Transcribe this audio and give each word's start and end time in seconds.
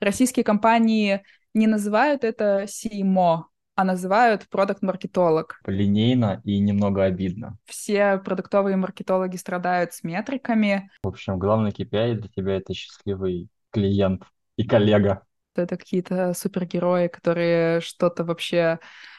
российские 0.00 0.44
компании 0.44 1.22
не 1.54 1.66
называют 1.66 2.24
это 2.24 2.64
CMO, 2.64 3.44
а 3.76 3.84
называют 3.84 4.48
продукт-маркетолог. 4.48 5.60
Линейно 5.66 6.40
и 6.44 6.58
немного 6.58 7.04
обидно. 7.04 7.56
Все 7.66 8.18
продуктовые 8.18 8.76
маркетологи 8.76 9.36
страдают 9.36 9.92
с 9.92 10.02
метриками. 10.02 10.90
В 11.02 11.08
общем, 11.08 11.38
главный 11.38 11.70
KPI 11.70 12.14
для 12.14 12.28
тебя— 12.28 12.56
это 12.56 12.74
счастливый 12.74 13.48
клиент 13.70 14.24
и 14.56 14.66
коллега. 14.66 15.22
Это 15.54 15.76
какие-то 15.76 16.32
супергерои, 16.34 17.08
которые 17.08 17.80
что-то 17.80 18.24
вообще 18.24 18.78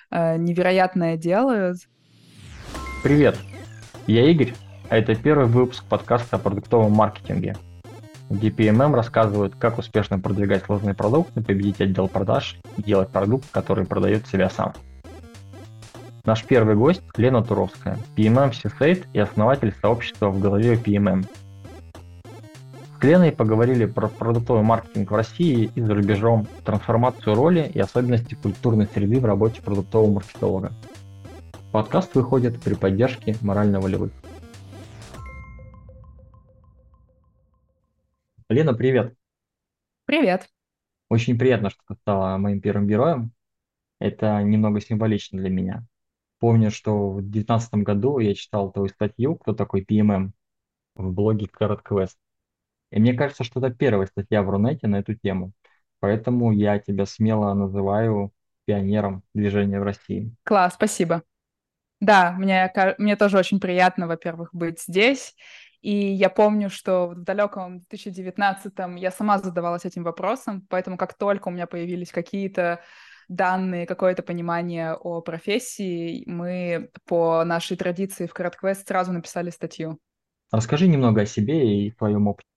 э, 0.10 0.38
невероятное 0.38 1.18
делают. 1.18 1.78
Привет, 3.04 3.38
я 4.08 4.30
Игорь, 4.30 4.54
а 4.90 4.98
это 4.98 5.16
первый 5.16 5.48
выпуск 5.48 5.84
подкаста 5.90 6.38
о 6.38 6.40
продуктовом 6.40 6.94
маркетинге— 6.94 7.56
где 8.32 8.50
PMM 8.50 8.96
рассказывают, 8.96 9.56
как 9.56 9.78
успешно 9.78 10.18
продвигать 10.20 10.64
сложные 10.66 10.96
продукты, 10.96 11.42
победить 11.42 11.82
отдел 11.82 12.08
продаж 12.08 12.58
и 12.78 12.84
делать 12.84 13.10
продукт, 13.10 13.46
который 13.52 13.86
продает 13.86 14.26
себя 14.28 14.50
сам. 14.50 14.74
Наш 16.24 16.44
первый 16.46 16.76
гость– 16.76 17.02
Лена 17.18 17.44
Туровская, 17.44 17.98
PMM 18.16 18.52
CSAID 18.52 19.08
и 19.14 19.20
основатель 19.20 19.74
сообщества 19.82 20.30
в 20.30 20.40
голове 20.40 20.76
PMM. 20.76 21.26
С 23.00 23.04
Леной 23.04 23.32
поговорили 23.32 23.86
про 23.86 24.08
продуктовый 24.08 24.64
маркетинг 24.64 25.10
в 25.10 25.16
России 25.16 25.72
и 25.74 25.82
за 25.82 25.96
рубежом, 25.96 26.48
трансформацию 26.64 27.36
роли 27.36 27.70
и 27.74 27.80
особенности 27.80 28.36
культурной 28.36 28.88
среды 28.94 29.20
в 29.20 29.26
работе 29.26 29.62
продуктового 29.62 30.14
маркетолога. 30.14 30.72
Подкаст 31.72 32.14
выходит 32.14 32.62
при 32.62 32.76
поддержке 32.76 33.36
морально-волевых. 33.42 34.12
Лена, 38.52 38.74
привет. 38.74 39.16
Привет. 40.04 40.50
Очень 41.08 41.40
приятно, 41.40 41.70
что 41.70 41.80
ты 41.88 41.96
стала 41.96 42.38
моим 42.38 42.60
первым 42.60 42.86
героем. 42.86 43.32
Это 43.98 44.44
немного 44.44 44.82
символично 44.82 45.40
для 45.40 45.50
меня. 45.50 45.86
Помню, 46.38 46.70
что 46.70 47.12
в 47.12 47.22
2019 47.22 47.76
году 47.76 48.20
я 48.20 48.36
читал 48.36 48.70
твою 48.70 48.90
статью 48.90 49.38
«Кто 49.38 49.54
такой 49.54 49.86
PMM» 49.90 50.32
в 50.96 51.14
блоге 51.14 51.46
Carrot 51.46 51.80
Quest. 51.90 52.18
И 52.92 53.00
мне 53.00 53.14
кажется, 53.14 53.46
что 53.46 53.62
это 53.62 53.74
первая 53.74 54.08
статья 54.08 54.44
в 54.44 54.50
Рунете 54.50 54.88
на 54.88 55.00
эту 55.00 55.16
тему. 55.16 55.54
Поэтому 56.02 56.52
я 56.52 56.78
тебя 56.78 57.06
смело 57.06 57.54
называю 57.54 58.34
пионером 58.66 59.24
движения 59.34 59.80
в 59.80 59.84
России. 59.84 60.36
Класс, 60.44 60.74
спасибо. 60.74 61.24
Да, 62.02 62.34
мне, 62.34 62.70
мне 62.98 63.16
тоже 63.16 63.38
очень 63.38 63.62
приятно, 63.62 64.08
во-первых, 64.08 64.50
быть 64.52 64.82
здесь. 64.82 65.38
И 65.82 66.14
я 66.14 66.30
помню, 66.30 66.70
что 66.70 67.08
в 67.08 67.24
далеком 67.24 67.82
2019-м 67.92 68.96
я 68.96 69.12
сама 69.12 69.40
задавалась 69.40 69.86
этим 69.86 70.04
вопросом, 70.04 70.66
поэтому 70.70 70.98
как 70.98 71.16
только 71.16 71.48
у 71.48 71.52
меня 71.52 71.66
появились 71.66 72.12
какие-то 72.12 72.82
данные, 73.28 73.88
какое-то 73.88 74.24
понимание 74.24 74.94
о 74.94 75.22
профессии, 75.22 76.24
мы 76.28 76.92
по 77.06 77.44
нашей 77.46 77.78
традиции 77.78 78.28
в 78.28 78.34
CaratQuest 78.34 78.86
сразу 78.86 79.12
написали 79.12 79.50
статью. 79.50 80.00
Расскажи 80.52 80.88
немного 80.88 81.22
о 81.22 81.26
себе 81.26 81.86
и 81.86 81.92
твоем 81.92 82.28
опыте. 82.28 82.48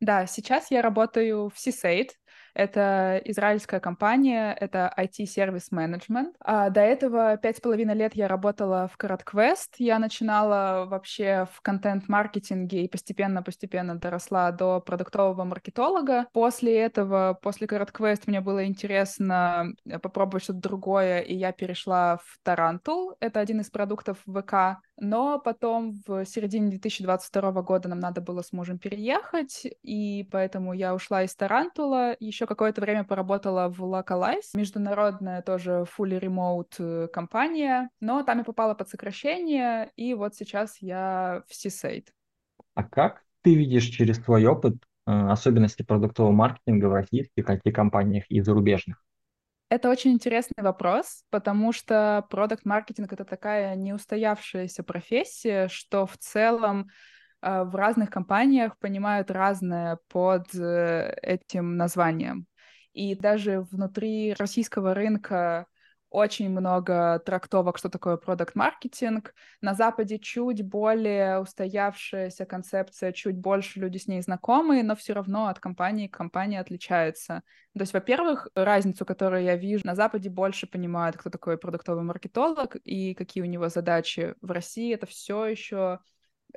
Да, 0.00 0.26
сейчас 0.26 0.70
я 0.70 0.80
работаю 0.80 1.50
в 1.50 1.54
CSAID, 1.54 2.10
это 2.54 3.20
израильская 3.24 3.80
компания, 3.80 4.52
это 4.52 4.92
IT-сервис 4.96 5.70
менеджмент. 5.70 6.34
А 6.40 6.70
до 6.70 6.80
этого 6.80 7.36
пять 7.36 7.58
с 7.58 7.60
половиной 7.60 7.94
лет 7.94 8.14
я 8.14 8.28
работала 8.28 8.88
в 8.92 9.02
CaratQuest. 9.02 9.76
Я 9.78 9.98
начинала 9.98 10.86
вообще 10.86 11.46
в 11.52 11.60
контент-маркетинге 11.62 12.84
и 12.84 12.88
постепенно-постепенно 12.88 13.96
доросла 13.96 14.50
до 14.52 14.80
продуктового 14.80 15.44
маркетолога. 15.44 16.26
После 16.32 16.78
этого, 16.78 17.38
после 17.40 17.66
CaratQuest 17.66 18.22
мне 18.26 18.40
было 18.40 18.66
интересно 18.66 19.74
э, 19.84 19.98
попробовать 19.98 20.44
что-то 20.44 20.60
другое, 20.60 21.20
и 21.20 21.34
я 21.34 21.52
перешла 21.52 22.18
в 22.18 22.38
Tarantul. 22.46 23.14
Это 23.20 23.40
один 23.40 23.60
из 23.60 23.70
продуктов 23.70 24.18
ВК. 24.26 24.80
Но 25.00 25.38
потом 25.38 25.94
в 26.06 26.26
середине 26.26 26.68
2022 26.68 27.62
года 27.62 27.88
нам 27.88 27.98
надо 27.98 28.20
было 28.20 28.42
с 28.42 28.52
мужем 28.52 28.78
переехать, 28.78 29.66
и 29.82 30.28
поэтому 30.30 30.74
я 30.74 30.94
ушла 30.94 31.24
из 31.24 31.34
Tarantool 31.34 32.00
а, 32.00 32.14
еще 32.20 32.46
какое-то 32.46 32.82
время 32.82 33.04
поработала 33.04 33.68
в 33.68 33.80
Lokalise, 33.82 34.50
международная 34.54 35.40
тоже 35.40 35.86
fully 35.98 36.20
remote 36.20 36.74
э, 36.78 37.08
компания, 37.08 37.88
но 38.00 38.22
там 38.22 38.38
я 38.38 38.44
попала 38.44 38.74
под 38.74 38.90
сокращение, 38.90 39.90
и 39.96 40.12
вот 40.12 40.34
сейчас 40.34 40.76
я 40.82 41.42
в 41.48 41.52
CSAID. 41.52 42.08
А 42.74 42.84
как 42.84 43.22
ты 43.42 43.54
видишь 43.54 43.86
через 43.86 44.18
твой 44.18 44.44
опыт 44.44 44.74
э, 45.06 45.10
особенности 45.10 45.82
продуктового 45.82 46.32
маркетинга 46.32 46.86
в 46.86 46.92
российских 46.92 47.48
IT-компаниях 47.48 48.24
и 48.28 48.42
зарубежных? 48.42 49.02
Это 49.70 49.88
очень 49.88 50.10
интересный 50.10 50.64
вопрос, 50.64 51.22
потому 51.30 51.72
что 51.72 52.26
продукт-маркетинг— 52.28 53.12
это 53.14 53.24
такая 53.24 53.76
неустоявшаяся 53.76 54.82
профессия, 54.82 55.68
что 55.68 56.06
в 56.06 56.18
целом 56.18 56.90
а, 57.40 57.62
в 57.62 57.76
разных 57.76 58.10
компаниях 58.10 58.76
понимают 58.78 59.30
разное 59.30 60.00
под 60.08 60.52
э, 60.56 61.14
этим 61.22 61.76
названием. 61.76 62.46
И 62.94 63.14
даже 63.14 63.60
внутри 63.60 64.34
российского 64.36 64.92
рынка 64.92 65.66
очень 66.10 66.50
много 66.50 67.20
трактовок, 67.24 67.78
что 67.78 67.88
такое 67.88 68.16
продукт-маркетинг. 68.16 69.32
На 69.60 69.74
Западе 69.74 70.18
чуть 70.18 70.66
более 70.66 71.40
устоявшаяся 71.40 72.44
концепция, 72.44 73.12
чуть 73.12 73.38
больше 73.38 73.80
люди 73.80 73.98
с 73.98 74.08
ней 74.08 74.20
знакомы, 74.20 74.82
но 74.82 74.96
все 74.96 75.12
равно 75.12 75.46
от 75.46 75.60
компании 75.60 76.08
к 76.08 76.16
компании 76.16 76.58
отличается. 76.58 77.42
То 77.74 77.80
есть, 77.80 77.92
во-первых, 77.92 78.48
разницу, 78.54 79.06
которую 79.06 79.44
я 79.44 79.56
вижу, 79.56 79.86
на 79.86 79.94
Западе 79.94 80.28
больше 80.28 80.66
понимают, 80.66 81.16
кто 81.16 81.30
такой 81.30 81.56
продуктовый 81.56 82.02
маркетолог 82.02 82.76
и 82.84 83.14
какие 83.14 83.42
у 83.42 83.46
него 83.46 83.68
задачи. 83.68 84.34
В 84.40 84.50
России 84.50 84.92
это 84.92 85.06
все 85.06 85.46
еще 85.46 86.00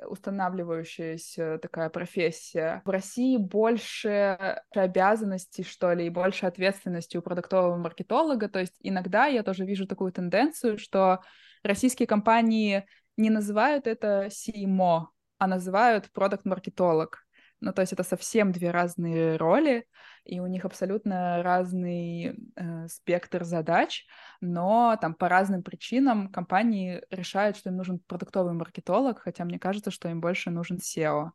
устанавливающаяся 0.06 1.58
такая 1.58 1.90
профессия. 1.90 2.82
В 2.84 2.90
России 2.90 3.36
больше 3.36 4.60
обязанностей, 4.74 5.64
что 5.64 5.92
ли, 5.92 6.06
и 6.06 6.10
больше 6.10 6.46
ответственности 6.46 7.16
у 7.16 7.22
продуктового 7.22 7.76
маркетолога. 7.76 8.48
То 8.48 8.60
есть 8.60 8.74
иногда 8.80 9.26
я 9.26 9.42
тоже 9.42 9.64
вижу 9.64 9.86
такую 9.86 10.12
тенденцию, 10.12 10.78
что 10.78 11.20
российские 11.62 12.06
компании 12.06 12.86
не 13.16 13.30
называют 13.30 13.86
это 13.86 14.28
CMO, 14.28 15.06
а 15.38 15.46
называют 15.46 16.10
продукт-маркетолог. 16.12 17.23
Ну, 17.64 17.72
то 17.72 17.80
есть 17.80 17.94
это 17.94 18.02
совсем 18.02 18.52
две 18.52 18.70
разные 18.70 19.36
роли, 19.36 19.86
и 20.24 20.38
у 20.38 20.46
них 20.46 20.66
абсолютно 20.66 21.42
разный 21.42 22.36
э, 22.56 22.88
спектр 22.88 23.44
задач, 23.44 24.04
но 24.42 24.98
там 25.00 25.14
по 25.14 25.30
разным 25.30 25.62
причинам 25.62 26.30
компании 26.30 27.02
решают, 27.08 27.56
что 27.56 27.70
им 27.70 27.76
нужен 27.76 28.00
продуктовый 28.00 28.52
маркетолог, 28.52 29.20
хотя 29.20 29.46
мне 29.46 29.58
кажется, 29.58 29.90
что 29.90 30.10
им 30.10 30.20
больше 30.20 30.50
нужен 30.50 30.76
SEO. 30.76 31.30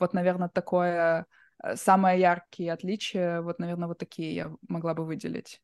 Вот, 0.00 0.14
наверное, 0.14 0.48
такое 0.48 1.26
э, 1.62 1.76
самое 1.76 2.20
яркие 2.20 2.72
отличия, 2.72 3.40
вот, 3.40 3.60
наверное, 3.60 3.86
вот 3.86 3.98
такие 3.98 4.34
я 4.34 4.50
могла 4.68 4.94
бы 4.94 5.04
выделить. 5.04 5.60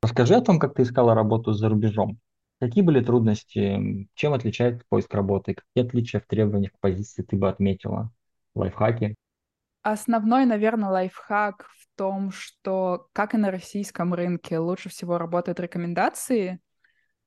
Расскажи 0.00 0.34
о 0.34 0.40
том, 0.40 0.58
как 0.58 0.74
ты 0.74 0.84
искала 0.84 1.14
работу 1.14 1.52
за 1.52 1.68
рубежом. 1.68 2.18
Какие 2.58 2.82
были 2.82 3.04
трудности? 3.04 4.08
Чем 4.14 4.32
отличается 4.32 4.82
поиск 4.88 5.12
работы? 5.12 5.56
Какие 5.56 5.86
отличия 5.86 6.20
в 6.20 6.26
требованиях 6.26 6.72
к 6.72 6.78
позиции 6.80 7.22
ты 7.22 7.36
бы 7.36 7.50
отметила? 7.50 8.10
Лайфхаки? 8.54 9.14
Основной, 9.82 10.44
наверное, 10.44 10.90
лайфхак 10.90 11.66
в 11.66 11.96
том, 11.96 12.30
что, 12.30 13.08
как 13.12 13.34
и 13.34 13.36
на 13.36 13.50
российском 13.50 14.14
рынке, 14.14 14.58
лучше 14.58 14.88
всего 14.88 15.18
работают 15.18 15.60
рекомендации, 15.60 16.60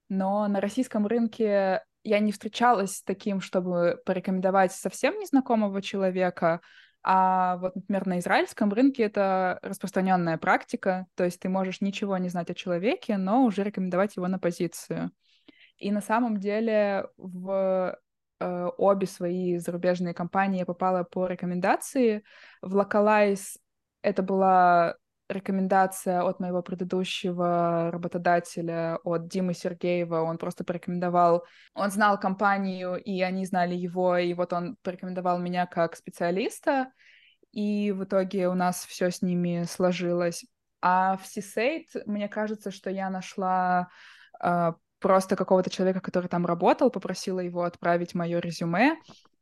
но 0.09 0.47
на 0.47 0.61
российском 0.61 1.05
рынке 1.05 1.83
я 2.03 2.19
не 2.19 2.31
встречалась 2.31 2.97
с 2.97 3.03
таким, 3.03 3.41
чтобы 3.41 4.01
порекомендовать 4.05 4.71
совсем 4.71 5.19
незнакомого 5.19 5.81
человека, 5.81 6.61
а 7.07 7.57
вот, 7.57 7.75
например, 7.75 8.07
на 8.07 8.19
израильском 8.19 8.71
рынке 8.71 9.03
это 9.03 9.59
распространенная 9.61 10.37
практика, 10.37 11.05
то 11.15 11.23
есть 11.23 11.39
ты 11.39 11.49
можешь 11.49 11.81
ничего 11.81 12.17
не 12.17 12.29
знать 12.29 12.49
о 12.49 12.55
человеке, 12.55 13.17
но 13.17 13.43
уже 13.43 13.63
рекомендовать 13.63 14.15
его 14.15 14.27
на 14.27 14.39
позицию. 14.39 15.11
И 15.77 15.91
на 15.91 16.01
самом 16.01 16.37
деле 16.39 17.07
в 17.17 17.97
э, 18.45 18.69
обе 18.77 19.07
свои 19.07 19.57
зарубежные 19.57 20.13
компании 20.13 20.59
я 20.59 20.65
попала 20.65 21.03
по 21.03 21.27
рекомендации. 21.27 22.23
В 22.61 22.75
Localize 22.77 23.57
это 24.01 24.21
была 24.21 24.95
рекомендация 25.27 26.21
от 26.21 26.39
моего 26.39 26.61
предыдущего 26.61 27.89
работодателя, 27.91 28.99
от 29.03 29.27
Димы 29.27 29.53
Сергеева. 29.53 30.21
Он 30.21 30.37
просто 30.37 30.63
порекомендовал, 30.63 31.45
он 31.73 31.89
знал 31.89 32.19
компанию, 32.19 32.95
и 32.95 33.21
они 33.21 33.45
знали 33.45 33.75
его, 33.75 34.17
и 34.17 34.33
вот 34.33 34.53
он 34.53 34.77
порекомендовал 34.83 35.39
меня 35.39 35.65
как 35.65 35.95
специалиста, 35.95 36.91
и 37.51 37.91
в 37.91 38.03
итоге 38.03 38.47
у 38.49 38.53
нас 38.53 38.85
все 38.85 39.09
с 39.09 39.21
ними 39.21 39.63
сложилось. 39.63 40.45
А 40.81 41.17
в 41.17 41.23
CSAID, 41.23 42.03
мне 42.05 42.27
кажется, 42.27 42.69
что 42.69 42.91
я 42.91 43.09
нашла 43.09 43.87
э, 44.43 44.73
просто 44.99 45.35
какого-то 45.35 45.69
человека, 45.69 46.01
который 46.01 46.27
там 46.27 46.45
работал, 46.45 46.89
попросила 46.89 47.39
его 47.39 47.63
отправить 47.63 48.15
мое 48.15 48.39
резюме, 48.39 48.97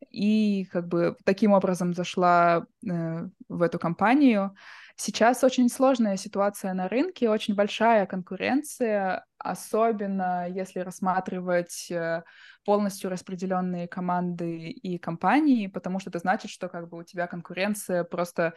и 0.10 0.66
как 0.72 0.88
бы 0.88 1.16
таким 1.24 1.54
образом 1.54 1.94
зашла 1.94 2.66
э, 2.86 3.28
в 3.50 3.62
эту 3.62 3.80
компанию. 3.80 4.56
Сейчас 4.96 5.44
очень 5.44 5.70
сложная 5.70 6.18
ситуация 6.18 6.74
на 6.74 6.88
рынке, 6.88 7.30
очень 7.30 7.56
большая 7.56 8.06
конкуренция, 8.06 9.26
особенно 9.38 10.48
если 10.48 10.80
рассматривать 10.80 11.90
э, 11.90 12.24
полностью 12.64 13.10
распределенные 13.10 13.88
команды 13.88 14.70
и 14.70 14.98
компании, 15.00 15.68
потому 15.68 16.00
что 16.00 16.10
это 16.10 16.20
значит, 16.20 16.52
что 16.52 16.70
как 16.70 16.90
бы 16.90 17.00
у 17.00 17.04
тебя 17.04 17.28
конкуренция 17.28 18.04
просто 18.04 18.54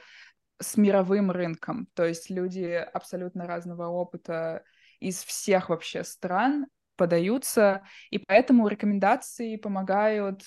с 0.61 0.77
мировым 0.77 1.31
рынком, 1.31 1.87
то 1.95 2.05
есть 2.05 2.31
люди 2.31 2.65
абсолютно 2.65 3.47
разного 3.47 3.89
опыта 3.89 4.63
из 5.01 5.23
всех 5.23 5.69
вообще 5.69 6.05
стран 6.05 6.67
подаются, 6.97 7.83
и 8.11 8.19
поэтому 8.19 8.69
рекомендации 8.69 9.57
помогают 9.57 10.43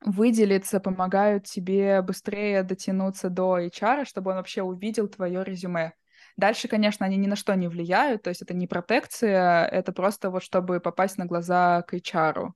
выделиться, 0.00 0.80
помогают 0.80 1.44
тебе 1.44 2.02
быстрее 2.02 2.62
дотянуться 2.62 3.30
до 3.30 3.58
HR, 3.58 4.06
чтобы 4.06 4.30
он 4.30 4.36
вообще 4.36 4.62
увидел 4.62 5.08
твое 5.08 5.42
резюме. 5.42 5.92
Дальше, 6.36 6.68
конечно, 6.68 7.04
они 7.04 7.16
ни 7.16 7.26
на 7.26 7.34
что 7.36 7.54
не 7.54 7.68
влияют, 7.68 8.22
то 8.22 8.30
есть 8.30 8.42
это 8.42 8.54
не 8.54 8.68
протекция, 8.68 9.64
это 9.66 9.92
просто 9.92 10.30
вот 10.30 10.42
чтобы 10.44 10.80
попасть 10.80 11.18
на 11.18 11.26
глаза 11.26 11.82
к 11.82 11.94
HR. 11.94 12.52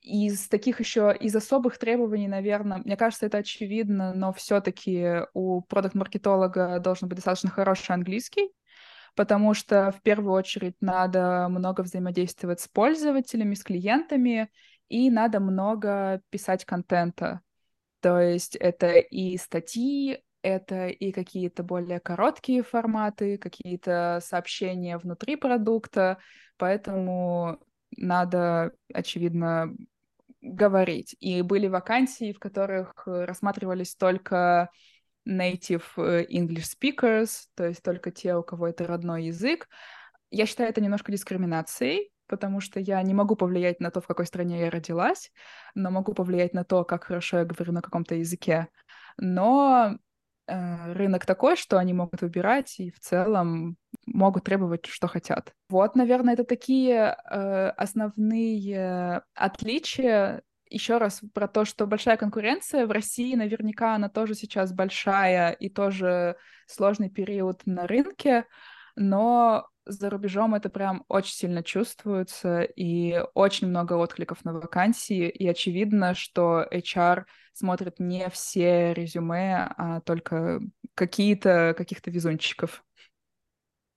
Из 0.00 0.48
таких 0.48 0.80
еще, 0.80 1.14
из 1.18 1.34
особых 1.34 1.76
требований, 1.76 2.28
наверное, 2.28 2.78
мне 2.78 2.96
кажется, 2.96 3.26
это 3.26 3.38
очевидно, 3.38 4.14
но 4.14 4.32
все-таки 4.32 5.22
у 5.34 5.60
продукт-маркетолога 5.62 6.78
должен 6.78 7.08
быть 7.08 7.16
достаточно 7.16 7.50
хороший 7.50 7.92
английский, 7.92 8.50
потому 9.18 9.52
что 9.52 9.90
в 9.90 10.00
первую 10.02 10.32
очередь 10.32 10.76
надо 10.80 11.48
много 11.50 11.80
взаимодействовать 11.80 12.60
с 12.60 12.68
пользователями, 12.68 13.54
с 13.54 13.64
клиентами, 13.64 14.48
и 14.88 15.10
надо 15.10 15.40
много 15.40 16.22
писать 16.30 16.64
контента. 16.64 17.40
То 17.98 18.20
есть 18.20 18.54
это 18.54 18.92
и 18.92 19.36
статьи, 19.36 20.22
это 20.40 20.86
и 20.86 21.10
какие-то 21.10 21.64
более 21.64 21.98
короткие 21.98 22.62
форматы, 22.62 23.38
какие-то 23.38 24.20
сообщения 24.22 24.96
внутри 24.98 25.34
продукта, 25.34 26.18
поэтому 26.56 27.58
надо, 27.96 28.70
очевидно, 28.94 29.74
говорить. 30.40 31.16
И 31.18 31.42
были 31.42 31.66
вакансии, 31.66 32.32
в 32.32 32.38
которых 32.38 33.02
рассматривались 33.04 33.96
только 33.96 34.70
native 35.28 35.84
э, 35.96 36.24
English 36.30 36.64
speakers, 36.74 37.44
то 37.54 37.66
есть 37.66 37.82
только 37.82 38.10
те, 38.10 38.34
у 38.34 38.42
кого 38.42 38.68
это 38.68 38.86
родной 38.86 39.26
язык. 39.26 39.68
Я 40.30 40.46
считаю 40.46 40.70
это 40.70 40.80
немножко 40.80 41.12
дискриминацией, 41.12 42.10
потому 42.26 42.60
что 42.60 42.80
я 42.80 43.02
не 43.02 43.14
могу 43.14 43.36
повлиять 43.36 43.80
на 43.80 43.90
то, 43.90 44.00
в 44.00 44.06
какой 44.06 44.26
стране 44.26 44.60
я 44.60 44.70
родилась, 44.70 45.30
но 45.74 45.90
могу 45.90 46.14
повлиять 46.14 46.54
на 46.54 46.64
то, 46.64 46.84
как 46.84 47.04
хорошо 47.04 47.38
я 47.38 47.44
говорю 47.44 47.72
на 47.72 47.82
каком-то 47.82 48.14
языке. 48.14 48.68
Но 49.16 49.98
э, 50.46 50.92
рынок 50.92 51.26
такой, 51.26 51.56
что 51.56 51.78
они 51.78 51.92
могут 51.92 52.22
выбирать 52.22 52.78
и 52.80 52.90
в 52.90 53.00
целом 53.00 53.76
могут 54.06 54.44
требовать, 54.44 54.86
что 54.86 55.08
хотят. 55.08 55.52
Вот, 55.68 55.96
наверное, 55.96 56.34
это 56.34 56.44
такие 56.44 57.16
э, 57.30 57.68
основные 57.76 59.22
отличия. 59.34 60.42
Еще 60.70 60.98
раз 60.98 61.22
про 61.32 61.48
то, 61.48 61.64
что 61.64 61.86
большая 61.86 62.16
конкуренция 62.16 62.86
в 62.86 62.90
России, 62.90 63.34
наверняка 63.34 63.94
она 63.94 64.08
тоже 64.08 64.34
сейчас 64.34 64.72
большая 64.72 65.52
и 65.52 65.68
тоже 65.68 66.36
сложный 66.66 67.10
период 67.10 67.62
на 67.66 67.86
рынке, 67.86 68.44
но 68.96 69.68
за 69.86 70.10
рубежом 70.10 70.54
это 70.54 70.68
прям 70.68 71.04
очень 71.08 71.34
сильно 71.34 71.62
чувствуется, 71.62 72.60
и 72.60 73.22
очень 73.34 73.68
много 73.68 73.94
откликов 73.94 74.44
на 74.44 74.52
вакансии, 74.52 75.28
и 75.28 75.48
очевидно, 75.48 76.14
что 76.14 76.66
HR 76.70 77.24
смотрит 77.54 77.98
не 77.98 78.28
все 78.28 78.92
резюме, 78.92 79.72
а 79.76 80.00
только 80.02 80.60
какие-то 80.94 81.74
каких-то 81.76 82.10
везунчиков. 82.10 82.84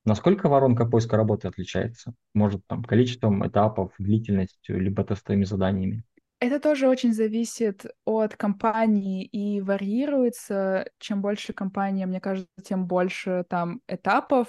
Насколько 0.06 0.50
воронка 0.50 0.86
поиска 0.86 1.18
работы 1.18 1.48
отличается? 1.48 2.14
Может, 2.34 2.66
там, 2.66 2.84
количеством 2.84 3.46
этапов, 3.46 3.92
длительностью, 4.00 4.80
либо 4.80 5.04
тестовыми 5.04 5.44
заданиями? 5.44 6.04
Это 6.42 6.60
тоже 6.60 6.90
очень 6.90 7.14
зависит 7.14 7.86
от 8.04 8.36
компании 8.36 9.24
и 9.24 9.62
варьируется. 9.62 10.90
Чем 10.98 11.22
больше 11.22 11.54
компания, 11.54 12.08
мне 12.08 12.20
кажется, 12.20 12.50
тем 12.64 12.88
больше 12.88 13.46
там 13.48 13.80
этапов. 13.88 14.48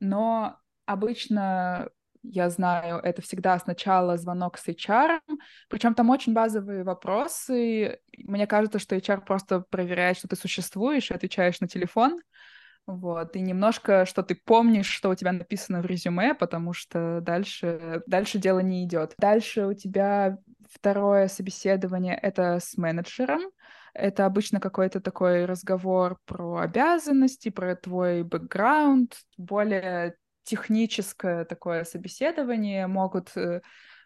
Но 0.00 0.58
обычно 0.84 1.88
я 2.22 2.50
знаю, 2.50 2.98
это 2.98 3.22
всегда 3.22 3.58
сначала 3.58 4.18
звонок 4.18 4.58
с 4.58 4.68
HR, 4.68 5.20
причем 5.70 5.94
там 5.94 6.10
очень 6.10 6.34
базовые 6.34 6.84
вопросы. 6.84 8.00
Мне 8.18 8.46
кажется, 8.46 8.78
что 8.78 8.94
HR 8.94 9.24
просто 9.24 9.60
проверяет, 9.60 10.18
что 10.18 10.28
ты 10.28 10.36
существуешь, 10.36 11.10
и 11.10 11.14
отвечаешь 11.14 11.60
на 11.60 11.68
телефон. 11.68 12.20
Вот, 12.86 13.34
и 13.34 13.40
немножко, 13.40 14.04
что 14.04 14.22
ты 14.22 14.34
помнишь, 14.34 14.90
что 14.90 15.08
у 15.08 15.14
тебя 15.14 15.32
написано 15.32 15.80
в 15.80 15.86
резюме, 15.86 16.34
потому 16.34 16.74
что 16.74 17.20
дальше, 17.22 18.02
дальше 18.06 18.38
дело 18.38 18.58
не 18.58 18.84
идет. 18.84 19.14
Дальше 19.16 19.66
у 19.66 19.72
тебя 19.72 20.38
второе 20.74 21.28
собеседование— 21.28 22.14
это 22.22 22.58
с 22.60 22.76
менеджером. 22.76 23.42
Это 23.94 24.26
обычно 24.26 24.60
какой-то 24.60 25.00
такой 25.00 25.44
разговор 25.44 26.18
про 26.24 26.56
обязанности, 26.56 27.48
про 27.48 27.76
твой 27.76 28.24
бэкграунд, 28.24 29.14
более 29.38 30.16
техническое 30.42 31.44
такое 31.44 31.84
собеседование, 31.84 32.86
могут 32.86 33.36
э, 33.36 33.60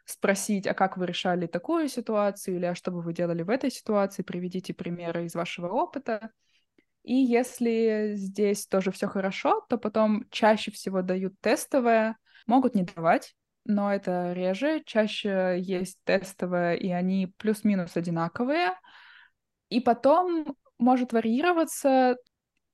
спросить, 0.04 0.66
а 0.66 0.74
как 0.74 0.96
вы 0.96 1.06
решали 1.06 1.46
такую 1.46 1.88
ситуацию, 1.88 2.56
или 2.56 2.66
а 2.66 2.74
что 2.74 2.90
бы 2.90 3.00
вы 3.00 3.12
делали 3.12 3.42
в 3.42 3.50
этой 3.50 3.70
ситуации, 3.70 4.22
приведите 4.22 4.74
примеры 4.74 5.24
из 5.24 5.34
вашего 5.34 5.68
опыта. 5.68 6.30
И 7.02 7.14
если 7.14 8.12
здесь 8.14 8.66
тоже 8.66 8.92
все 8.92 9.06
хорошо, 9.06 9.64
то 9.68 9.78
потом 9.78 10.24
чаще 10.30 10.70
всего 10.70 11.02
дают 11.02 11.40
тестовое, 11.40 12.16
могут 12.46 12.74
не 12.74 12.84
давать, 12.84 13.34
но 13.68 13.94
это 13.94 14.32
реже, 14.32 14.82
чаще 14.84 15.56
есть 15.60 16.00
тестовое, 16.02 16.74
и 16.74 16.90
они 16.90 17.32
плюс-минус 17.38 17.96
одинаковые. 17.96 18.72
И 19.68 19.80
потом 19.80 20.56
может 20.78 21.12
варьироваться, 21.12 22.16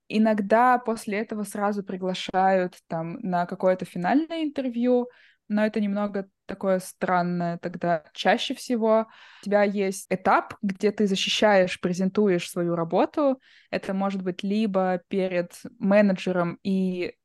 Иногда 0.07 0.77
после 0.77 1.19
этого 1.19 1.43
сразу 1.43 1.83
приглашают 1.83 2.75
там 2.87 3.17
на 3.21 3.47
какое-то 3.47 3.85
финальное 3.85 4.43
интервью, 4.43 5.09
но 5.47 5.65
это 5.65 5.79
немного 5.81 6.29
такое 6.45 6.79
странное 6.79 7.57
тогда. 7.57 8.03
Чаще 8.13 8.53
всего 8.53 9.07
у 9.41 9.45
тебя 9.45 9.63
есть 9.63 10.05
этап, 10.09 10.55
где 10.61 10.91
ты 10.91 11.07
защищаешь, 11.07 11.79
презентуешь 11.81 12.49
свою 12.49 12.75
работу. 12.75 13.41
Это 13.71 13.95
может 13.95 14.21
быть 14.21 14.43
либо 14.43 15.01
перед 15.07 15.53
менеджером 15.79 16.59
и 16.61 17.15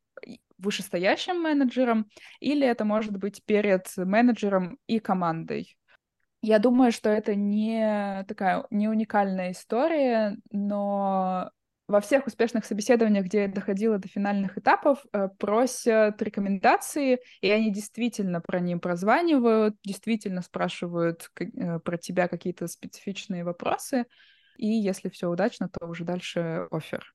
вышестоящим 0.60 1.40
менеджером, 1.40 2.06
или 2.40 2.66
это 2.66 2.84
может 2.84 3.16
быть 3.16 3.44
перед 3.44 3.86
менеджером 3.96 4.78
и 4.86 4.98
командой. 4.98 5.76
Я 6.42 6.58
думаю, 6.58 6.90
что 6.90 7.10
это 7.10 7.34
не 7.34 8.24
такая 8.26 8.64
не 8.70 8.88
уникальная 8.88 9.52
история, 9.52 10.38
но 10.50 11.50
во 11.90 12.00
всех 12.00 12.26
успешных 12.26 12.64
собеседованиях, 12.64 13.26
где 13.26 13.42
я 13.42 13.48
доходила 13.48 13.98
до 13.98 14.06
финальных 14.06 14.56
этапов, 14.56 15.04
э, 15.12 15.28
просят 15.38 16.22
рекомендации, 16.22 17.18
и 17.40 17.50
они 17.50 17.72
действительно 17.72 18.40
про 18.40 18.60
них 18.60 18.80
прозванивают, 18.80 19.76
действительно 19.84 20.40
спрашивают 20.40 21.28
э, 21.40 21.80
про 21.80 21.98
тебя 21.98 22.28
какие-то 22.28 22.68
специфичные 22.68 23.42
вопросы, 23.42 24.06
и 24.56 24.68
если 24.68 25.08
все 25.08 25.28
удачно, 25.28 25.68
то 25.68 25.86
уже 25.86 26.04
дальше 26.04 26.68
офер. 26.70 27.12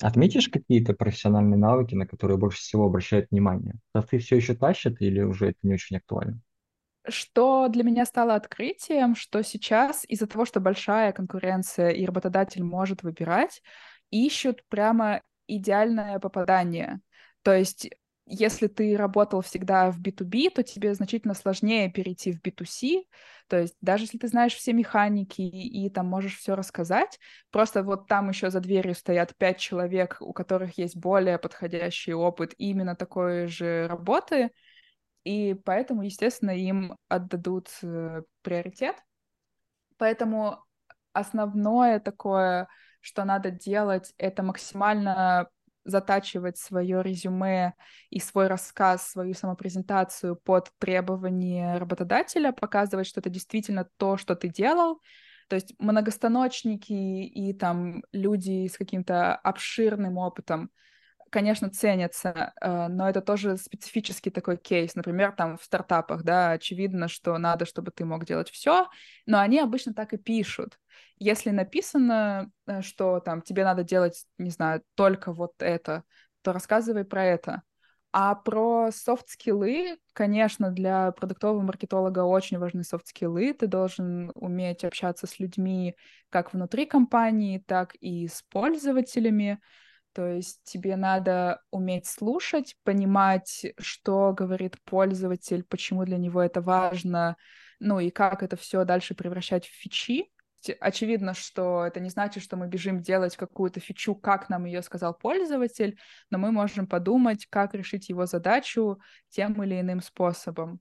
Отметишь 0.00 0.48
какие-то 0.48 0.94
профессиональные 0.94 1.58
навыки, 1.58 1.94
на 1.94 2.06
которые 2.06 2.38
больше 2.38 2.58
всего 2.58 2.86
обращают 2.86 3.30
внимание? 3.30 3.74
А 3.92 4.02
ты 4.02 4.18
все 4.18 4.36
еще 4.36 4.54
тащит 4.54 5.00
или 5.00 5.20
уже 5.20 5.48
это 5.48 5.58
не 5.62 5.74
очень 5.74 5.96
актуально? 5.96 6.40
Что 7.08 7.68
для 7.68 7.82
меня 7.82 8.04
стало 8.04 8.34
открытием, 8.34 9.14
что 9.14 9.42
сейчас 9.42 10.04
из-за 10.06 10.26
того, 10.26 10.44
что 10.44 10.60
большая 10.60 11.12
конкуренция 11.12 11.90
и 11.90 12.04
работодатель 12.04 12.62
может 12.62 13.02
выбирать, 13.02 13.62
ищут 14.10 14.64
прямо 14.68 15.22
идеальное 15.46 16.18
попадание. 16.18 17.00
То 17.42 17.54
есть 17.54 17.90
если 18.30 18.68
ты 18.68 18.96
работал 18.96 19.40
всегда 19.42 19.90
в 19.90 20.00
B2B, 20.00 20.50
то 20.50 20.62
тебе 20.62 20.94
значительно 20.94 21.34
сложнее 21.34 21.90
перейти 21.90 22.32
в 22.32 22.40
B2C. 22.40 23.04
То 23.48 23.58
есть 23.58 23.74
даже 23.80 24.04
если 24.04 24.18
ты 24.18 24.28
знаешь 24.28 24.54
все 24.54 24.72
механики 24.72 25.42
и, 25.42 25.86
и 25.86 25.90
там 25.90 26.06
можешь 26.06 26.38
все 26.38 26.54
рассказать, 26.54 27.18
просто 27.50 27.82
вот 27.82 28.06
там 28.06 28.28
еще 28.28 28.50
за 28.50 28.60
дверью 28.60 28.94
стоят 28.94 29.36
пять 29.36 29.58
человек, 29.58 30.16
у 30.20 30.32
которых 30.32 30.78
есть 30.78 30.96
более 30.96 31.38
подходящий 31.38 32.14
опыт 32.14 32.54
именно 32.56 32.94
такой 32.94 33.48
же 33.48 33.88
работы, 33.88 34.50
и 35.24 35.54
поэтому, 35.64 36.02
естественно, 36.02 36.52
им 36.52 36.96
отдадут 37.08 37.68
э, 37.82 38.22
приоритет. 38.42 38.96
Поэтому 39.98 40.64
основное 41.12 42.00
такое 42.00 42.68
что 43.00 43.24
надо 43.24 43.50
делать, 43.50 44.12
это 44.18 44.42
максимально 44.42 45.48
затачивать 45.84 46.58
свое 46.58 47.02
резюме 47.02 47.74
и 48.10 48.20
свой 48.20 48.46
рассказ, 48.48 49.10
свою 49.10 49.34
самопрезентацию 49.34 50.36
под 50.36 50.70
требования 50.78 51.78
работодателя, 51.78 52.52
показывать, 52.52 53.06
что 53.06 53.20
это 53.20 53.30
действительно 53.30 53.88
то, 53.96 54.16
что 54.16 54.34
ты 54.34 54.48
делал, 54.48 55.00
То 55.48 55.56
есть 55.56 55.74
многостаночники 55.78 56.92
и 56.92 57.52
там 57.52 58.04
люди 58.12 58.68
с 58.68 58.76
каким-то 58.78 59.34
обширным 59.34 60.18
опытом, 60.18 60.70
конечно, 61.30 61.70
ценятся, 61.70 62.52
э, 62.60 62.88
но 62.88 63.08
это 63.08 63.20
тоже 63.20 63.56
специфический 63.56 64.30
такой 64.30 64.56
кейс. 64.56 64.94
Например, 64.94 65.32
там 65.32 65.56
в 65.56 65.64
стартапах, 65.64 66.22
да, 66.24 66.52
очевидно, 66.52 67.08
что 67.08 67.38
надо, 67.38 67.64
чтобы 67.64 67.90
ты 67.92 68.04
мог 68.04 68.24
делать 68.24 68.50
все, 68.50 68.88
но 69.26 69.38
они 69.38 69.60
обычно 69.60 69.94
так 69.94 70.12
и 70.12 70.18
пишут. 70.18 70.78
Если 71.18 71.50
написано, 71.50 72.50
э, 72.66 72.82
что 72.82 73.20
там 73.20 73.42
тебе 73.42 73.64
надо 73.64 73.84
делать, 73.84 74.26
не 74.38 74.50
знаю, 74.50 74.82
только 74.96 75.32
вот 75.32 75.54
это, 75.60 76.04
то 76.42 76.52
рассказывай 76.52 77.04
про 77.04 77.24
это. 77.24 77.62
А 78.12 78.34
про 78.34 78.90
софт-скиллы, 78.90 79.98
конечно, 80.14 80.72
для 80.72 81.12
продуктового 81.12 81.62
маркетолога 81.62 82.24
очень 82.24 82.58
важны 82.58 82.82
софт-скиллы. 82.82 83.54
Ты 83.54 83.68
должен 83.68 84.32
уметь 84.34 84.84
общаться 84.84 85.28
с 85.28 85.38
людьми 85.38 85.94
как 86.28 86.52
внутри 86.52 86.86
компании, 86.86 87.62
так 87.64 87.94
и 88.00 88.26
с 88.26 88.42
пользователями. 88.50 89.60
То 90.12 90.26
есть 90.26 90.60
тебе 90.64 90.96
надо 90.96 91.62
уметь 91.70 92.06
слушать, 92.06 92.76
понимать, 92.82 93.66
что 93.78 94.32
говорит 94.32 94.76
пользователь, 94.84 95.62
почему 95.62 96.04
для 96.04 96.18
него 96.18 96.42
это 96.42 96.60
важно, 96.60 97.36
ну 97.78 98.00
и 98.00 98.10
как 98.10 98.42
это 98.42 98.56
все 98.56 98.84
дальше 98.84 99.14
превращать 99.14 99.66
в 99.66 99.72
фичи. 99.72 100.26
Очевидно, 100.80 101.32
что 101.32 101.86
это 101.86 102.00
не 102.00 102.10
значит, 102.10 102.42
что 102.42 102.56
мы 102.56 102.66
бежим 102.66 103.00
делать 103.00 103.36
какую-то 103.36 103.80
фичу, 103.80 104.14
как 104.14 104.50
нам 104.50 104.66
ее 104.66 104.82
сказал 104.82 105.14
пользователь, 105.14 105.98
но 106.28 106.38
мы 106.38 106.52
можем 106.52 106.86
подумать, 106.86 107.46
как 107.46 107.72
решить 107.74 108.10
его 108.10 108.26
задачу 108.26 109.00
тем 109.30 109.62
или 109.62 109.80
иным 109.80 110.02
способом. 110.02 110.80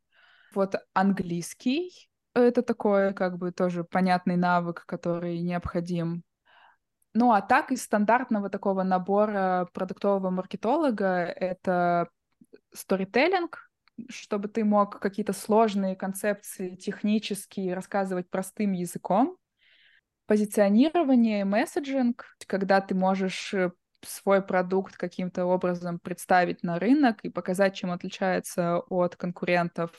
Вот 0.54 0.76
английский— 0.94 2.10
это 2.34 2.62
такой 2.62 3.14
как 3.14 3.38
бы 3.38 3.52
тоже 3.52 3.84
понятный 3.86 4.36
навык, 4.36 4.84
который 4.86 5.40
необходим 5.40 6.24
ну, 7.14 7.32
а 7.32 7.42
так 7.42 7.72
из 7.72 7.84
стандартного 7.84 8.50
такого 8.50 8.84
набора 8.84 9.68
продуктового 9.74 10.30
маркетолога 10.30 11.24
это 11.24 12.10
сторителлинг, 12.74 13.70
чтобы 14.10 14.48
ты 14.48 14.64
мог 14.64 15.00
какие-то 15.00 15.34
сложные 15.34 15.96
концепции 15.96 16.76
технические 16.76 17.74
рассказывать 17.74 18.30
простым 18.30 18.74
языком, 18.74 19.38
позиционирование, 20.28 21.46
месседжинг, 21.46 22.26
когда 22.46 22.82
ты 22.82 22.94
можешь 22.94 23.54
э, 23.54 23.72
свой 24.06 24.42
продукт 24.44 24.96
каким-то 24.96 25.46
образом 25.46 26.00
представить 26.00 26.62
на 26.62 26.78
рынок 26.78 27.20
и 27.24 27.30
показать, 27.30 27.76
чем 27.76 27.92
отличается 27.92 28.80
от 28.90 29.16
конкурентов 29.16 29.92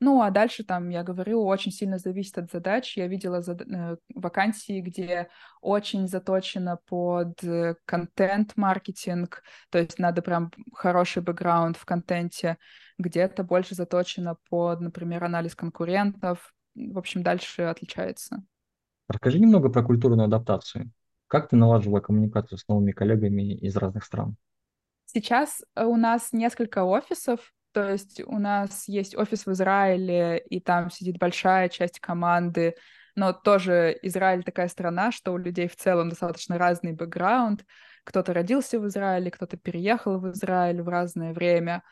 ну, 0.00 0.22
а 0.22 0.30
дальше 0.30 0.62
там, 0.62 0.90
я 0.90 1.02
говорю, 1.02 1.44
очень 1.44 1.72
сильно 1.72 1.98
зависит 1.98 2.38
от 2.38 2.50
задач. 2.50 2.96
Я 2.96 3.08
видела 3.08 3.42
зад... 3.42 3.62
Э, 3.62 3.96
вакансии, 4.14 4.80
где 4.80 5.28
очень 5.60 6.06
заточено 6.06 6.78
под 6.86 7.42
э, 7.42 7.74
контент-маркетинг, 7.84 9.42
то 9.70 9.78
есть 9.78 9.98
надо 9.98 10.22
прям 10.22 10.52
хороший 10.72 11.22
бэкграунд 11.22 11.76
в 11.76 11.84
контенте, 11.84 12.58
где-то 12.96 13.42
больше 13.42 13.74
заточено 13.74 14.36
под, 14.48 14.80
например, 14.80 15.24
анализ 15.24 15.56
конкурентов. 15.56 16.54
В 16.76 16.98
общем, 16.98 17.24
дальше 17.24 17.62
отличается. 17.62 18.44
Расскажи 19.08 19.40
немного 19.40 19.68
про 19.68 19.82
культурную 19.82 20.26
адаптацию. 20.26 20.92
Как 21.26 21.48
ты 21.48 21.56
налаживала 21.56 22.00
коммуникацию 22.00 22.58
с 22.58 22.68
новыми 22.68 22.92
коллегами 22.92 23.54
из 23.54 23.76
разных 23.76 24.04
стран? 24.04 24.36
Сейчас 25.06 25.64
э, 25.74 25.84
у 25.84 25.96
нас 25.96 26.32
несколько 26.32 26.84
офисов, 26.84 27.52
то 27.72 27.90
есть 27.90 28.20
у 28.24 28.38
нас 28.38 28.88
есть 28.88 29.16
офис 29.16 29.46
в 29.46 29.52
Израиле, 29.52 30.38
и 30.38 30.60
там 30.60 30.90
сидит 30.90 31.18
большая 31.18 31.68
часть 31.68 32.00
команды, 32.00 32.74
но 33.14 33.32
тоже 33.32 33.98
Израиль 34.02 34.44
такая 34.44 34.68
страна, 34.68 35.10
что 35.12 35.32
у 35.32 35.38
людей 35.38 35.68
в 35.68 35.76
целом 35.76 36.08
достаточно 36.08 36.56
разный 36.56 36.92
бэкграунд. 36.92 37.64
Кто-то 38.04 38.32
родился 38.32 38.78
в 38.78 38.86
Израиле, 38.86 39.30
кто-то 39.30 39.56
переехал 39.56 40.18
в 40.18 40.30
Израиль 40.30 40.82
в 40.82 40.88
разное 40.88 41.32
время. 41.32 41.82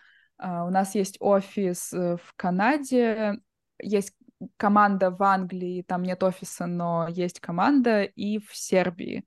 Uh, 0.41 0.67
у 0.67 0.71
нас 0.71 0.95
есть 0.95 1.17
офис 1.19 1.95
э, 1.95 2.19
в 2.23 2.35
Канаде, 2.37 3.41
есть 3.81 4.13
команда 4.57 5.11
в 5.11 5.23
Англии, 5.23 5.83
там 5.83 6.03
нет 6.03 6.23
офиса, 6.23 6.67
но 6.67 7.09
есть 7.09 7.41
команда, 7.41 8.03
и 8.03 8.39
в 8.39 8.55
Сербии. 8.55 9.27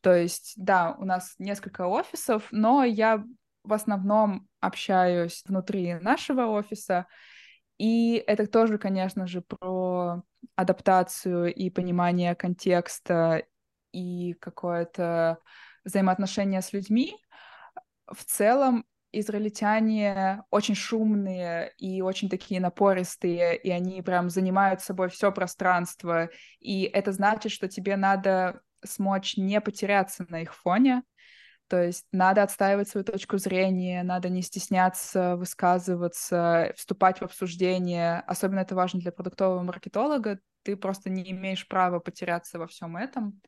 То 0.00 0.14
есть, 0.14 0.54
да, 0.56 0.96
у 0.98 1.04
нас 1.04 1.34
несколько 1.38 1.86
офисов, 1.86 2.48
но 2.50 2.84
я 2.84 3.24
в 3.68 3.72
основном 3.74 4.48
общаюсь 4.60 5.42
внутри 5.46 5.94
нашего 5.94 6.46
офиса, 6.46 7.06
и 7.76 8.22
это 8.26 8.46
тоже, 8.46 8.78
конечно 8.78 9.26
же, 9.26 9.42
про 9.42 10.22
адаптацию 10.56 11.54
и 11.54 11.70
понимание 11.70 12.34
контекста 12.34 13.44
и 13.92 14.32
какое-то 14.40 15.38
взаимоотношение 15.84 16.62
с 16.62 16.72
людьми. 16.72 17.14
В 18.06 18.24
целом, 18.24 18.84
израильтяне 19.12 20.42
очень 20.50 20.74
шумные 20.74 21.72
и 21.76 22.00
очень 22.00 22.28
такие 22.28 22.60
напористые, 22.60 23.56
и 23.56 23.70
они 23.70 24.00
прям 24.02 24.30
занимают 24.30 24.80
собой 24.80 25.08
все 25.08 25.30
пространство, 25.30 26.30
и 26.58 26.82
это 26.82 27.12
значит, 27.12 27.52
что 27.52 27.68
тебе 27.68 27.96
надо 27.96 28.60
смочь 28.84 29.36
не 29.36 29.60
потеряться 29.60 30.26
на 30.28 30.42
их 30.42 30.54
фоне, 30.54 31.02
то 31.68 31.82
есть 31.82 32.06
надо 32.12 32.42
отстаивать 32.42 32.88
свою 32.88 33.04
точку 33.04 33.38
зрения, 33.38 34.02
надо 34.02 34.30
не 34.30 34.42
стесняться 34.42 35.36
высказываться, 35.36 36.72
вступать 36.76 37.20
в 37.20 37.24
обсуждение. 37.24 38.20
Особенно 38.26 38.60
это 38.60 38.74
важно 38.74 39.00
для 39.00 39.12
продуктового 39.12 39.62
маркетолога. 39.62 40.40
Ты 40.62 40.76
просто 40.76 41.10
не 41.10 41.30
имеешь 41.30 41.68
права 41.68 42.00
потеряться 42.00 42.58
во 42.58 42.66
всем 42.66 42.96
этом. 42.96 43.40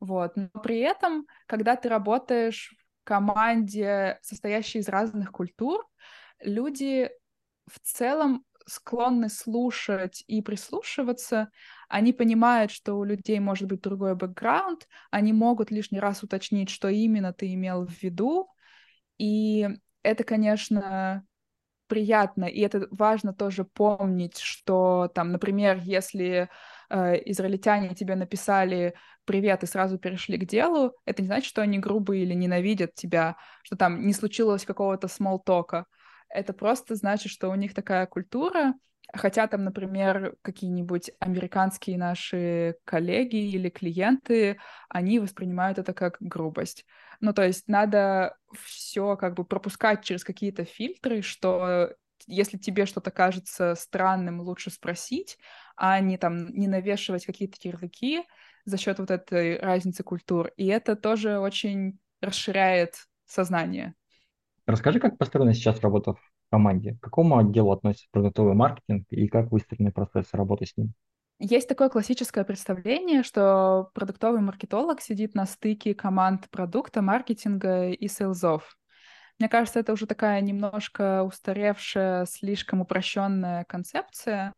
Вот. 0.00 0.36
Но 0.36 0.48
при 0.62 0.78
этом, 0.78 1.26
когда 1.46 1.76
ты 1.76 1.88
работаешь 1.88 2.74
в 2.78 3.04
команде, 3.04 4.18
состоящей 4.22 4.78
из 4.78 4.88
разных 4.88 5.32
культур, 5.32 5.84
люди 6.40 7.10
в 7.66 7.80
целом 7.80 8.45
склонны 8.66 9.28
слушать 9.28 10.24
и 10.26 10.42
прислушиваться, 10.42 11.50
они 11.88 12.12
понимают, 12.12 12.70
что 12.70 12.94
у 12.94 13.04
людей 13.04 13.38
может 13.40 13.68
быть 13.68 13.80
другой 13.80 14.14
бэкграунд, 14.14 14.88
они 15.10 15.32
могут 15.32 15.70
лишний 15.70 16.00
раз 16.00 16.22
уточнить, 16.22 16.68
что 16.70 16.88
именно 16.88 17.32
ты 17.32 17.54
имел 17.54 17.86
в 17.86 18.02
виду, 18.02 18.48
и 19.18 19.68
это, 20.02 20.24
конечно, 20.24 21.24
приятно, 21.86 22.44
и 22.44 22.60
это 22.60 22.88
важно 22.90 23.32
тоже 23.32 23.64
помнить, 23.64 24.38
что 24.38 25.10
там, 25.14 25.32
например, 25.32 25.80
если 25.82 26.48
э, 26.90 27.30
израильтяне 27.30 27.94
тебе 27.94 28.16
написали 28.16 28.94
привет 29.24 29.62
и 29.62 29.66
сразу 29.66 29.98
перешли 29.98 30.38
к 30.38 30.46
делу, 30.46 30.92
это 31.04 31.22
не 31.22 31.28
значит, 31.28 31.48
что 31.48 31.62
они 31.62 31.78
грубые 31.78 32.22
или 32.22 32.34
ненавидят 32.34 32.94
тебя, 32.94 33.36
что 33.62 33.76
там 33.76 34.06
не 34.06 34.12
случилось 34.12 34.64
какого-то 34.64 35.08
смолтока. 35.08 35.86
Это 36.28 36.52
просто 36.52 36.94
значит, 36.94 37.30
что 37.32 37.50
у 37.50 37.54
них 37.54 37.74
такая 37.74 38.06
культура, 38.06 38.74
Хотя 39.14 39.46
там, 39.46 39.64
например, 39.64 40.36
какие-нибудь 40.42 41.12
американские 41.20 41.96
наши 41.96 42.76
коллеги 42.84 43.36
или 43.36 43.68
клиенты, 43.68 44.58
они 44.88 45.20
воспринимают 45.20 45.78
это 45.78 45.94
как 45.94 46.16
грубость. 46.20 46.84
Ну, 47.20 47.32
то 47.32 47.42
есть 47.44 47.68
надо 47.68 48.36
все 48.64 49.16
как 49.16 49.34
бы 49.34 49.44
пропускать 49.44 50.04
через 50.04 50.24
какие-то 50.24 50.64
фильтры, 50.64 51.22
что 51.22 51.94
если 52.26 52.58
тебе 52.58 52.84
что-то 52.84 53.10
кажется 53.10 53.74
странным, 53.76 54.40
лучше 54.40 54.70
спросить, 54.70 55.38
а 55.76 56.00
не 56.00 56.18
там 56.18 56.48
не 56.48 56.66
навешивать 56.66 57.26
какие-то 57.26 57.56
ярлыки 57.62 58.24
за 58.64 58.76
счет 58.76 58.98
вот 58.98 59.12
этой 59.12 59.58
разницы 59.60 60.02
культур. 60.02 60.50
И 60.56 60.66
это 60.66 60.96
тоже 60.96 61.38
очень 61.38 61.98
расширяет 62.20 63.06
сознание. 63.24 63.94
Расскажи, 64.66 64.98
как 64.98 65.16
построена 65.16 65.54
сейчас 65.54 65.80
работа 65.80 66.14
в 66.14 66.20
команде? 66.50 66.94
К 66.94 67.04
какому 67.04 67.38
отделу 67.38 67.70
относится 67.70 68.08
продуктовый 68.10 68.54
маркетинг 68.54 69.06
и 69.10 69.28
как 69.28 69.52
выстроены 69.52 69.92
процессы 69.92 70.36
работы 70.36 70.66
с 70.66 70.76
ним? 70.76 70.92
Есть 71.38 71.68
такое 71.68 71.88
классическое 71.88 72.44
представление, 72.44 73.22
что 73.22 73.90
продуктовый 73.94 74.40
маркетолог 74.40 75.00
сидит 75.00 75.34
на 75.34 75.46
стыке 75.46 75.94
команд 75.94 76.50
продукта, 76.50 77.00
маркетинга 77.00 77.90
и 77.90 78.08
сейлзов. 78.08 78.76
Мне 79.38 79.48
кажется, 79.48 79.78
это 79.78 79.92
уже 79.92 80.06
такая 80.06 80.40
немножко 80.40 81.22
устаревшая, 81.22 82.24
слишком 82.24 82.80
упрощенная 82.80 83.64
концепция, 83.64 84.54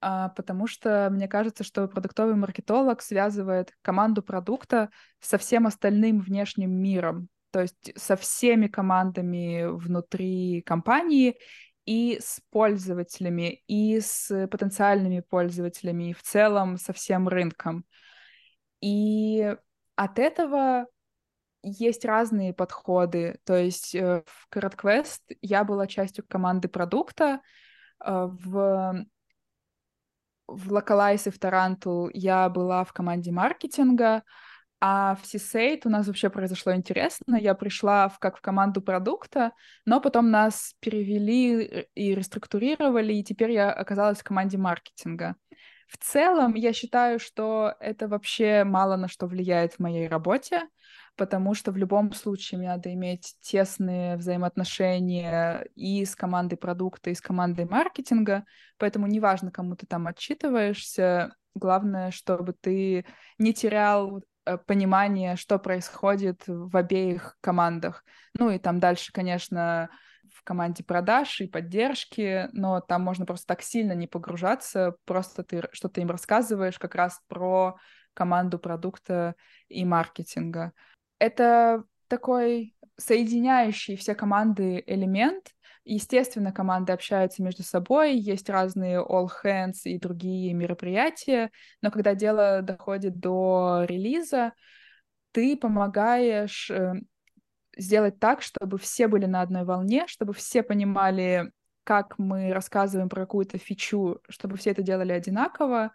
а, 0.00 0.30
потому 0.30 0.66
что 0.66 1.08
мне 1.10 1.28
кажется, 1.28 1.64
что 1.64 1.86
продуктовый 1.88 2.34
маркетолог 2.34 3.00
связывает 3.00 3.72
команду 3.80 4.22
продукта 4.22 4.90
со 5.20 5.38
всем 5.38 5.66
остальным 5.66 6.20
внешним 6.20 6.72
миром 6.72 7.28
то 7.54 7.60
есть 7.60 7.92
со 7.94 8.16
всеми 8.16 8.66
командами 8.66 9.66
внутри 9.66 10.60
компании 10.62 11.36
и 11.84 12.18
с 12.20 12.40
пользователями, 12.50 13.62
и 13.68 14.00
с 14.00 14.48
потенциальными 14.48 15.20
пользователями, 15.20 16.10
и 16.10 16.12
в 16.14 16.22
целом 16.24 16.78
со 16.78 16.92
всем 16.92 17.28
рынком. 17.28 17.84
И 18.80 19.56
от 19.94 20.18
этого 20.18 20.88
есть 21.62 22.04
разные 22.04 22.52
подходы. 22.52 23.38
То 23.44 23.54
есть 23.54 23.94
э, 23.94 24.24
в 24.26 24.52
CaratQuest 24.52 25.36
я 25.40 25.62
была 25.62 25.86
частью 25.86 26.24
команды 26.26 26.66
продукта, 26.66 27.40
э, 28.04 28.28
в 28.30 29.06
в 30.48 30.72
Localize 30.72 31.28
и 31.28 31.30
в 31.30 31.38
Tarantul 31.38 32.10
я 32.14 32.48
была 32.48 32.82
в 32.82 32.92
команде 32.92 33.30
маркетинга, 33.30 34.24
а 34.86 35.14
в 35.14 35.24
Сисейт 35.24 35.86
у 35.86 35.88
нас 35.88 36.06
вообще 36.06 36.28
произошло 36.28 36.74
интересно. 36.74 37.36
Я 37.36 37.54
пришла 37.54 38.10
в, 38.10 38.18
как 38.18 38.36
в 38.36 38.42
команду 38.42 38.82
продукта, 38.82 39.52
но 39.86 39.98
потом 39.98 40.30
нас 40.30 40.74
перевели 40.80 41.88
и 41.94 42.14
реструктурировали, 42.14 43.14
и 43.14 43.24
теперь 43.24 43.52
я 43.52 43.72
оказалась 43.72 44.18
в 44.18 44.24
команде 44.24 44.58
маркетинга. 44.58 45.36
В 45.88 45.96
целом, 45.96 46.52
я 46.52 46.74
считаю, 46.74 47.18
что 47.18 47.72
это 47.80 48.08
вообще 48.08 48.64
мало 48.64 48.96
на 48.96 49.08
что 49.08 49.26
влияет 49.26 49.72
в 49.72 49.78
моей 49.78 50.06
работе, 50.06 50.68
потому 51.16 51.54
что 51.54 51.72
в 51.72 51.78
любом 51.78 52.12
случае 52.12 52.58
мне 52.58 52.68
надо 52.68 52.92
иметь 52.92 53.36
тесные 53.40 54.18
взаимоотношения 54.18 55.66
и 55.74 56.04
с 56.04 56.14
командой 56.14 56.56
продукта, 56.56 57.08
и 57.08 57.14
с 57.14 57.22
командой 57.22 57.64
маркетинга, 57.64 58.44
поэтому 58.76 59.06
неважно, 59.06 59.50
кому 59.50 59.76
ты 59.76 59.86
там 59.86 60.06
отчитываешься, 60.08 61.34
главное, 61.54 62.10
чтобы 62.10 62.52
ты 62.52 63.06
не 63.38 63.54
терял 63.54 64.22
понимание, 64.66 65.36
что 65.36 65.58
происходит 65.58 66.42
в 66.46 66.76
обеих 66.76 67.36
командах. 67.40 68.04
Ну 68.38 68.50
и 68.50 68.58
там 68.58 68.80
дальше, 68.80 69.12
конечно, 69.12 69.88
в 70.32 70.42
команде 70.42 70.84
продаж 70.84 71.40
и 71.40 71.46
поддержки, 71.46 72.48
но 72.52 72.80
там 72.80 73.02
можно 73.02 73.24
просто 73.24 73.46
так 73.46 73.62
сильно 73.62 73.92
не 73.92 74.06
погружаться, 74.06 74.96
просто 75.04 75.44
ты 75.44 75.62
что-то 75.72 76.00
им 76.00 76.10
рассказываешь 76.10 76.78
как 76.78 76.94
раз 76.94 77.20
про 77.28 77.76
команду 78.14 78.58
продукта 78.58 79.34
и 79.68 79.84
маркетинга. 79.84 80.72
Это 81.18 81.84
такой 82.08 82.74
соединяющий 82.96 83.96
все 83.96 84.14
команды 84.14 84.82
элемент. 84.86 85.53
Естественно, 85.84 86.50
команды 86.50 86.92
общаются 86.92 87.42
между 87.42 87.62
собой, 87.62 88.16
есть 88.16 88.48
разные 88.48 89.00
all 89.02 89.28
hands 89.44 89.82
и 89.84 89.98
другие 89.98 90.54
мероприятия, 90.54 91.50
но 91.82 91.90
когда 91.90 92.14
дело 92.14 92.62
доходит 92.62 93.20
до 93.20 93.84
релиза, 93.86 94.54
ты 95.32 95.58
помогаешь 95.58 96.70
э, 96.70 96.94
сделать 97.76 98.18
так, 98.18 98.40
чтобы 98.40 98.78
все 98.78 99.08
были 99.08 99.26
на 99.26 99.42
одной 99.42 99.64
волне, 99.64 100.06
чтобы 100.06 100.32
все 100.32 100.62
понимали, 100.62 101.52
как 101.84 102.18
мы 102.18 102.54
рассказываем 102.54 103.10
про 103.10 103.20
какую-то 103.20 103.58
фичу, 103.58 104.20
чтобы 104.30 104.56
все 104.56 104.70
это 104.70 104.82
делали 104.82 105.12
одинаково. 105.12 105.92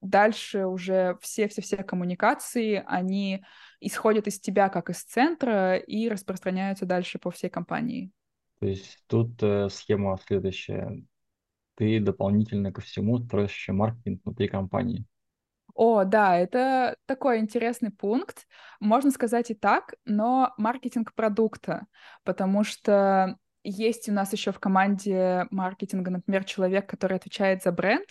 Дальше 0.00 0.66
уже 0.66 1.18
все-все-все 1.20 1.76
коммуникации, 1.84 2.82
они 2.84 3.44
исходят 3.80 4.26
из 4.26 4.40
тебя 4.40 4.70
как 4.70 4.90
из 4.90 5.04
центра 5.04 5.76
и 5.76 6.08
распространяются 6.08 6.84
дальше 6.84 7.20
по 7.20 7.30
всей 7.30 7.50
компании. 7.50 8.10
То 8.60 8.66
есть 8.66 9.02
тут 9.06 9.42
э, 9.42 9.68
схема 9.70 10.18
следующая. 10.26 11.02
Ты 11.76 11.98
дополнительно 11.98 12.72
ко 12.72 12.82
всему 12.82 13.18
строишь 13.18 13.52
еще 13.52 13.72
маркетинг 13.72 14.20
внутри 14.24 14.48
компании. 14.48 15.06
О, 15.74 16.04
да, 16.04 16.36
это 16.36 16.96
такой 17.06 17.38
интересный 17.38 17.90
пункт. 17.90 18.46
Можно 18.80 19.10
сказать 19.10 19.50
и 19.50 19.54
так, 19.54 19.94
но 20.04 20.52
маркетинг 20.58 21.14
продукта, 21.14 21.86
потому 22.22 22.64
что 22.64 23.38
есть 23.62 24.08
у 24.08 24.12
нас 24.12 24.32
еще 24.32 24.52
в 24.52 24.58
команде 24.58 25.46
маркетинга, 25.50 26.10
например, 26.10 26.44
человек, 26.44 26.88
который 26.88 27.16
отвечает 27.16 27.62
за 27.62 27.72
бренд, 27.72 28.06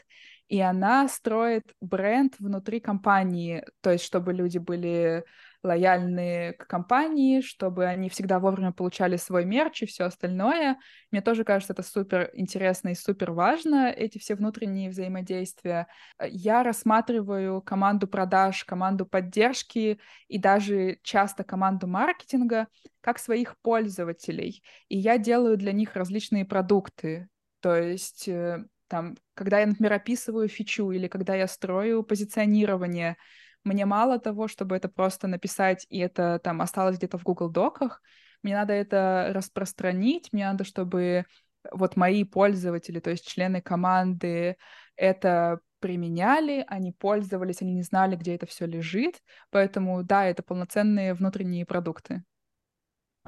и 0.48 0.60
она 0.60 1.08
строит 1.08 1.64
бренд 1.80 2.36
внутри 2.40 2.80
компании, 2.80 3.64
то 3.82 3.92
есть 3.92 4.04
чтобы 4.04 4.34
люди 4.34 4.58
были 4.58 5.24
лояльны 5.64 6.54
к 6.58 6.68
компании, 6.68 7.42
чтобы 7.42 7.86
они 7.86 8.10
всегда 8.10 8.40
вовремя 8.40 8.72
получали 8.72 9.18
свой 9.18 9.46
мерч 9.46 9.84
и 9.84 9.86
все 9.86 10.06
остальное. 10.06 10.78
Мне 11.12 11.22
тоже 11.22 11.44
кажется, 11.44 11.74
это 11.74 11.84
супер 11.84 12.30
интересно 12.34 12.90
и 12.90 12.96
супер 12.96 13.32
важно, 13.32 13.92
эти 13.92 14.18
все 14.18 14.36
внутренние 14.36 14.90
взаимодействия. 14.90 15.88
Я 16.22 16.64
рассматриваю 16.64 17.62
команду 17.62 18.08
продаж, 18.08 18.64
команду 18.64 19.06
поддержки 19.06 20.00
и 20.28 20.38
даже 20.38 21.00
часто 21.04 21.44
команду 21.44 21.88
маркетинга 21.88 22.68
как 23.02 23.20
своих 23.20 23.56
пользователей. 23.62 24.64
И 24.88 24.98
я 24.98 25.18
делаю 25.18 25.58
для 25.58 25.74
них 25.74 25.96
различные 25.96 26.46
продукты. 26.46 27.28
То 27.60 27.76
есть 27.76 28.28
э, 28.28 28.64
там, 28.88 29.16
когда 29.34 29.60
я, 29.60 29.68
например, 29.68 29.94
описываю 29.94 30.48
фичу 30.48 30.92
или 30.92 31.08
когда 31.08 31.36
я 31.36 31.48
строю 31.48 32.04
позиционирование, 32.04 33.18
мне 33.64 33.86
мало 33.86 34.20
того, 34.20 34.48
чтобы 34.48 34.76
это 34.76 34.90
просто 34.90 35.28
написать, 35.28 35.86
и 35.90 36.00
это 36.00 36.40
там 36.44 36.62
осталось 36.62 36.98
где-то 36.98 37.18
в 37.18 37.24
Google 37.24 37.50
Доках. 37.50 38.02
Мне 38.42 38.56
надо 38.56 38.74
это 38.74 39.32
распространить, 39.34 40.30
мне 40.32 40.46
надо, 40.46 40.64
чтобы 40.64 41.26
вот 41.72 41.98
мои 41.98 42.24
пользователи, 42.24 43.00
то 43.00 43.10
есть 43.10 43.28
члены 43.28 43.62
команды, 43.62 44.56
это 44.96 45.60
применяли, 45.80 46.66
они 46.68 46.92
пользовались, 46.92 47.62
они 47.62 47.74
не 47.74 47.84
знали, 47.84 48.16
где 48.16 48.36
это 48.36 48.46
все 48.46 48.66
лежит. 48.66 49.22
Поэтому, 49.50 50.04
да, 50.04 50.26
это 50.26 50.44
полноценные 50.44 51.14
внутренние 51.14 51.66
продукты. 51.66 52.24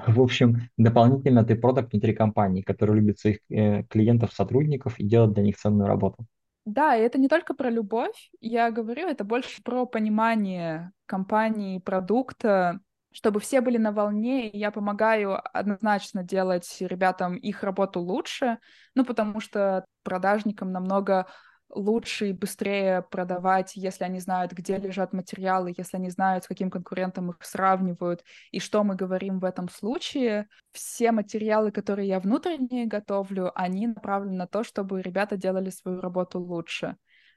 В 0.06 0.20
общем, 0.20 0.68
дополнительно 0.76 1.44
ты 1.44 1.54
продукт 1.54 1.92
внутри 1.92 2.14
компании, 2.14 2.62
который 2.62 2.96
любит 2.96 3.18
своих 3.18 3.38
э, 3.50 3.84
клиентов, 3.84 4.32
сотрудников 4.32 4.98
и 4.98 5.06
делает 5.06 5.32
для 5.34 5.42
них 5.44 5.56
ценную 5.56 5.86
работу. 5.86 6.26
Да, 6.64 6.96
и 6.96 7.00
это 7.00 7.18
не 7.18 7.28
только 7.28 7.54
про 7.54 7.70
любовь, 7.70 8.30
я 8.40 8.70
говорю, 8.70 9.08
это 9.08 9.24
больше 9.24 9.62
про 9.62 9.84
понимание 9.84 10.92
компании, 11.06 11.78
продукта, 11.80 12.78
чтобы 13.12 13.40
все 13.40 13.60
были 13.60 13.78
на 13.78 13.90
волне, 13.92 14.48
и 14.48 14.58
я 14.58 14.70
помогаю 14.70 15.40
однозначно 15.56 16.22
делать 16.22 16.76
ребятам 16.80 17.34
их 17.36 17.64
работу 17.64 18.00
лучше, 18.00 18.58
ну, 18.94 19.04
потому 19.04 19.40
что 19.40 19.84
продажникам 20.04 20.70
намного 20.70 21.26
лучше 21.72 22.30
и 22.30 22.32
быстрее 22.32 23.02
продавать, 23.02 23.72
если 23.76 24.04
они 24.04 24.20
знают, 24.20 24.52
где 24.52 24.76
лежат 24.76 25.12
материалы, 25.12 25.74
если 25.76 25.96
они 25.96 26.10
знают, 26.10 26.44
с 26.44 26.48
каким 26.48 26.70
конкурентом 26.70 27.30
их 27.30 27.36
сравнивают 27.40 28.24
и 28.50 28.60
что 28.60 28.84
мы 28.84 28.94
говорим 28.94 29.38
в 29.40 29.44
этом 29.44 29.68
случае. 29.68 30.48
Все 30.72 31.12
материалы, 31.12 31.72
которые 31.72 32.08
я 32.08 32.20
внутренне 32.20 32.86
готовлю, 32.86 33.52
они 33.54 33.88
направлены 33.88 34.36
на 34.36 34.46
то, 34.46 34.64
чтобы 34.64 35.02
ребята 35.02 35.36
делали 35.36 35.70
свою 35.70 36.00
работу 36.00 36.38
лучше. 36.38 36.96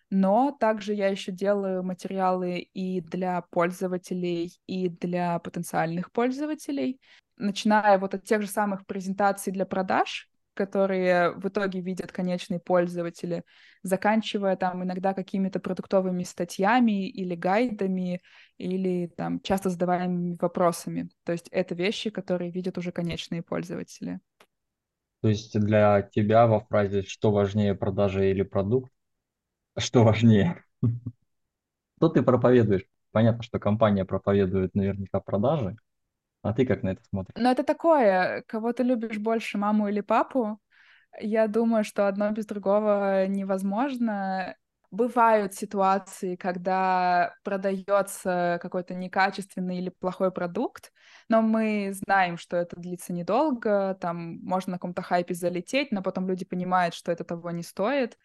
Но 0.09 0.55
также 0.59 0.93
я 0.93 1.07
еще 1.07 1.31
делаю 1.31 1.83
материалы 1.83 2.59
и 2.59 3.01
для 3.01 3.41
пользователей, 3.41 4.53
и 4.67 4.89
для 4.89 5.39
потенциальных 5.39 6.11
пользователей, 6.11 6.99
начиная 7.37 7.97
вот 7.97 8.13
от 8.13 8.23
тех 8.23 8.41
же 8.41 8.47
самых 8.47 8.85
презентаций 8.85 9.51
для 9.51 9.65
продаж, 9.65 10.29
которые 10.55 11.31
в 11.33 11.47
итоге 11.47 11.81
видят 11.81 12.11
конечные 12.11 12.59
пользователи, 12.59 13.43
заканчивая 13.83 14.55
там 14.55 14.83
иногда 14.83 15.13
какими-то 15.13 15.59
продуктовыми 15.59 16.23
статьями 16.23 17.07
или 17.07 17.35
гайдами, 17.35 18.21
или 18.57 19.07
там 19.15 19.39
часто 19.41 19.69
задаваемыми 19.69 20.37
вопросами. 20.41 21.09
То 21.23 21.33
есть 21.33 21.47
это 21.49 21.75
вещи, 21.75 22.09
которые 22.09 22.49
видят 22.49 22.77
уже 22.77 22.91
конечные 22.91 23.43
пользователи. 23.43 24.19
То 25.21 25.29
есть 25.29 25.59
для 25.59 26.01
тебя 26.01 26.47
во 26.47 26.61
фразе 26.61 27.03
«что 27.03 27.31
важнее, 27.31 27.75
продажа 27.75 28.23
или 28.23 28.43
продукт?» 28.43 28.91
Что 29.77 30.03
важнее? 30.03 30.63
Что 31.97 32.09
ты 32.09 32.23
проповедуешь? 32.23 32.85
Понятно, 33.11 33.43
что 33.43 33.59
компания 33.59 34.05
проповедует 34.05 34.75
наверняка 34.75 35.19
продажи, 35.19 35.77
а 36.45 36.53
ты 36.53 36.65
как 36.65 36.83
на 36.83 36.89
это 36.89 37.03
смотришь? 37.03 37.35
Ну, 37.37 37.49
это 37.49 37.63
такое, 37.63 38.43
кого 38.47 38.71
ты 38.71 38.83
любишь 38.83 39.17
больше, 39.17 39.57
маму 39.57 39.87
или 39.87 40.01
папу? 40.01 40.59
Я 41.19 41.47
думаю, 41.47 41.83
что 41.83 42.07
одно 42.07 42.31
без 42.31 42.45
другого 42.45 43.25
невозможно. 43.27 44.55
Бывают 44.91 45.53
ситуации, 45.53 46.35
когда 46.35 47.33
продается 47.43 48.59
какой-то 48.61 48.93
некачественный 48.93 49.79
или 49.79 49.89
плохой 49.89 50.31
продукт, 50.31 50.93
но 51.27 51.41
мы 51.41 51.91
знаем, 51.93 52.37
что 52.37 52.55
это 52.55 52.79
длится 52.79 53.11
недолго, 53.11 53.97
там 53.99 54.39
можно 54.41 54.71
на 54.71 54.77
каком-то 54.77 55.01
хайпе 55.01 55.33
залететь, 55.33 55.91
но 55.91 56.01
потом 56.01 56.29
люди 56.29 56.45
понимают, 56.45 56.93
что 56.93 57.11
это 57.11 57.25
того 57.25 57.51
не 57.51 57.63
стоит, 57.63 58.17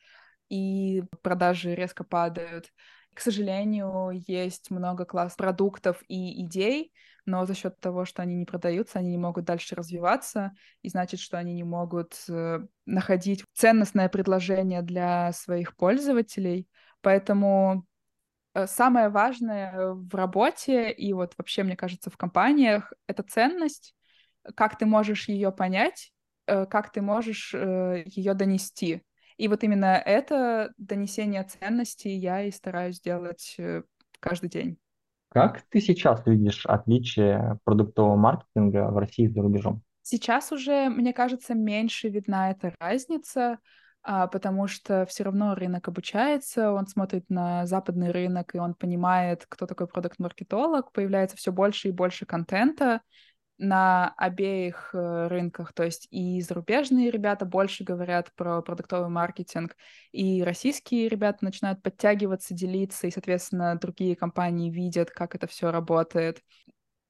и 0.49 1.03
продажи 1.23 1.75
резко 1.75 2.05
падают. 2.05 2.73
К 3.15 3.21
сожалению, 3.21 4.11
есть 4.29 4.71
много 4.71 5.05
класс 5.05 5.35
продуктов 5.35 6.03
и 6.09 6.43
идей, 6.45 6.93
но 7.27 7.47
за 7.47 7.55
счет 7.55 7.79
того, 7.81 8.05
что 8.05 8.23
они 8.23 8.35
не 8.35 8.45
продаются, 8.45 8.99
они 8.99 9.11
не 9.11 9.19
могут 9.19 9.45
дальше 9.45 9.75
развиваться, 9.75 10.53
и 10.83 10.89
значит, 10.89 11.21
что 11.21 11.39
они 11.39 11.53
не 11.55 11.65
могут 11.65 12.15
э, 12.29 12.61
находить 12.87 13.45
ценностное 13.55 14.09
предложение 14.09 14.83
для 14.83 15.33
своих 15.33 15.77
пользователей. 15.77 16.69
Поэтому 17.01 17.87
э, 18.55 18.67
самое 18.67 19.09
важное 19.09 19.93
в 19.93 20.15
работе 20.15 20.91
и 20.91 21.13
вот 21.13 21.35
вообще, 21.37 21.63
мне 21.63 21.77
кажется, 21.77 22.11
в 22.11 22.17
компаниях— 22.17 22.93
это 23.07 23.23
ценность, 23.23 23.95
как 24.57 24.79
ты 24.79 24.87
можешь 24.87 25.29
ее 25.29 25.53
понять, 25.53 26.13
э, 26.47 26.67
как 26.67 26.93
ты 26.93 27.03
можешь 27.03 27.55
ее 27.55 28.35
донести. 28.35 29.03
И 29.37 29.49
вот 29.49 29.65
именно 29.65 30.03
это 30.05 30.73
донесение 30.77 31.45
ценностей 31.45 32.15
я 32.15 32.43
и 32.43 32.51
стараюсь 32.51 33.01
делать 33.01 33.57
каждый 34.21 34.51
день. 34.51 34.79
Как 35.31 35.63
ты 35.69 35.81
сейчас 35.81 36.27
видишь 36.27 36.67
отличие 36.67 37.59
продуктового 37.65 38.17
маркетинга 38.17 38.91
в 38.91 38.99
России 38.99 39.27
и 39.27 39.29
за 39.29 39.43
рубежом? 39.43 39.83
Сейчас 40.03 40.51
уже, 40.51 40.89
мне 40.89 41.13
кажется, 41.13 41.55
меньше 41.55 42.09
видна 42.09 42.51
эта 42.51 42.75
разница, 42.81 43.59
а, 44.03 44.27
потому 44.27 44.67
что 44.67 45.07
все 45.07 45.23
равно 45.25 45.55
рынок 45.55 45.87
обучается, 45.87 46.73
он 46.73 46.87
смотрит 46.87 47.29
на 47.29 47.65
западный 47.67 48.11
рынок, 48.11 48.55
и 48.55 48.59
он 48.59 48.75
понимает, 48.75 49.47
кто 49.49 49.67
такой 49.67 49.87
продукт-маркетолог, 49.87 50.91
появляется 50.91 51.37
все 51.37 51.53
больше 51.53 51.89
и 51.89 51.93
больше 51.93 52.27
контента, 52.27 53.03
на 53.61 54.15
обеих 54.17 54.91
э, 54.95 55.29
рынках, 55.29 55.75
то 55.75 55.85
есть 55.85 56.09
и 56.11 56.41
зарубежные 56.41 57.11
ребята 57.11 57.45
больше 57.45 57.85
говорят 57.85 58.33
про 58.35 58.63
продуктовый 58.63 59.11
маркетинг, 59.11 59.77
и 60.13 60.43
российские 60.43 61.09
ребята 61.09 61.45
начинают 61.45 61.83
подтягиваться, 61.83 62.55
делиться, 62.55 63.07
и, 63.07 63.11
соответственно, 63.11 63.77
другие 63.77 64.17
компании 64.17 64.71
видят, 64.71 65.11
как 65.11 65.35
это 65.35 65.47
все 65.47 65.71
работает. 65.71 66.43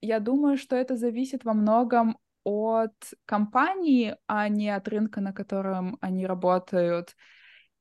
Я 0.01 0.19
думаю, 0.19 0.57
что 0.57 0.75
это 0.75 0.97
зависит 0.97 1.45
во 1.45 1.55
многом 1.55 2.19
от 2.43 2.95
компании, 3.27 4.17
а 4.27 4.49
не 4.49 4.71
от 4.71 4.89
рынка, 4.89 5.21
на 5.21 5.33
котором 5.33 5.99
они 6.01 6.27
работают. 6.27 7.15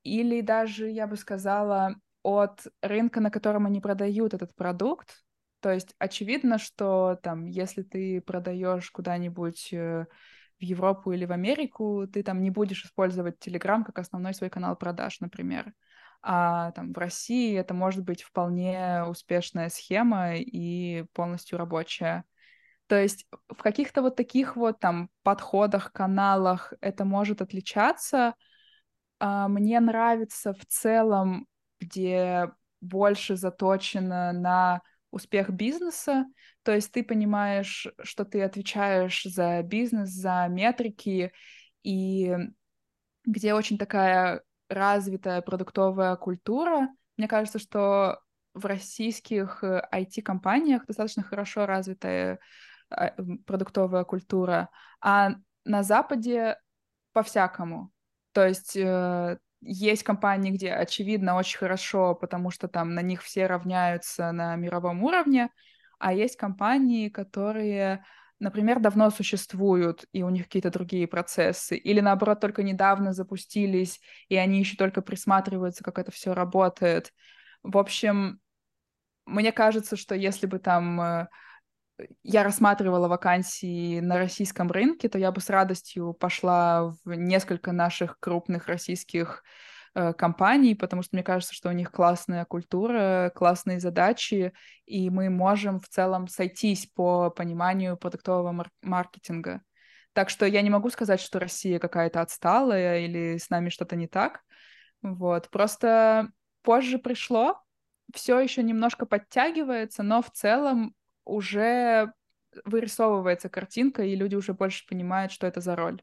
Или 0.04 0.42
даже, 0.42 0.88
я 0.88 1.08
бы 1.08 1.16
сказала, 1.16 1.96
от 2.22 2.66
рынка, 2.82 3.20
на 3.20 3.30
котором 3.30 3.66
они 3.66 3.80
продают 3.80 4.32
этот 4.32 4.54
продукт. 4.54 5.24
То 5.60 5.72
есть 5.72 5.94
очевидно, 5.98 6.58
что 6.58 7.18
там, 7.22 7.46
если 7.46 7.82
ты 7.82 8.20
продаешь 8.20 8.90
куда-нибудь 8.90 9.72
э, 9.72 10.06
в 10.58 10.62
Европу 10.62 11.12
или 11.12 11.24
в 11.24 11.32
Америку, 11.32 12.06
ты 12.12 12.22
там 12.22 12.42
не 12.42 12.50
будешь 12.50 12.84
использовать 12.84 13.36
Telegram 13.46 13.84
как 13.84 13.98
основной 13.98 14.34
свой 14.34 14.50
канал 14.50 14.76
продаж, 14.76 15.20
например. 15.20 15.72
А 16.22 16.72
там 16.72 16.92
в 16.92 16.98
России 16.98 17.56
это 17.56 17.72
может 17.72 18.04
быть 18.04 18.22
вполне 18.22 19.04
успешная 19.04 19.70
схема 19.70 20.34
и 20.36 21.04
полностью 21.14 21.58
рабочая. 21.58 22.24
То 22.86 23.00
есть 23.00 23.26
в 23.48 23.62
каких-то 23.62 24.02
вот 24.02 24.16
таких 24.16 24.56
вот 24.56 24.80
там 24.80 25.10
подходах, 25.22 25.92
каналах 25.92 26.72
это 26.80 27.04
может 27.04 27.40
отличаться. 27.40 28.34
А, 29.18 29.48
мне 29.48 29.78
нравится 29.80 30.52
в 30.52 30.66
целом, 30.66 31.46
где 31.78 32.50
больше 32.80 33.36
заточено 33.36 34.32
на 34.32 34.82
успех 35.10 35.50
бизнеса, 35.50 36.26
то 36.62 36.72
есть 36.72 36.92
ты 36.92 37.02
понимаешь, 37.02 37.86
что 38.02 38.24
ты 38.24 38.42
отвечаешь 38.42 39.22
за 39.24 39.62
бизнес, 39.62 40.10
за 40.10 40.46
метрики, 40.48 41.32
и 41.82 42.36
где 43.24 43.54
очень 43.54 43.78
такая 43.78 44.42
развитая 44.68 45.42
продуктовая 45.42 46.16
культура. 46.16 46.88
Мне 47.16 47.28
кажется, 47.28 47.58
что 47.58 48.20
в 48.54 48.64
российских 48.66 49.62
IT-компаниях 49.62 50.82
э, 50.82 50.86
достаточно 50.86 51.22
хорошо 51.22 51.66
развитая 51.66 52.38
а, 52.88 53.12
продуктовая 53.46 54.04
культура, 54.04 54.70
а 55.00 55.30
на 55.64 55.82
Западе 55.82 56.56
по-всякому. 57.12 57.90
То 58.32 58.46
есть 58.46 58.76
э, 58.76 59.38
есть 59.60 60.02
компании, 60.02 60.50
где 60.50 60.72
очевидно 60.72 61.36
очень 61.36 61.58
хорошо, 61.58 62.14
потому 62.14 62.50
что 62.50 62.68
там 62.68 62.94
на 62.94 63.00
них 63.00 63.22
все 63.22 63.46
равняются 63.46 64.32
на 64.32 64.56
мировом 64.56 65.02
уровне, 65.02 65.50
а 65.98 66.12
есть 66.14 66.36
компании, 66.36 67.08
которые, 67.08 68.04
например, 68.38 68.80
давно 68.80 69.10
существуют, 69.10 70.06
и 70.12 70.22
у 70.22 70.30
них 70.30 70.44
какие-то 70.44 70.70
другие 70.70 71.06
процессы, 71.06 71.76
или 71.76 72.00
наоборот 72.00 72.40
только 72.40 72.62
недавно 72.62 73.12
запустились, 73.12 74.00
и 74.28 74.36
они 74.36 74.60
еще 74.60 74.76
только 74.76 75.02
присматриваются, 75.02 75.84
как 75.84 75.98
это 75.98 76.10
все 76.10 76.32
работает. 76.32 77.12
В 77.62 77.76
общем, 77.76 78.40
мне 79.26 79.52
кажется, 79.52 79.96
что 79.96 80.14
если 80.14 80.46
бы 80.46 80.58
там 80.58 81.00
э, 81.00 81.28
я 82.22 82.42
рассматривала 82.42 83.08
вакансии 83.08 84.00
на 84.00 84.18
российском 84.18 84.70
рынке, 84.70 85.08
то 85.08 85.18
я 85.18 85.32
бы 85.32 85.40
с 85.40 85.50
радостью 85.50 86.12
пошла 86.14 86.94
в 87.04 87.14
несколько 87.14 87.72
наших 87.72 88.18
крупных 88.20 88.66
российских 88.66 89.42
э, 89.94 90.12
компаний, 90.12 90.74
потому 90.74 91.02
что 91.02 91.16
мне 91.16 91.22
кажется, 91.22 91.54
что 91.54 91.68
у 91.68 91.72
них 91.72 91.90
классная 91.90 92.44
культура, 92.44 93.32
классные 93.34 93.80
задачи, 93.80 94.52
и 94.86 95.10
мы 95.10 95.30
можем 95.30 95.80
в 95.80 95.88
целом 95.88 96.28
сойтись 96.28 96.86
по 96.86 97.30
пониманию 97.30 97.96
продуктового 97.96 98.52
мар- 98.52 98.70
маркетинга. 98.82 99.62
Так 100.12 100.28
что 100.30 100.46
я 100.46 100.62
не 100.62 100.70
могу 100.70 100.90
сказать, 100.90 101.20
что 101.20 101.38
Россия 101.38 101.78
какая-то 101.78 102.20
отсталая 102.20 103.00
или 103.00 103.38
с 103.38 103.48
нами 103.50 103.68
что-то 103.68 103.96
не 103.96 104.08
так. 104.08 104.42
Вот. 105.02 105.48
Просто 105.50 106.30
позже 106.62 106.98
пришло, 106.98 107.62
все 108.14 108.38
еще 108.40 108.62
немножко 108.62 109.06
подтягивается, 109.06 110.02
но 110.02 110.22
в 110.22 110.30
целом 110.30 110.94
уже 111.24 112.12
вырисовывается 112.64 113.48
картинка, 113.48 114.02
и 114.02 114.16
люди 114.16 114.34
уже 114.34 114.54
больше 114.54 114.86
понимают, 114.86 115.32
что 115.32 115.46
это 115.46 115.60
за 115.60 115.76
роль. 115.76 116.02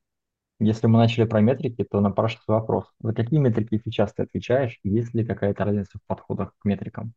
Если 0.59 0.87
мы 0.87 0.97
начали 0.97 1.25
про 1.25 1.39
метрики, 1.41 1.83
то 1.83 2.01
напрашивается 2.01 2.51
вопрос. 2.51 2.85
За 2.99 3.13
какие 3.13 3.39
метрики 3.39 3.79
сейчас 3.83 4.13
ты 4.13 4.23
отвечаешь? 4.23 4.79
И 4.83 4.89
есть 4.89 5.13
ли 5.13 5.23
какая-то 5.25 5.65
разница 5.65 5.99
в 5.99 6.07
подходах 6.07 6.55
к 6.57 6.65
метрикам? 6.65 7.13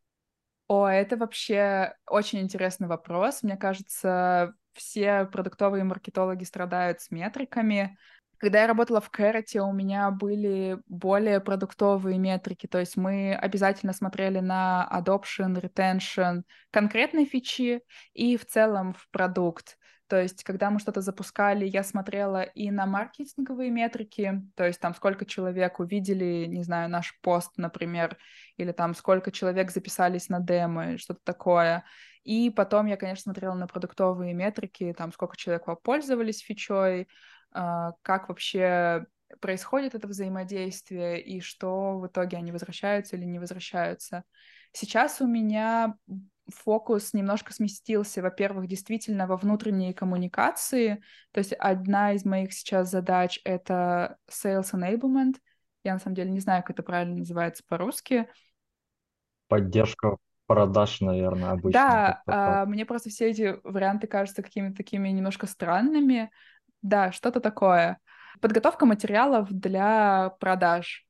О, 0.68 0.86
это 0.86 1.16
вообще 1.16 1.94
очень 2.06 2.40
интересный 2.40 2.86
вопрос. 2.86 3.42
Мне 3.42 3.56
кажется, 3.56 4.54
все 4.72 5.24
продуктовые 5.24 5.84
маркетологи 5.84 6.44
страдают 6.44 7.00
с 7.00 7.10
метриками. 7.10 7.96
Когда 8.40 8.62
я 8.62 8.66
работала 8.66 9.03
в 9.03 9.11
Кэроте, 9.11 9.61
у 9.61 9.70
меня 9.70 10.11
были 10.11 10.79
более 10.88 11.40
продуктовые 11.40 12.18
метрики, 12.18 12.66
то 12.66 12.79
есть 12.79 12.96
мы 12.96 13.35
обязательно 13.35 13.92
смотрели 13.92 14.38
на 14.40 14.88
adoption, 14.90 15.61
retention, 15.61 16.44
конкретные 16.70 17.26
фичи 17.26 17.83
и 18.14 18.38
в 18.38 18.46
целом 18.46 18.94
в 18.94 19.11
продукт. 19.11 19.76
То 20.07 20.20
есть, 20.20 20.42
когда 20.42 20.70
мы 20.70 20.81
что-то 20.81 21.03
запускали, 21.03 21.66
я 21.66 21.85
смотрела 21.85 22.42
и 22.42 22.70
на 22.70 22.87
маркетинговые 22.87 23.70
метрики, 23.70 24.42
то 24.57 24.66
есть 24.66 24.81
там 24.81 24.94
сколько 24.94 25.26
человек 25.26 25.79
увидели, 25.79 26.46
не 26.46 26.62
знаю, 26.62 26.88
наш 26.88 27.20
пост, 27.20 27.53
например, 27.59 28.16
или 28.57 28.72
там 28.72 28.94
сколько 28.94 29.31
человек 29.31 29.70
записались 29.70 30.31
на 30.31 30.40
демо, 30.40 30.96
что-то 30.96 31.20
такое. 31.24 31.85
И 32.24 32.50
потом 32.50 32.87
я, 32.87 32.96
конечно, 32.96 33.24
смотрела 33.24 33.55
на 33.55 33.66
продуктовые 33.66 34.33
метрики, 34.33 34.94
там 34.96 35.12
сколько 35.12 35.37
человек 35.37 35.66
попользовались 35.66 36.40
фичой, 36.40 37.07
как 37.52 38.28
вообще 38.28 39.06
происходит 39.40 39.94
это 39.94 40.08
взаимодействие 40.08 41.22
и 41.22 41.40
что 41.40 41.98
в 41.98 42.06
итоге 42.06 42.36
они 42.36 42.52
возвращаются 42.52 43.16
или 43.16 43.24
не 43.24 43.38
возвращаются. 43.38 44.24
Сейчас 44.72 45.20
у 45.20 45.26
меня 45.26 45.94
фокус 46.48 47.12
немножко 47.14 47.52
сместился, 47.52 48.22
во-первых, 48.22 48.66
действительно 48.66 49.26
во 49.26 49.36
внутренние 49.36 49.94
коммуникации. 49.94 51.02
То 51.32 51.38
есть 51.38 51.52
одна 51.52 52.12
из 52.12 52.24
моих 52.24 52.52
сейчас 52.52 52.90
задач— 52.90 53.40
это 53.44 54.16
sales 54.28 54.72
enablement. 54.72 55.36
Я 55.84 55.94
на 55.94 55.98
самом 55.98 56.16
деле 56.16 56.30
не 56.30 56.40
знаю, 56.40 56.62
как 56.62 56.70
это 56.70 56.82
правильно 56.82 57.16
называется 57.16 57.62
по-русски. 57.66 58.28
Поддержка 59.48 60.16
продаж, 60.46 61.00
наверное, 61.00 61.52
обычно. 61.52 61.70
Да, 61.70 62.22
а, 62.26 62.66
мне 62.66 62.84
просто 62.84 63.08
все 63.08 63.30
эти 63.30 63.58
варианты 63.64 64.06
кажутся 64.06 64.42
какими-то 64.42 64.76
такими 64.76 65.08
немножко 65.08 65.46
странными, 65.46 66.30
да, 66.83 67.12
что-то 67.12 67.40
такое. 67.40 67.99
Подготовка 68.40 68.87
материалов 68.87 69.49
для 69.51 70.31
продаж. 70.40 71.07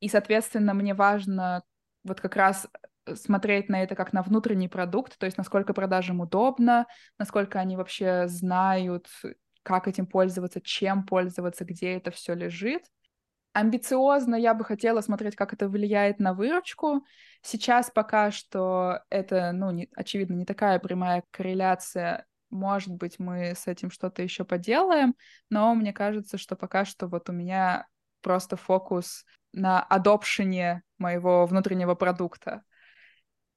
И, 0.00 0.08
соответственно, 0.08 0.74
мне 0.74 0.94
важно 0.94 1.62
вот 2.04 2.20
как 2.20 2.36
раз 2.36 2.66
э, 3.06 3.14
смотреть 3.14 3.68
на 3.68 3.82
это 3.82 3.94
как 3.94 4.12
на 4.12 4.22
внутренний 4.22 4.68
продукт, 4.68 5.18
то 5.18 5.26
есть 5.26 5.38
насколько 5.38 5.74
продажам 5.74 6.20
удобно, 6.20 6.86
насколько 7.18 7.60
они 7.60 7.76
вообще 7.76 8.26
знают, 8.26 9.06
как 9.62 9.86
этим 9.86 10.06
пользоваться, 10.06 10.60
чем 10.60 11.04
пользоваться, 11.04 11.64
где 11.64 11.94
это 11.96 12.10
все 12.10 12.34
лежит. 12.34 12.82
Амбициозно 13.52 14.34
я 14.34 14.54
бы 14.54 14.64
хотела 14.64 15.02
смотреть, 15.02 15.36
как 15.36 15.52
это 15.52 15.68
влияет 15.68 16.18
на 16.18 16.32
выручку. 16.32 17.04
Сейчас 17.42 17.90
пока 17.90 18.30
что 18.30 19.00
это, 19.10 19.52
ну, 19.52 19.70
не, 19.70 19.88
очевидно, 19.94 20.34
не 20.34 20.46
такая 20.46 20.78
прямая 20.78 21.22
корреляция 21.30 22.26
может 22.52 22.92
быть, 22.92 23.18
мы 23.18 23.54
с 23.56 23.66
этим 23.66 23.90
что-то 23.90 24.22
еще 24.22 24.44
поделаем, 24.44 25.16
но 25.50 25.74
мне 25.74 25.92
кажется, 25.92 26.38
что 26.38 26.54
пока 26.54 26.84
что 26.84 27.08
вот 27.08 27.28
у 27.28 27.32
меня 27.32 27.86
просто 28.20 28.56
фокус 28.56 29.24
на 29.52 29.82
адопшене 29.82 30.82
моего 30.98 31.46
внутреннего 31.46 31.94
продукта. 31.94 32.62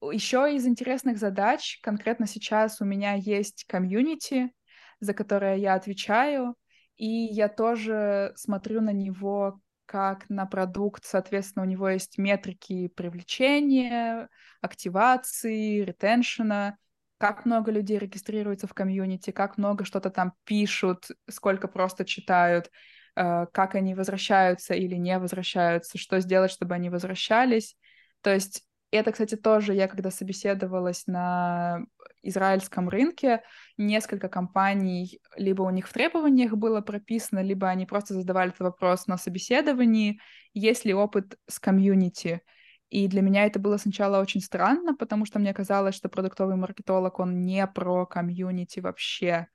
Еще 0.02 0.56
из 0.56 0.66
интересных 0.66 1.18
задач, 1.18 1.80
конкретно 1.82 2.26
сейчас 2.28 2.82
у 2.82 2.86
меня 2.86 3.14
есть 3.14 3.66
комьюнити, 3.68 4.52
за 5.00 5.14
которое 5.14 5.56
я 5.56 5.74
отвечаю, 5.74 6.56
и 6.96 7.08
я 7.08 7.50
тоже 7.50 8.34
смотрю 8.36 8.82
на 8.82 8.92
него 8.92 9.60
как 9.86 10.28
на 10.30 10.46
продукт, 10.46 11.06
соответственно, 11.06 11.64
у 11.64 11.68
него 11.68 11.90
есть 11.90 12.18
метрики 12.18 12.88
привлечения, 12.88 14.30
активации, 14.62 15.82
ретеншена, 15.82 16.78
как 17.18 17.46
много 17.46 17.72
людей 17.72 17.98
регистрируются 17.98 18.68
в 18.68 18.74
комьюнити, 18.74 19.32
как 19.32 19.58
много 19.58 19.86
что-то 19.86 20.10
там 20.10 20.34
пишут, 20.44 21.08
сколько 21.30 21.68
просто 21.68 22.06
читают, 22.06 22.70
э, 23.16 23.46
как 23.52 23.76
они 23.76 23.96
возвращаются 23.96 24.74
или 24.74 24.96
не 24.96 25.18
возвращаются, 25.20 25.98
что 25.98 26.20
сделать, 26.20 26.52
чтобы 26.52 26.76
они 26.76 26.90
возвращались. 26.90 27.78
То 28.22 28.34
есть 28.34 28.64
это, 28.92 29.12
кстати, 29.12 29.36
тоже 29.36 29.74
я, 29.74 29.88
когда 29.88 30.12
собеседовалась 30.12 31.08
на 31.08 31.82
израильском 32.22 32.90
рынке, 32.90 33.44
несколько 33.78 34.30
компаний, 34.30 35.20
либо 35.38 35.62
у 35.62 35.70
них 35.70 35.88
в 35.88 35.94
требованиях 35.94 36.54
было 36.54 36.82
прописано, 36.82 37.42
либо 37.42 37.70
они 37.70 37.86
просто 37.86 38.14
задавали 38.14 38.50
этот 38.50 38.62
вопрос 38.62 39.08
на 39.08 39.18
собеседовании, 39.18 40.20
есть 40.54 40.86
ли 40.86 40.94
опыт 40.94 41.38
с 41.48 41.60
комьюнити. 41.60 42.42
И 42.90 43.08
для 43.08 43.22
меня 43.22 43.46
это 43.46 43.60
было 43.60 43.78
сначала 43.78 44.22
очень 44.22 44.42
странно, 44.42 44.96
потому 44.96 45.26
что 45.26 45.40
мне 45.40 45.54
казалось, 45.54 45.96
что 45.96 46.10
продуктовый 46.10 46.56
маркетолог, 46.56 47.20
он 47.20 47.42
не 47.42 47.66
про 47.68 48.06
комьюнити 48.06 48.80
вообще. 48.80 49.48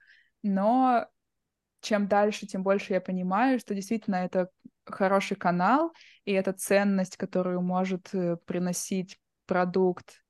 Но 0.43 1.07
чем 1.81 2.09
дальше, 2.09 2.47
тем 2.47 2.63
больше 2.63 2.93
я 2.93 3.01
понимаю, 3.01 3.59
что 3.59 3.75
действительно 3.75 4.17
это 4.17 4.51
хороший 4.85 5.37
канал, 5.37 5.93
и 6.25 6.33
это 6.33 6.53
ценность, 6.53 7.17
которую 7.17 7.63
может 7.63 8.13
э, 8.13 8.37
приносить 8.45 9.19
продукт 9.47 10.23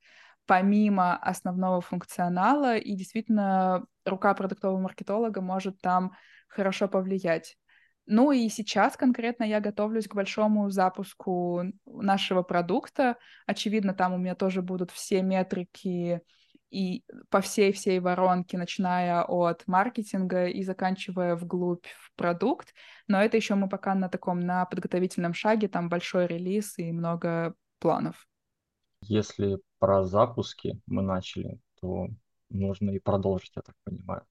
помимо 0.46 1.16
основного 1.16 1.80
функционала, 1.80 2.76
и 2.76 2.96
действительно 2.96 3.84
рука 4.04 4.34
продуктового 4.34 4.80
маркетолога 4.80 5.40
может 5.40 5.80
там 5.80 6.12
хорошо 6.48 6.88
повлиять. 6.88 7.56
Ну 8.12 8.32
и 8.32 8.48
сейчас 8.48 8.96
конкретно 8.96 9.44
я 9.44 9.60
готовлюсь 9.60 10.08
к 10.08 10.16
большому 10.16 10.68
запуску 10.68 11.62
нашего 11.86 12.42
продукта. 12.42 13.16
Очевидно, 13.46 13.94
там 13.94 14.14
у 14.14 14.18
меня 14.18 14.34
тоже 14.34 14.62
будут 14.62 14.90
все 14.90 15.22
метрики 15.22 16.20
и 16.70 17.04
по 17.28 17.40
всей-всей 17.40 18.00
воронке, 18.00 18.58
начиная 18.58 19.22
от 19.22 19.64
маркетинга 19.68 20.46
и 20.46 20.64
заканчивая 20.64 21.36
вглубь 21.36 21.86
в 21.86 22.12
продукт. 22.16 22.74
Но 23.06 23.22
это 23.22 23.36
еще 23.36 23.54
мы 23.54 23.68
пока 23.68 23.94
на 23.94 24.08
таком, 24.08 24.40
на 24.40 24.64
подготовительном 24.64 25.32
шаге, 25.32 25.68
там 25.68 25.88
большой 25.88 26.26
релиз 26.26 26.78
и 26.78 26.90
много 26.90 27.54
планов. 27.78 28.26
Если 29.02 29.60
про 29.78 30.02
запуски 30.02 30.80
мы 30.86 31.02
начали, 31.02 31.60
то 31.80 32.08
нужно 32.48 32.90
и 32.90 32.98
продолжить, 32.98 33.52
я 33.54 33.62
так 33.62 33.76
понимаю. 33.84 34.26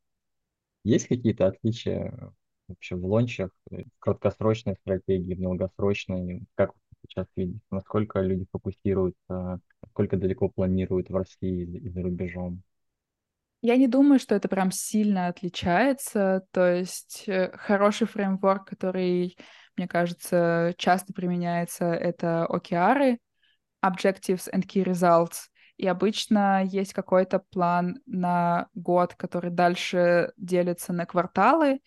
Есть 0.83 1.07
какие-то 1.07 1.47
отличия 1.47 2.33
вообще 2.69 2.95
в 2.95 3.05
лончах, 3.05 3.51
э, 3.71 3.83
краткосрочной 3.99 4.75
стратегии, 4.81 5.33
в 5.33 5.41
долгосрочной, 5.41 6.45
как 6.55 6.71
сейчас 7.07 7.27
видите, 7.35 7.59
насколько 7.71 8.19
люди 8.21 8.45
фокусируются, 8.51 9.59
насколько 9.81 10.17
далеко 10.17 10.49
планируют 10.49 11.09
в 11.09 11.15
России 11.15 11.63
и 11.65 11.89
за 11.89 12.01
рубежом? 12.01 12.61
Я 13.61 13.75
не 13.75 13.87
думаю, 13.87 14.19
что 14.19 14.35
это 14.35 14.47
прям 14.47 14.71
сильно 14.71 15.27
отличается. 15.27 16.43
То 16.51 16.73
есть 16.73 17.25
э, 17.27 17.51
хороший 17.57 18.07
фреймворк, 18.07 18.69
который, 18.69 19.37
мне 19.75 19.87
кажется, 19.87 20.73
часто 20.77 21.13
применяется, 21.13 21.85
это 21.85 22.47
OKR, 22.49 23.17
Objectives 23.83 24.49
and 24.53 24.65
Key 24.65 24.85
Results. 24.85 25.49
И 25.75 25.87
обычно 25.87 26.63
есть 26.65 26.93
какой-то 26.93 27.39
план 27.51 27.99
на 28.05 28.67
год, 28.73 29.15
который 29.15 29.51
дальше 29.51 30.31
делится 30.35 30.93
на 30.93 31.05
кварталы, 31.05 31.79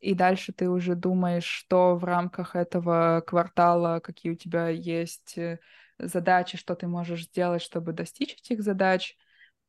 и 0.00 0.14
дальше 0.14 0.52
ты 0.52 0.68
уже 0.68 0.94
думаешь, 0.94 1.44
что 1.44 1.96
в 1.96 2.04
рамках 2.04 2.56
этого 2.56 3.22
квартала, 3.26 4.00
какие 4.00 4.32
у 4.32 4.36
тебя 4.36 4.68
есть 4.68 5.36
э, 5.36 5.58
задачи, 5.98 6.56
что 6.56 6.74
ты 6.74 6.86
можешь 6.86 7.26
сделать, 7.26 7.62
чтобы 7.62 7.92
достичь 7.92 8.34
этих 8.34 8.62
задач. 8.62 9.16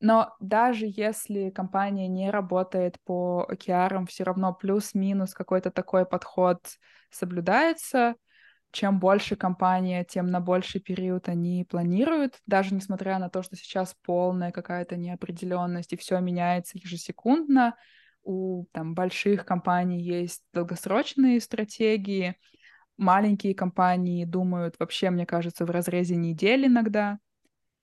Но 0.00 0.34
даже 0.40 0.86
если 0.88 1.50
компания 1.50 2.08
не 2.08 2.30
работает 2.30 2.96
по 3.04 3.46
OKR, 3.48 4.06
все 4.06 4.24
равно 4.24 4.52
плюс-минус 4.52 5.34
какой-то 5.34 5.70
такой 5.70 6.06
подход 6.06 6.60
соблюдается. 7.10 8.16
Чем 8.72 8.98
больше 8.98 9.36
компания, 9.36 10.02
тем 10.02 10.28
на 10.28 10.40
больший 10.40 10.80
период 10.80 11.28
они 11.28 11.66
планируют, 11.68 12.40
даже 12.46 12.74
несмотря 12.74 13.18
на 13.18 13.28
то, 13.28 13.42
что 13.42 13.54
сейчас 13.54 13.94
полная 14.02 14.50
какая-то 14.50 14.96
неопределенность 14.96 15.92
и 15.92 15.96
все 15.98 16.18
меняется 16.20 16.78
ежесекундно, 16.78 17.76
у 18.22 18.66
там, 18.72 18.94
больших 18.94 19.44
компаний 19.44 20.00
есть 20.00 20.42
долгосрочные 20.52 21.40
стратегии, 21.40 22.36
маленькие 22.96 23.54
компании 23.54 24.24
думают 24.24 24.76
вообще, 24.78 25.10
мне 25.10 25.26
кажется, 25.26 25.66
в 25.66 25.70
разрезе 25.70 26.16
недель 26.16 26.66
иногда. 26.66 27.18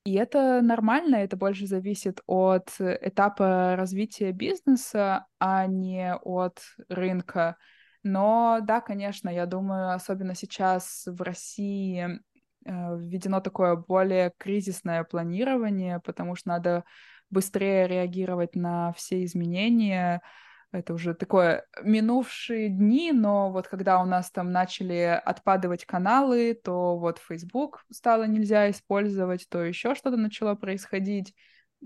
И 0.04 0.14
это 0.14 0.62
нормально, 0.62 1.16
это 1.16 1.36
больше 1.36 1.66
зависит 1.66 2.22
от 2.26 2.70
этапа 2.78 3.76
развития 3.76 4.32
бизнеса, 4.32 5.26
а 5.38 5.66
не 5.66 6.14
от 6.14 6.60
рынка. 6.88 7.56
Но 8.02 8.60
да, 8.62 8.80
конечно, 8.80 9.28
я 9.28 9.44
думаю, 9.44 9.92
особенно 9.92 10.34
сейчас 10.34 11.02
в 11.06 11.20
России 11.20 12.18
э, 12.64 12.96
введено 12.96 13.40
такое 13.40 13.76
более 13.76 14.32
кризисное 14.38 15.04
планирование, 15.04 16.00
потому 16.00 16.34
что 16.34 16.48
надо 16.48 16.84
быстрее 17.30 17.86
реагировать 17.86 18.54
на 18.56 18.92
все 18.92 19.24
изменения. 19.24 20.22
Это 20.72 20.94
уже 20.94 21.14
такое 21.14 21.64
минувшие 21.82 22.68
дни, 22.68 23.10
но 23.12 23.50
вот 23.50 23.66
когда 23.66 24.00
у 24.00 24.06
нас 24.06 24.30
там 24.30 24.52
начали 24.52 25.20
отпадывать 25.24 25.84
каналы, 25.84 26.54
то 26.54 26.96
вот 26.96 27.18
Facebook 27.18 27.84
стало 27.90 28.24
нельзя 28.24 28.70
использовать, 28.70 29.48
то 29.48 29.64
еще 29.64 29.94
что-то 29.94 30.16
начало 30.16 30.54
происходить. 30.54 31.34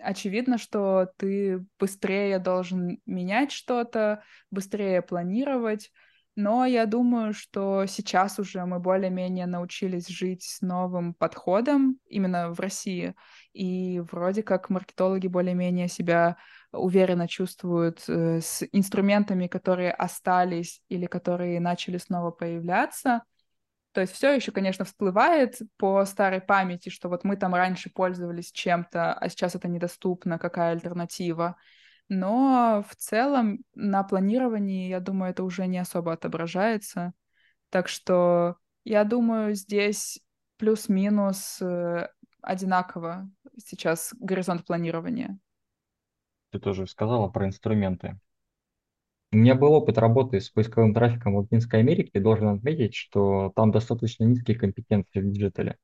Очевидно, 0.00 0.59
что 0.59 1.11
ты 1.16 1.64
быстрее 1.78 2.38
должен 2.38 2.98
менять 3.07 3.52
что-то, 3.52 4.22
быстрее 4.50 5.00
планировать. 5.00 5.90
Но 6.37 6.66
я 6.66 6.87
думаю, 6.87 7.33
что 7.33 7.87
сейчас 7.87 8.40
уже 8.40 8.64
мы 8.64 8.81
более-менее 8.81 9.47
научились 9.47 10.09
жить 10.09 10.42
с 10.42 10.62
новым 10.62 11.14
подходом 11.14 12.01
именно 12.09 12.51
в 12.51 12.59
России. 12.59 13.14
И 13.53 14.01
вроде 14.11 14.42
как 14.42 14.68
маркетологи 14.68 15.29
более-менее 15.29 15.87
себя 15.87 16.37
уверенно 16.73 17.29
чувствуют 17.29 18.03
э, 18.09 18.40
с 18.40 18.66
инструментами, 18.73 19.47
которые 19.47 19.92
остались 19.92 20.83
или 20.88 21.07
которые 21.07 21.61
начали 21.61 21.99
снова 21.99 22.33
появляться. 22.33 23.23
То 23.92 24.01
есть 24.01 24.12
все 24.12 24.35
еще, 24.35 24.51
конечно, 24.51 24.85
всплывает 24.85 25.57
по 25.77 26.05
старой 26.05 26.40
памяти, 26.40 26.88
что 26.88 27.09
вот 27.09 27.23
мы 27.23 27.37
там 27.37 27.55
раньше 27.55 27.90
пользовались 27.94 28.51
чем-то, 28.51 29.14
а 29.14 29.29
сейчас 29.29 29.55
это 29.55 29.68
недоступно, 29.68 30.37
какая 30.40 30.73
альтернатива. 30.73 31.57
Но 32.09 32.85
в 32.88 32.97
целом 32.97 33.61
на 33.75 34.03
планировании, 34.03 34.88
я 34.88 35.01
думаю, 35.01 35.31
это 35.31 35.43
уже 35.45 35.67
не 35.67 35.79
особо 35.79 36.12
отображается. 36.12 37.12
Так 37.71 37.88
что 37.88 38.57
я 38.85 39.05
думаю, 39.05 39.55
здесь 39.55 40.21
плюс-минус 40.59 41.61
э, 41.61 42.09
одинаково 42.43 43.29
сейчас 43.57 44.14
горизонт 44.19 44.64
планирования. 44.64 45.38
Ты 46.51 46.61
тоже 46.61 46.87
сказала 46.87 47.29
про 47.29 47.47
инструменты. 47.47 48.19
У 49.33 49.37
меня 49.37 49.57
был 49.57 49.73
опыт 49.73 49.99
работы 49.99 50.40
с 50.40 50.51
поисковым 50.51 50.95
трафиком 50.95 51.35
в 51.35 51.38
Латинской 51.38 51.81
Америке, 51.81 52.11
и 52.14 52.21
должен 52.21 52.49
отметить, 52.49 52.95
что 52.95 53.53
там 53.57 53.73
достаточно 53.73 54.23
низкие 54.23 54.57
компетенции 54.57 55.21
в 55.21 55.29
диджитале. 55.29 55.77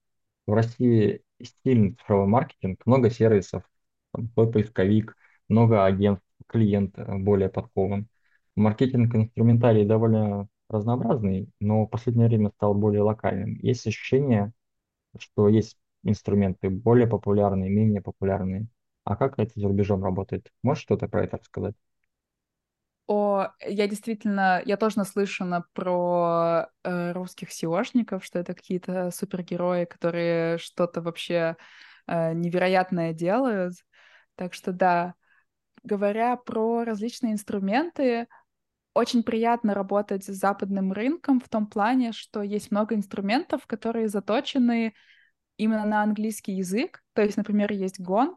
В 0.46 0.52
России 0.52 1.22
сильный 1.42 1.94
цифровой 1.94 2.28
маркетинг, 2.28 2.80
много 2.86 3.10
сервисов, 3.10 3.64
там, 4.12 4.28
твой 4.28 4.52
поисковик, 4.52 5.16
много 5.50 5.84
агентств, 5.84 6.26
клиент 6.46 6.98
э, 6.98 7.18
более 7.18 7.48
подкован. 7.48 8.08
Маркетинг 8.56 9.14
инструментарий 9.14 9.84
довольно 9.84 10.48
разнообразный, 10.68 11.50
но 11.60 11.84
в 11.86 11.88
последнее 11.88 12.28
время 12.28 12.50
стал 12.50 12.74
более 12.74 13.02
локальным. 13.02 13.56
Есть 13.56 13.86
ощущение, 13.86 14.52
что 15.18 15.48
есть 15.48 15.78
инструменты 16.04 16.70
более 16.70 17.06
популярные, 17.06 17.70
менее 17.70 18.02
популярные. 18.02 18.68
А 19.04 19.16
как 19.16 19.38
это 19.38 19.58
за 19.58 19.68
рубежом 19.68 20.04
работает? 20.04 20.52
Можешь 20.62 20.82
что-то 20.82 21.08
про 21.08 21.24
это 21.24 21.38
рассказать? 21.38 21.74
О, 23.06 23.48
я 23.66 23.88
действительно, 23.88 24.62
я 24.64 24.76
тоже 24.76 24.98
наслышана 24.98 25.64
про 25.72 26.68
э, 26.84 27.12
русских 27.12 27.48
SEOшников, 27.50 28.24
что 28.24 28.38
это 28.38 28.54
какие-то 28.54 29.10
супергерои, 29.10 29.84
которые 29.84 30.58
что-то 30.58 31.00
вообще 31.02 31.56
э, 32.06 32.32
невероятное 32.34 33.12
делают. 33.12 33.74
Так 34.36 34.54
что 34.54 34.72
да, 34.72 35.14
говоря 35.82 36.36
про 36.36 36.84
различные 36.84 37.32
инструменты, 37.32 38.26
очень 38.94 39.22
приятно 39.22 39.74
работать 39.74 40.24
с 40.24 40.28
западным 40.28 40.92
рынком 40.92 41.40
в 41.40 41.48
том 41.48 41.66
плане, 41.66 42.12
что 42.12 42.42
есть 42.42 42.70
много 42.70 42.94
инструментов, 42.94 43.66
которые 43.66 44.08
заточены 44.08 44.94
именно 45.56 45.84
на 45.84 46.02
английский 46.02 46.52
язык. 46.52 47.02
То 47.12 47.22
есть, 47.22 47.36
например, 47.36 47.70
есть 47.72 48.00
Gong, 48.00 48.36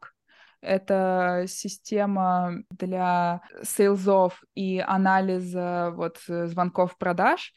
это 0.62 1.46
система 1.48 2.64
для 2.70 3.42
сейлзов 3.64 4.42
и 4.56 4.80
анализа 4.80 5.92
вот 5.96 6.20
звонков 6.26 6.98
продаж. 6.98 7.54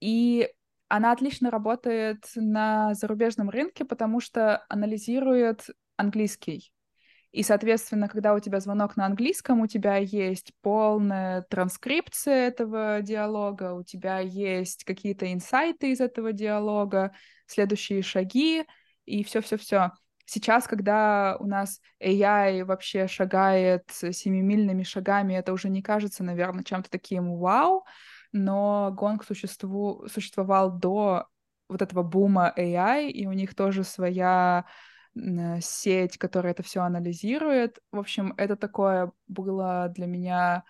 И 0.00 0.48
она 0.88 1.12
отлично 1.12 1.50
работает 1.50 2.24
на 2.34 2.94
зарубежном 2.94 3.50
рынке, 3.50 3.84
потому 3.84 4.20
что 4.20 4.64
анализирует 4.68 5.66
английский. 5.96 6.72
И, 7.30 7.42
соответственно, 7.42 8.08
когда 8.08 8.34
у 8.34 8.40
тебя 8.40 8.58
звонок 8.58 8.96
на 8.96 9.04
английском, 9.04 9.60
у 9.60 9.66
тебя 9.66 9.96
есть 9.96 10.52
полная 10.62 11.42
транскрипция 11.42 12.48
этого 12.48 13.00
диалога, 13.02 13.74
у 13.74 13.82
тебя 13.82 14.18
есть 14.18 14.84
какие-то 14.84 15.30
инсайты 15.32 15.92
из 15.92 16.00
этого 16.00 16.32
диалога, 16.32 17.12
следующие 17.46 18.02
шаги 18.02 18.64
и 19.04 19.22
все-все-все. 19.24 19.92
Сейчас, 20.24 20.66
когда 20.66 21.36
у 21.40 21.46
нас 21.46 21.80
AI 22.02 22.64
вообще 22.64 23.06
шагает 23.08 23.84
семимильными 23.90 24.82
шагами, 24.82 25.34
это 25.34 25.52
уже 25.52 25.68
не 25.68 25.82
кажется, 25.82 26.24
наверное, 26.24 26.64
чем-то 26.64 26.90
таким 26.90 27.36
вау, 27.36 27.84
но 28.32 28.90
гонг 28.94 29.24
существу... 29.24 30.06
существовал 30.08 30.70
до 30.70 31.26
вот 31.68 31.82
этого 31.82 32.02
бума 32.02 32.52
AI, 32.56 33.10
и 33.10 33.26
у 33.26 33.32
них 33.32 33.54
тоже 33.54 33.84
своя 33.84 34.64
сеть, 35.60 36.18
которая 36.18 36.52
это 36.52 36.62
все 36.62 36.82
анализирует. 36.82 37.78
В 37.92 37.98
общем, 37.98 38.34
это 38.36 38.56
такое 38.56 39.12
было 39.26 39.92
для 39.94 40.06
меня 40.06 40.64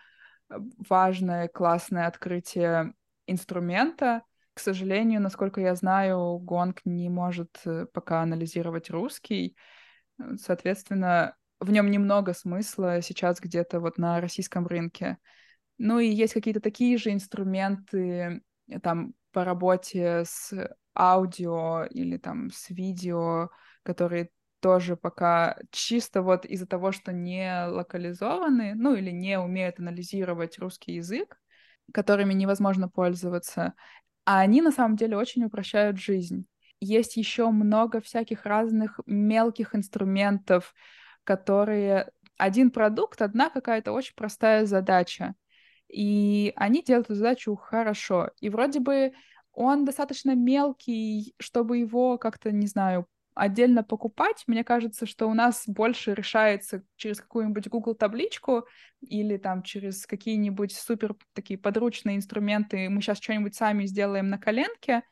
важное, 0.49 1.49
классное 1.49 2.07
открытие 2.07 2.95
инструмента. 3.27 4.23
К 4.55 4.61
сожалению, 4.61 5.21
насколько 5.21 5.61
я 5.61 5.75
знаю, 5.75 6.39
Гонг 6.39 6.81
не 6.85 7.09
может 7.09 7.61
э, 7.65 7.87
пока 7.93 8.23
анализировать 8.23 8.91
русский. 8.91 9.57
Соответственно, 10.37 11.37
в 11.61 11.71
нем 11.71 11.91
немного 11.91 12.33
смысла 12.35 13.01
сейчас 13.03 13.41
где-то 13.41 13.79
вот 13.81 13.99
на 13.99 14.21
российском 14.21 14.67
рынке. 14.67 15.19
Ну 15.77 16.01
и 16.01 16.09
есть 16.09 16.35
какие-то 16.35 16.61
такие 16.61 16.99
же 16.99 17.13
инструменты 17.13 18.43
там 18.83 19.15
по 19.33 19.45
работе 19.45 20.25
с 20.27 20.53
аудио 20.97 21.85
или 21.85 22.17
там 22.17 22.51
с 22.51 22.71
видео, 22.71 23.51
которые 23.85 24.31
тоже 24.61 24.97
пока 24.97 25.57
чисто 25.71 26.23
вот 26.23 26.44
из-за 26.44 26.66
того, 26.66 26.92
что 26.92 27.12
не 27.12 27.66
локализованы, 27.68 28.75
ну 28.75 28.94
или 28.94 29.11
не 29.11 29.38
умеют 29.38 29.79
анализировать 29.79 30.59
русский 30.59 30.94
язык, 30.94 31.40
которыми 31.92 32.35
невозможно 32.35 32.88
пользоваться, 32.88 33.75
а 34.25 34.40
они 34.40 34.61
на 34.61 34.73
самом 34.73 34.97
деле 34.97 35.16
очень 35.16 35.44
упрощают 35.44 35.99
жизнь. 35.99 36.47
Есть 36.81 37.16
еще 37.16 37.51
много 37.51 38.01
всяких 38.01 38.47
разных 38.47 39.01
мелких 39.07 39.75
инструментов, 39.75 40.75
которые 41.25 42.11
один 42.37 42.71
продукт, 42.71 43.21
одна 43.21 43.51
какая-то 43.51 43.92
очень 43.92 44.14
простая 44.14 44.64
задача. 44.66 45.35
И 45.88 46.53
они 46.57 46.83
делают 46.83 47.07
эту 47.07 47.14
задачу 47.14 47.57
хорошо. 47.57 48.31
И 48.40 48.49
вроде 48.49 48.81
бы 48.81 49.12
он 49.53 49.85
достаточно 49.85 50.35
мелкий, 50.35 51.35
чтобы 51.40 51.79
его 51.79 52.18
как-то, 52.18 52.53
не 52.53 52.66
знаю, 52.66 53.07
отдельно 53.38 53.85
покупать, 53.85 54.42
мне 54.46 54.64
кажется, 54.64 55.07
что 55.07 55.29
у 55.29 55.35
нас 55.35 55.62
больше 55.66 56.12
решается 56.12 56.83
через 56.96 57.20
какую-нибудь 57.20 57.68
Google 57.68 57.94
табличку 57.94 58.66
или 59.01 59.37
там 59.37 59.62
через 59.62 60.07
какие-нибудь 60.07 60.72
супер 60.72 61.14
такие 61.35 61.59
подручные 61.59 62.16
инструменты. 62.16 62.88
Мы 62.88 63.01
сейчас 63.01 63.18
что-нибудь 63.20 63.55
сами 63.55 63.87
сделаем 63.87 64.29
на 64.29 64.38
коленке, 64.38 65.03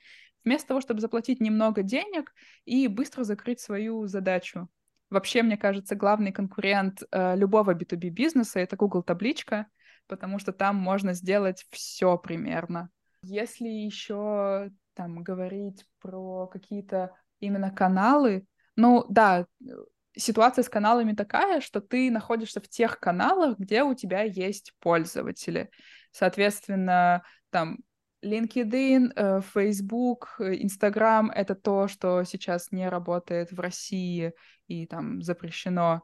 вместо 0.44 0.68
того, 0.68 0.80
чтобы 0.80 1.00
заплатить 1.00 1.40
немного 1.40 1.82
денег 1.82 2.34
и 2.64 2.88
быстро 2.88 3.22
закрыть 3.22 3.60
свою 3.60 4.06
задачу. 4.06 4.68
Вообще, 5.08 5.42
мне 5.42 5.56
кажется, 5.56 5.94
главный 5.94 6.32
конкурент 6.32 7.04
э, 7.12 7.36
любого 7.36 7.74
B2B 7.74 8.08
бизнеса— 8.08 8.58
это 8.60 8.76
Google 8.76 9.04
табличка, 9.04 9.68
потому 10.08 10.40
что 10.40 10.52
там 10.52 10.74
можно 10.74 11.12
сделать 11.12 11.64
все 11.70 12.18
примерно. 12.18 12.90
Если 13.22 13.68
еще 13.68 14.70
там 14.94 15.22
говорить 15.22 15.86
про 16.00 16.48
какие-то 16.48 17.12
именно 17.40 17.70
каналы. 17.70 18.46
Ну, 18.77 19.05
да, 19.09 19.46
ситуация 20.16 20.62
с 20.62 20.68
каналами 20.68 21.12
такая, 21.12 21.61
что 21.61 21.81
ты 21.81 22.11
находишься 22.11 22.61
в 22.61 22.68
тех 22.68 22.99
каналах, 22.99 23.59
где 23.59 23.83
у 23.83 23.94
тебя 23.94 24.22
есть 24.22 24.72
пользователи. 24.81 25.70
Соответственно, 26.11 27.22
там 27.51 27.79
LinkedIn, 28.25 29.12
э, 29.14 29.40
Facebook, 29.55 30.37
Instagram— 30.40 31.31
это 31.35 31.55
то, 31.55 31.88
что 31.88 32.25
сейчас 32.25 32.72
не 32.72 32.88
работает 32.88 33.53
в 33.53 33.61
России 33.61 34.33
и 34.66 34.87
там 34.87 35.22
запрещено. 35.22 36.03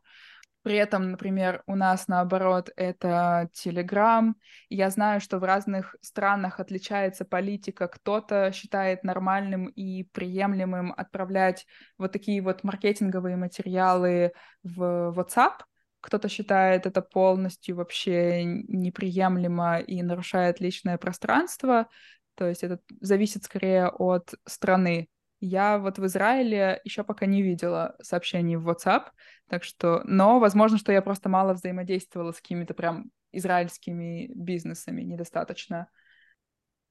При 0.62 0.76
этом, 0.76 1.10
например, 1.10 1.62
у 1.66 1.74
нас 1.74 2.06
наоборот 2.06 2.70
это 2.76 3.50
Telegram. 3.52 4.32
Я 4.68 4.90
знаю, 4.90 5.20
что 5.20 5.38
в 5.38 5.44
разных 5.44 5.96
странах 6.00 6.60
отличается 6.60 7.24
политика. 7.24 7.88
Кто-то 7.88 8.52
считает 8.52 9.02
нормальным 9.02 9.66
и 9.66 10.04
приемлемым 10.04 10.94
отправлять 10.96 11.66
вот 11.98 12.12
такие 12.12 12.40
вот 12.40 12.62
маркетинговые 12.62 13.36
материалы 13.36 14.32
в 14.62 15.12
WhatsApp. 15.16 15.64
Кто-то 16.00 16.28
считает 16.28 16.86
это 16.86 17.02
полностью 17.02 17.76
вообще 17.76 18.44
неприемлемо 18.44 19.80
и 19.80 20.02
нарушает 20.02 20.60
личное 20.60 20.96
пространство. 20.96 21.88
То 22.36 22.48
есть 22.48 22.62
это 22.62 22.80
зависит 23.00 23.44
скорее 23.44 23.88
от 23.88 24.34
страны. 24.46 25.08
Я 25.44 25.78
вот 25.78 25.98
в 25.98 26.06
Израиле 26.06 26.80
еще 26.84 27.02
пока 27.02 27.26
не 27.26 27.42
видела 27.42 27.96
сообщений 28.00 28.54
в 28.54 28.70
WhatsApp, 28.70 29.06
так 29.48 29.64
что, 29.64 30.00
но 30.04 30.38
возможно, 30.38 30.78
что 30.78 30.92
я 30.92 31.02
просто 31.02 31.28
мало 31.28 31.52
взаимодействовала 31.54 32.30
с 32.30 32.36
какими-то 32.36 32.74
прям 32.74 33.10
израильскими 33.32 34.30
бизнесами, 34.36 35.02
недостаточно. 35.02 35.88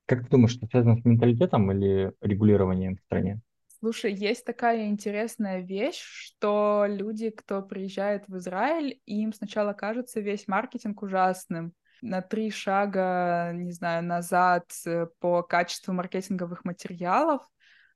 Как 0.05 0.23
ты 0.23 0.29
думаешь, 0.29 0.57
это 0.57 0.67
связано 0.67 0.97
с 0.97 1.05
менталитетом 1.05 1.71
или 1.71 2.11
регулированием 2.19 2.97
в 2.97 2.99
стране? 2.99 3.39
Слушай, 3.79 4.13
есть 4.13 4.43
такая 4.43 4.87
интересная 4.87 5.61
вещь, 5.61 6.01
что 6.01 6.85
люди, 6.89 7.29
кто 7.29 7.61
приезжает 7.61 8.27
в 8.27 8.35
Израиль, 8.35 8.99
им 9.05 9.31
сначала 9.31 9.71
кажется 9.71 10.19
весь 10.19 10.45
маркетинг 10.49 11.01
ужасным. 11.03 11.71
На 12.01 12.21
три 12.21 12.51
шага, 12.51 13.53
не 13.53 13.71
знаю, 13.71 14.03
назад 14.03 14.65
э, 14.85 15.07
по 15.19 15.41
качеству 15.41 15.93
маркетинговых 15.93 16.65
материалов, 16.65 17.47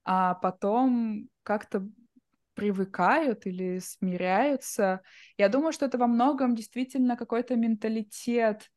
а 0.06 0.36
потом 0.36 1.28
как-то 1.44 1.88
привыкают 2.54 3.46
или 3.46 3.80
смиряются. 3.80 5.02
Я 5.38 5.50
думаю, 5.50 5.74
что 5.74 5.86
это 5.86 5.98
во 5.98 6.08
многом 6.08 6.56
действительно 6.56 7.18
какой-то 7.18 7.56
менталитет 7.56 8.72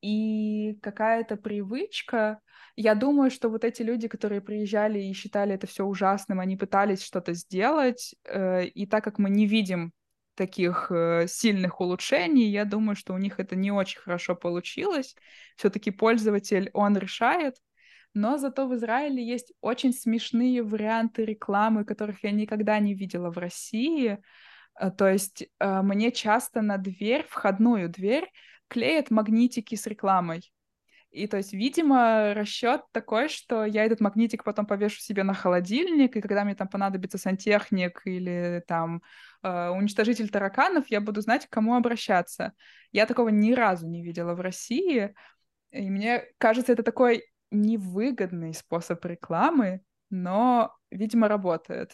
и 0.00 0.78
какая-то 0.82 1.36
привычка. 1.36 2.40
Я 2.76 2.94
думаю, 2.94 3.30
что 3.30 3.48
вот 3.48 3.64
эти 3.64 3.82
люди, 3.82 4.08
которые 4.08 4.40
приезжали 4.40 5.00
и 5.00 5.12
считали 5.12 5.54
это 5.54 5.66
все 5.66 5.84
ужасным, 5.84 6.40
они 6.40 6.56
пытались 6.56 7.02
что-то 7.02 7.32
сделать, 7.34 8.14
э, 8.24 8.66
и 8.66 8.86
так 8.86 9.02
как 9.02 9.18
мы 9.18 9.30
не 9.30 9.46
видим 9.46 9.92
таких 10.34 10.90
э, 10.90 11.26
сильных 11.28 11.80
улучшений, 11.80 12.50
я 12.50 12.64
думаю, 12.64 12.96
что 12.96 13.14
у 13.14 13.18
них 13.18 13.38
это 13.38 13.56
не 13.56 13.70
очень 13.70 14.00
хорошо 14.00 14.34
получилось. 14.34 15.14
Все-таки 15.56 15.90
пользователь, 15.90 16.70
он 16.72 16.96
решает, 16.96 17.56
но 18.14 18.38
зато 18.38 18.66
в 18.66 18.74
Израиле 18.74 19.24
есть 19.24 19.52
очень 19.60 19.92
смешные 19.92 20.62
варианты 20.62 21.24
рекламы, 21.24 21.84
которых 21.84 22.22
я 22.24 22.30
никогда 22.30 22.78
не 22.78 22.94
видела 22.94 23.30
в 23.30 23.38
России. 23.38 24.18
Э, 24.80 24.90
то 24.90 25.08
есть 25.08 25.46
э, 25.58 25.82
мне 25.82 26.12
часто 26.12 26.62
на 26.62 26.78
дверь, 26.78 27.26
входную 27.28 27.88
дверь, 27.88 28.30
клеят 28.68 29.10
магнитики 29.10 29.74
с 29.74 29.86
рекламой. 29.86 30.52
И 31.10 31.28
то 31.28 31.36
есть, 31.36 31.52
видимо, 31.52 32.34
расчет 32.34 32.82
такой, 32.90 33.28
что 33.28 33.64
я 33.64 33.84
этот 33.84 34.00
магнитик 34.00 34.42
потом 34.42 34.66
повешу 34.66 35.00
себе 35.00 35.22
на 35.22 35.32
холодильник, 35.32 36.16
и 36.16 36.20
когда 36.20 36.44
мне 36.44 36.56
там 36.56 36.66
понадобится 36.66 37.18
сантехник 37.18 38.02
или 38.04 38.64
там 38.66 39.00
э, 39.42 39.68
уничтожитель 39.68 40.28
тараканов, 40.28 40.86
я 40.88 41.00
буду 41.00 41.20
знать, 41.20 41.46
к 41.46 41.50
кому 41.50 41.76
обращаться. 41.76 42.52
Я 42.90 43.06
такого 43.06 43.28
ни 43.28 43.52
разу 43.52 43.88
не 43.88 44.02
видела 44.02 44.34
в 44.34 44.40
России, 44.40 45.14
и 45.70 45.90
мне 45.90 46.24
кажется, 46.38 46.72
это 46.72 46.82
такой 46.82 47.24
невыгодный 47.54 48.54
способ 48.54 49.04
рекламы, 49.04 49.82
но, 50.10 50.74
видимо, 50.90 51.28
работает. 51.28 51.92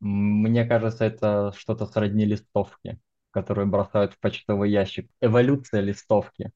Мне 0.00 0.64
кажется, 0.64 1.04
это 1.04 1.52
что-то 1.56 1.86
сродни 1.86 2.24
листовки, 2.24 2.98
которые 3.30 3.66
бросают 3.66 4.14
в 4.14 4.18
почтовый 4.18 4.70
ящик. 4.70 5.08
Эволюция 5.20 5.80
листовки. 5.80 6.50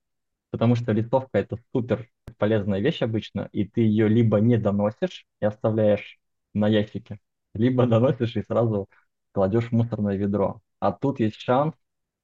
Потому 0.51 0.75
что 0.75 0.93
листовка 0.93 1.39
это 1.39 1.59
супер 1.73 2.09
полезная 2.39 2.81
вещь 2.81 3.03
обычно, 3.03 3.49
и 3.53 3.67
ты 3.67 3.83
ее 3.83 4.09
либо 4.09 4.39
не 4.41 4.57
доносишь 4.57 5.27
и 5.41 5.45
оставляешь 5.45 6.19
на 6.55 6.69
ящике, 6.69 7.19
либо 7.55 7.87
доносишь 7.87 8.37
и 8.37 8.43
сразу 8.43 8.89
кладешь 9.33 9.69
в 9.69 9.73
мусорное 9.73 10.17
ведро. 10.17 10.61
А 10.81 10.93
тут 10.93 11.21
есть 11.21 11.37
шанс, 11.37 11.75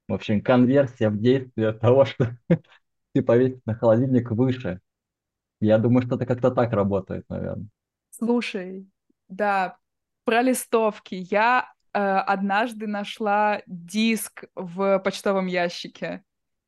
в 0.09 0.15
общем, 0.15 0.41
конверсия 0.43 1.09
в 1.11 1.21
действие 1.21 1.73
того, 1.73 2.05
что 2.05 2.37
ты 3.13 3.23
повесишь 3.23 3.61
на 3.67 3.75
холодильник 3.75 4.31
выше, 4.31 4.81
я 5.67 5.79
думаю, 5.79 6.07
что 6.07 6.17
это 6.17 6.27
как-то 6.27 6.51
так 6.51 6.73
работает, 6.73 7.25
наверное. 7.29 7.69
Слушай, 8.11 8.89
да, 9.29 9.79
про 10.25 10.43
листовки. 10.43 11.15
Я 11.15 11.73
э, 11.93 11.99
однажды 11.99 12.87
нашла 12.87 13.63
диск 13.67 14.45
в 14.55 14.99
почтовом 14.99 15.47
ящике. 15.47 16.25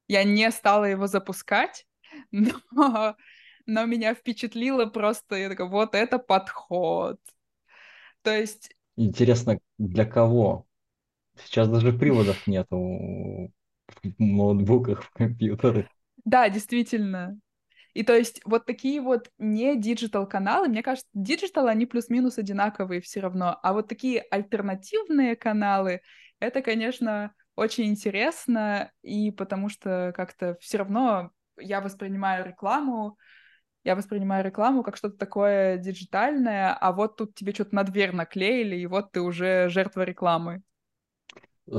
Я 0.07 0.25
не 0.25 0.51
стала 0.51 0.85
его 0.85 1.07
запускать, 1.07 1.87
но, 2.31 3.17
но 3.67 3.85
меня 3.85 4.15
впечатлило 4.15 4.87
просто, 4.87 5.37
я 5.37 5.49
такая, 5.49 5.69
вот 5.69 5.95
это 5.95 6.19
подход. 6.19 7.19
То 8.23 8.31
есть... 8.31 8.75
Интересно, 8.97 9.59
для 9.79 10.05
кого? 10.05 10.67
Сейчас 11.37 11.69
даже 11.69 11.93
приводов 11.93 12.47
нету 12.47 12.77
в 12.77 14.19
ноутбуках, 14.19 15.03
в 15.03 15.11
компьютерах. 15.11 15.87
Да, 16.25 16.49
действительно. 16.49 17.39
И 17.95 18.03
то 18.03 18.15
есть 18.15 18.41
вот 18.45 18.67
такие 18.67 19.01
вот 19.01 19.31
не 19.39 19.77
диджитал 19.77 20.29
каналы, 20.29 20.69
мне 20.69 20.83
кажется, 20.83 21.09
диджитал 21.15 21.69
они 21.69 21.87
плюс-минус 21.87 22.39
одинаковые 22.39 23.01
все 23.01 23.21
равно, 23.21 23.59
а 23.63 23.73
вот 23.73 23.89
такие 23.89 24.21
альтернативные 24.31 25.37
каналы, 25.37 26.01
это, 26.41 26.61
конечно, 26.61 27.33
очень 27.55 27.85
интересно, 27.87 28.91
и 29.03 29.31
потому 29.31 29.69
что 29.69 30.13
как-то 30.17 30.57
все 30.61 30.79
равно 30.79 31.31
я 31.57 31.81
воспринимаю 31.81 32.45
рекламу, 32.45 33.17
я 33.85 33.95
воспринимаю 33.95 34.45
рекламу 34.45 34.83
как 34.83 34.97
что-то 34.97 35.17
такое 35.17 35.77
диджитальное, 35.79 36.75
а 36.75 36.93
вот 36.93 37.17
тут 37.17 37.35
тебе 37.35 37.53
что-то 37.53 37.77
на 37.77 37.85
дверь 37.85 38.13
наклеили, 38.13 38.77
и 38.77 38.87
вот 38.87 39.13
ты 39.13 39.21
уже 39.21 39.69
жертва 39.69 40.03
рекламы. 40.03 40.63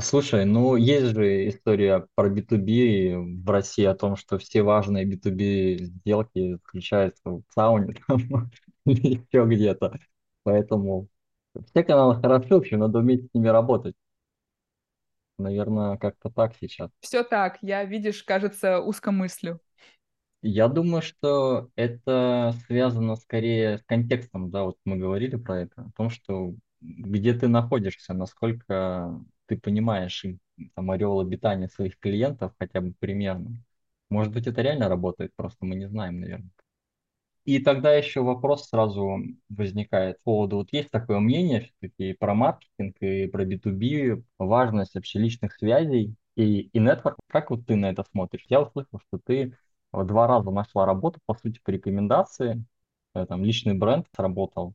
Слушай, 0.00 0.44
ну 0.46 0.74
есть 0.76 1.06
же 1.14 1.48
история 1.48 2.06
про 2.16 2.28
B2B 2.28 3.14
в 3.44 3.48
России 3.50 3.84
о 3.84 3.94
том, 3.94 4.16
что 4.16 4.36
все 4.38 4.62
важные 4.62 5.04
B2B 5.04 5.76
сделки 5.76 6.52
заключаются 6.54 7.30
в 7.30 7.42
сауне 7.54 7.94
или 8.84 9.20
еще 9.30 9.44
где-то. 9.46 9.98
Поэтому 10.42 11.08
все 11.70 11.84
каналы 11.84 12.20
хороши, 12.20 12.48
в 12.48 12.54
общем, 12.58 12.80
надо 12.80 12.98
уметь 12.98 13.26
с 13.26 13.34
ними 13.34 13.48
работать. 13.48 13.94
Наверное, 15.38 15.96
как-то 15.98 16.30
так 16.30 16.54
сейчас. 16.60 16.90
Все 17.00 17.22
так, 17.22 17.58
я, 17.62 17.84
видишь, 17.84 18.22
кажется, 18.22 18.80
узкомыслю. 18.80 19.60
Я 20.42 20.68
думаю, 20.68 21.02
что 21.02 21.70
это 21.74 22.54
связано 22.66 23.16
скорее 23.16 23.78
с 23.78 23.82
контекстом, 23.84 24.50
да, 24.50 24.64
вот 24.64 24.76
мы 24.84 24.96
говорили 24.96 25.36
про 25.36 25.62
это, 25.62 25.82
о 25.82 25.90
том, 25.96 26.10
что 26.10 26.54
где 26.80 27.34
ты 27.34 27.48
находишься, 27.48 28.14
насколько 28.14 29.18
ты 29.46 29.58
понимаешь 29.58 30.24
там 30.74 30.90
ореол 30.90 31.20
обитания 31.20 31.68
своих 31.68 31.98
клиентов 31.98 32.52
хотя 32.58 32.80
бы 32.80 32.92
примерно. 32.98 33.62
Может 34.10 34.32
быть, 34.32 34.46
это 34.46 34.62
реально 34.62 34.88
работает, 34.88 35.32
просто 35.36 35.64
мы 35.66 35.74
не 35.76 35.88
знаем, 35.88 36.20
наверное. 36.20 36.50
И 37.44 37.60
тогда 37.60 37.94
еще 37.94 38.22
вопрос 38.22 38.68
сразу 38.68 39.20
возникает 39.48 40.16
по 40.18 40.32
поводу, 40.32 40.56
вот 40.56 40.72
есть 40.72 40.90
такое 40.90 41.20
мнение 41.20 41.60
все-таки 41.60 42.12
про 42.14 42.34
маркетинг 42.34 42.96
и 43.00 43.26
про 43.28 43.44
B2B, 43.44 44.24
важность 44.38 44.96
вообще 44.96 45.20
личных 45.20 45.54
связей 45.54 46.16
и, 46.34 46.62
и 46.62 46.78
нетворк. 46.80 47.16
Как 47.28 47.50
вот 47.50 47.64
ты 47.64 47.76
на 47.76 47.86
это 47.90 48.02
смотришь? 48.10 48.44
Я 48.48 48.62
услышал, 48.62 49.00
что 49.08 49.20
ты 49.24 49.56
два 49.92 50.26
раза 50.26 50.50
нашла 50.50 50.86
работу, 50.86 51.20
по 51.24 51.34
сути, 51.34 51.60
по 51.62 51.70
рекомендации, 51.70 52.64
э, 53.14 53.26
там 53.26 53.44
личный 53.44 53.74
бренд 53.74 54.06
сработал. 54.16 54.74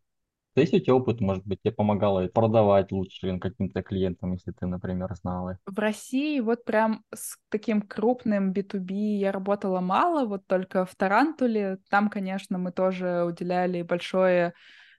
Есть 0.55 0.73
у 0.73 0.79
тебя 0.79 0.95
опыт, 0.95 1.21
может 1.21 1.45
быть, 1.45 1.61
тебе 1.61 1.73
помогало 1.73 2.27
продавать 2.27 2.91
лучше 2.91 3.39
каким-то 3.39 3.81
клиентам, 3.83 4.33
если 4.33 4.51
ты, 4.51 4.65
например, 4.65 5.13
знала? 5.15 5.57
В 5.65 5.79
России 5.79 6.41
вот 6.41 6.65
прям 6.65 7.05
с 7.13 7.37
таким 7.49 7.81
крупным 7.81 8.51
B2B 8.51 8.93
я 9.17 9.31
работала 9.31 9.79
мало, 9.79 10.25
вот 10.25 10.45
только 10.47 10.85
в 10.85 10.93
Тарантуле. 10.95 11.77
Там, 11.89 12.09
конечно, 12.09 12.57
мы 12.57 12.73
тоже 12.73 13.23
уделяли 13.23 13.81
большое 13.81 14.53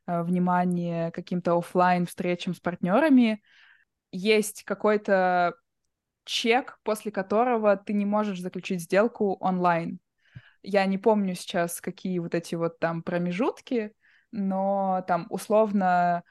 э, 0.06 0.22
внимание 0.22 1.10
каким-то 1.10 1.58
офлайн 1.58 2.06
встречам 2.06 2.54
с 2.54 2.60
партнерами. 2.60 3.42
Есть 4.10 4.62
какой-то 4.64 5.54
чек, 6.24 6.78
после 6.82 7.12
которого 7.12 7.76
ты 7.76 7.92
не 7.92 8.06
можешь 8.06 8.40
заключить 8.40 8.80
сделку 8.82 9.36
онлайн. 9.40 9.98
Я 10.62 10.86
не 10.86 10.96
помню 10.96 11.34
сейчас, 11.34 11.80
какие 11.80 12.18
вот 12.20 12.34
эти 12.34 12.54
вот 12.54 12.78
там 12.78 13.02
промежутки, 13.02 13.92
но 14.32 15.04
там 15.06 15.26
условно 15.30 16.24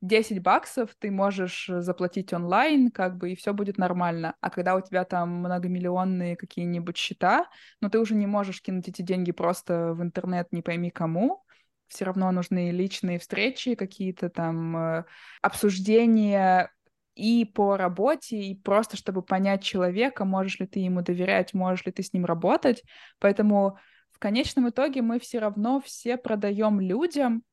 10 0.00 0.42
баксов 0.42 0.90
ты 0.98 1.10
можешь 1.10 1.68
заплатить 1.68 2.32
онлайн, 2.32 2.90
как 2.90 3.16
бы, 3.16 3.32
и 3.32 3.36
все 3.36 3.52
будет 3.52 3.78
нормально. 3.78 4.34
А 4.40 4.50
когда 4.50 4.76
у 4.76 4.80
тебя 4.80 5.04
там 5.04 5.38
многомиллионные 5.40 6.36
какие-нибудь 6.36 6.96
счета, 6.96 7.48
но 7.80 7.88
ты 7.88 7.98
уже 7.98 8.14
не 8.14 8.26
можешь 8.26 8.62
кинуть 8.62 8.88
эти 8.88 9.02
деньги 9.02 9.32
просто 9.32 9.94
в 9.94 10.02
интернет, 10.02 10.52
не 10.52 10.62
пойми 10.62 10.90
кому, 10.90 11.44
все 11.88 12.04
равно 12.04 12.30
нужны 12.30 12.70
личные 12.70 13.18
встречи, 13.18 13.74
какие-то 13.74 14.28
там 14.28 14.76
э, 14.76 15.04
обсуждения 15.42 16.70
и 17.14 17.44
по 17.44 17.76
работе, 17.76 18.36
и 18.36 18.54
просто 18.54 18.96
чтобы 18.96 19.22
понять 19.22 19.62
человека, 19.64 20.24
можешь 20.24 20.60
ли 20.60 20.66
ты 20.66 20.80
ему 20.80 21.02
доверять, 21.02 21.54
можешь 21.54 21.84
ли 21.86 21.92
ты 21.92 22.02
с 22.02 22.12
ним 22.12 22.24
работать. 22.24 22.84
Поэтому 23.18 23.78
в 24.18 24.20
конечном 24.20 24.68
итоге 24.68 25.00
мы 25.00 25.20
все 25.20 25.38
равно 25.38 25.80
все 25.80 26.16
продаем 26.16 26.80
людям, 26.80 27.44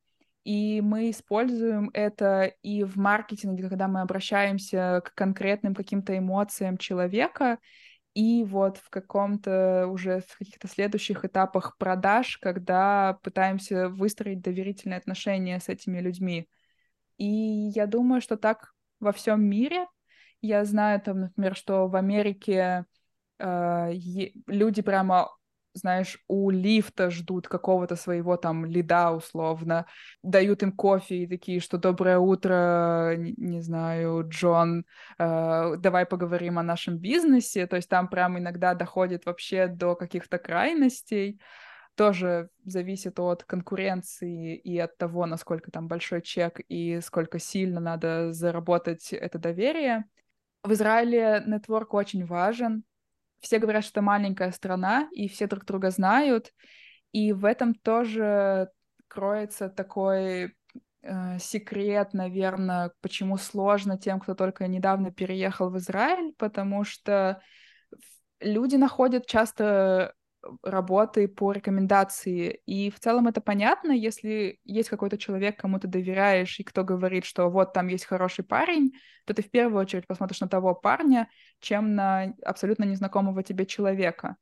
и 0.43 0.81
мы 0.81 1.11
используем 1.11 1.91
это 1.93 2.45
и 2.63 2.83
в 2.83 2.95
маркетинге, 2.97 3.69
когда 3.69 3.87
мы 3.87 4.01
обращаемся 4.01 5.03
к 5.05 5.13
конкретным 5.13 5.75
каким-то 5.75 6.17
эмоциям 6.17 6.79
человека, 6.79 7.59
и 8.15 8.43
вот 8.43 8.77
в 8.77 8.89
каком-то 8.89 9.85
уже 9.87 10.21
в 10.21 10.39
каких-то 10.39 10.67
следующих 10.67 11.23
этапах 11.23 11.77
продаж, 11.77 12.39
когда 12.39 13.19
пытаемся 13.21 13.87
выстроить 13.87 14.41
доверительные 14.41 14.97
отношения 14.97 15.59
с 15.59 15.69
этими 15.69 15.99
людьми. 15.99 16.49
И 17.17 17.27
я 17.27 17.85
думаю, 17.85 18.21
что 18.21 18.37
так 18.37 18.73
во 18.99 19.11
всем 19.11 19.43
мире. 19.43 19.85
Я 20.41 20.65
знаю 20.65 20.99
там, 20.99 21.21
например, 21.21 21.55
что 21.55 21.87
в 21.87 21.95
Америке 21.95 22.85
э, 23.37 23.91
люди 24.47 24.81
прямо 24.81 25.29
знаешь, 25.75 26.17
у 26.27 26.49
лифта 26.49 27.11
ждут 27.11 27.47
какого-то 27.47 27.95
своего 27.95 28.37
там 28.37 28.65
лида 28.65 29.11
условно, 29.11 29.85
дают 30.23 30.63
им 30.63 30.71
кофе 30.71 31.23
и 31.23 31.27
такие, 31.27 31.59
что 31.59 31.77
доброе 31.77 32.17
утро, 32.17 33.15
не, 33.17 33.33
не 33.37 33.61
знаю, 33.61 34.27
Джон, 34.27 34.85
э, 35.19 35.75
давай 35.77 36.05
поговорим 36.05 36.57
о 36.57 36.63
нашем 36.63 36.97
бизнесе, 36.97 37.67
то 37.67 37.75
есть 37.75 37.89
там 37.89 38.07
прям 38.07 38.39
иногда 38.39 38.73
доходит 38.73 39.25
вообще 39.25 39.67
до 39.67 39.95
каких-то 39.95 40.37
крайностей, 40.37 41.39
тоже 41.95 42.49
зависит 42.65 43.19
от 43.19 43.43
конкуренции 43.43 44.55
и 44.57 44.77
от 44.79 44.97
того, 44.97 45.25
насколько 45.25 45.71
там 45.71 45.87
большой 45.87 46.21
чек 46.21 46.59
и 46.67 46.99
сколько 47.01 47.39
сильно 47.39 47.79
надо 47.79 48.31
заработать 48.33 49.13
это 49.13 49.39
доверие. 49.39 50.05
В 50.63 50.71
Израиле 50.73 51.43
нетворк 51.45 51.93
очень 51.93 52.25
важен, 52.25 52.83
все 53.45 53.59
говорят, 53.59 53.85
что 53.85 54.01
маленькая 54.01 54.51
страна, 54.51 55.07
и 55.11 55.27
все 55.27 55.45
друг 55.45 55.65
друга 55.65 55.91
знают, 55.91 56.51
и 57.11 57.31
в 57.31 57.45
этом 57.45 57.75
тоже 57.75 58.69
кроется 59.07 59.69
такой 59.69 60.55
э, 61.03 61.37
секрет, 61.39 62.13
наверное, 62.13 62.91
почему 63.01 63.37
сложно 63.37 63.99
тем, 63.99 64.19
кто 64.19 64.33
только 64.33 64.67
недавно 64.67 65.11
переехал 65.11 65.69
в 65.69 65.77
Израиль, 65.77 66.33
потому 66.39 66.83
что 66.85 67.39
люди 68.39 68.77
находят 68.77 69.27
часто 69.27 70.15
работы 70.63 71.27
по 71.27 71.51
рекомендации. 71.51 72.61
И 72.65 72.89
в 72.89 72.99
целом 72.99 73.27
это 73.27 73.41
понятно, 73.41 73.91
если 73.91 74.59
есть 74.63 74.89
какой-то 74.89 75.17
человек, 75.17 75.59
кому 75.59 75.79
ты 75.79 75.87
доверяешь, 75.87 76.59
и 76.59 76.63
кто 76.63 76.83
говорит, 76.83 77.25
что 77.25 77.49
вот 77.49 77.73
там 77.73 77.87
есть 77.87 78.05
хороший 78.05 78.43
парень, 78.45 78.93
то 79.25 79.33
ты 79.33 79.41
в 79.41 79.49
первую 79.49 79.81
очередь 79.81 80.07
посмотришь 80.07 80.41
на 80.41 80.47
того 80.47 80.75
парня, 80.75 81.29
чем 81.59 81.95
на 81.95 82.33
абсолютно 82.43 82.83
незнакомого 82.83 83.43
тебе 83.43 83.65
человека. 83.65 84.37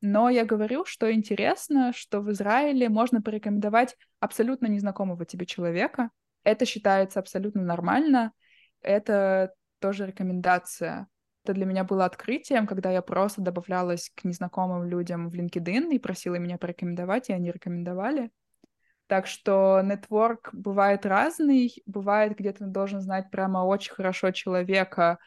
Но 0.00 0.30
я 0.30 0.44
говорю, 0.44 0.84
что 0.84 1.12
интересно, 1.12 1.92
что 1.94 2.20
в 2.20 2.30
Израиле 2.30 2.88
можно 2.88 3.20
порекомендовать 3.20 3.96
абсолютно 4.20 4.66
незнакомого 4.66 5.24
тебе 5.24 5.44
человека. 5.44 6.10
Это 6.44 6.64
считается 6.64 7.18
абсолютно 7.18 7.62
нормально. 7.62 8.32
Это 8.80 9.54
тоже 9.80 10.06
рекомендация. 10.06 11.08
Это 11.48 11.54
для 11.54 11.64
меня 11.64 11.82
было 11.82 12.04
открытием, 12.04 12.66
когда 12.66 12.90
я 12.90 13.00
просто 13.00 13.40
добавлялась 13.40 14.12
к 14.14 14.24
незнакомым 14.24 14.84
людям 14.84 15.30
в 15.30 15.34
LinkedIn 15.34 15.94
и 15.94 15.98
просила 15.98 16.34
меня 16.34 16.58
порекомендовать, 16.58 17.30
и 17.30 17.32
они 17.32 17.50
рекомендовали. 17.50 18.30
Так 19.06 19.26
что 19.26 19.80
нетворк 19.82 20.50
бывает 20.52 21.06
разный, 21.06 21.72
бывает, 21.86 22.36
где 22.36 22.52
ты 22.52 22.66
должен 22.66 23.00
знать 23.00 23.30
прямо 23.30 23.60
очень 23.64 23.94
хорошо 23.94 24.30
человека, 24.30 25.20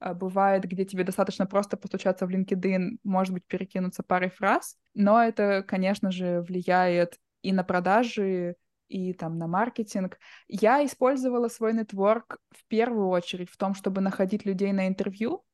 а 0.00 0.14
бывает, 0.14 0.64
где 0.64 0.84
тебе 0.84 1.04
достаточно 1.04 1.46
просто 1.46 1.76
постучаться 1.76 2.26
в 2.26 2.30
LinkedIn, 2.30 2.96
может 3.04 3.32
быть, 3.32 3.46
перекинуться 3.46 4.02
парой 4.02 4.30
фраз, 4.30 4.76
но 4.94 5.22
это, 5.22 5.62
конечно 5.62 6.10
же, 6.10 6.40
влияет 6.40 7.18
и 7.42 7.52
на 7.52 7.62
продажи, 7.62 8.56
и 8.88 9.12
там 9.12 9.38
на 9.38 9.46
маркетинг. 9.46 10.18
Я 10.48 10.84
использовала 10.84 11.46
свой 11.46 11.72
нетворк 11.72 12.38
в 12.50 12.66
первую 12.66 13.10
очередь 13.10 13.48
в 13.48 13.56
том, 13.56 13.76
чтобы 13.76 14.00
находить 14.00 14.44
людей 14.44 14.72
на 14.72 14.88
интервью, 14.88 15.44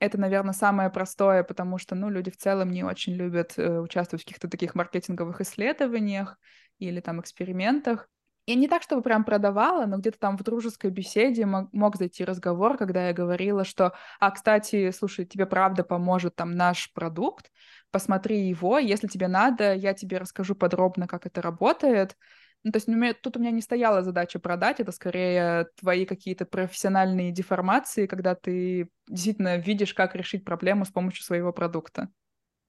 это, 0.00 0.18
наверное, 0.18 0.52
самое 0.52 0.90
простое, 0.90 1.42
потому 1.42 1.78
что, 1.78 1.94
ну, 1.94 2.08
люди 2.08 2.30
в 2.30 2.36
целом 2.36 2.70
не 2.70 2.84
очень 2.84 3.14
любят 3.14 3.54
э, 3.56 3.80
участвовать 3.80 4.22
в 4.22 4.24
каких-то 4.26 4.48
таких 4.48 4.74
маркетинговых 4.74 5.40
исследованиях 5.40 6.38
или 6.78 7.00
там 7.00 7.20
экспериментах. 7.20 8.08
Я 8.46 8.54
не 8.54 8.66
так, 8.66 8.82
чтобы 8.82 9.02
прям 9.02 9.24
продавала, 9.24 9.84
но 9.84 9.98
где-то 9.98 10.18
там 10.18 10.38
в 10.38 10.42
дружеской 10.42 10.90
беседе 10.90 11.44
мог 11.44 11.96
зайти 11.96 12.24
разговор, 12.24 12.78
когда 12.78 13.08
я 13.08 13.12
говорила, 13.12 13.62
что, 13.62 13.92
а, 14.20 14.30
кстати, 14.30 14.90
слушай, 14.90 15.26
тебе 15.26 15.44
правда 15.44 15.84
поможет 15.84 16.34
там 16.34 16.52
наш 16.52 16.90
продукт, 16.94 17.50
посмотри 17.90 18.48
его, 18.48 18.78
если 18.78 19.06
тебе 19.06 19.28
надо, 19.28 19.74
я 19.74 19.92
тебе 19.92 20.16
расскажу 20.16 20.54
подробно, 20.54 21.06
как 21.06 21.26
это 21.26 21.42
работает, 21.42 22.16
ну, 22.64 22.72
то 22.72 22.76
есть 22.76 22.88
ну, 22.88 23.14
тут 23.22 23.36
у 23.36 23.40
меня 23.40 23.50
не 23.50 23.62
стояла 23.62 24.02
задача 24.02 24.38
продать, 24.38 24.80
это 24.80 24.92
скорее 24.92 25.66
твои 25.78 26.04
какие-то 26.04 26.44
профессиональные 26.44 27.32
деформации, 27.32 28.06
когда 28.06 28.34
ты 28.34 28.88
действительно 29.08 29.56
видишь, 29.56 29.94
как 29.94 30.14
решить 30.14 30.44
проблему 30.44 30.84
с 30.84 30.88
помощью 30.90 31.24
своего 31.24 31.52
продукта. 31.52 32.08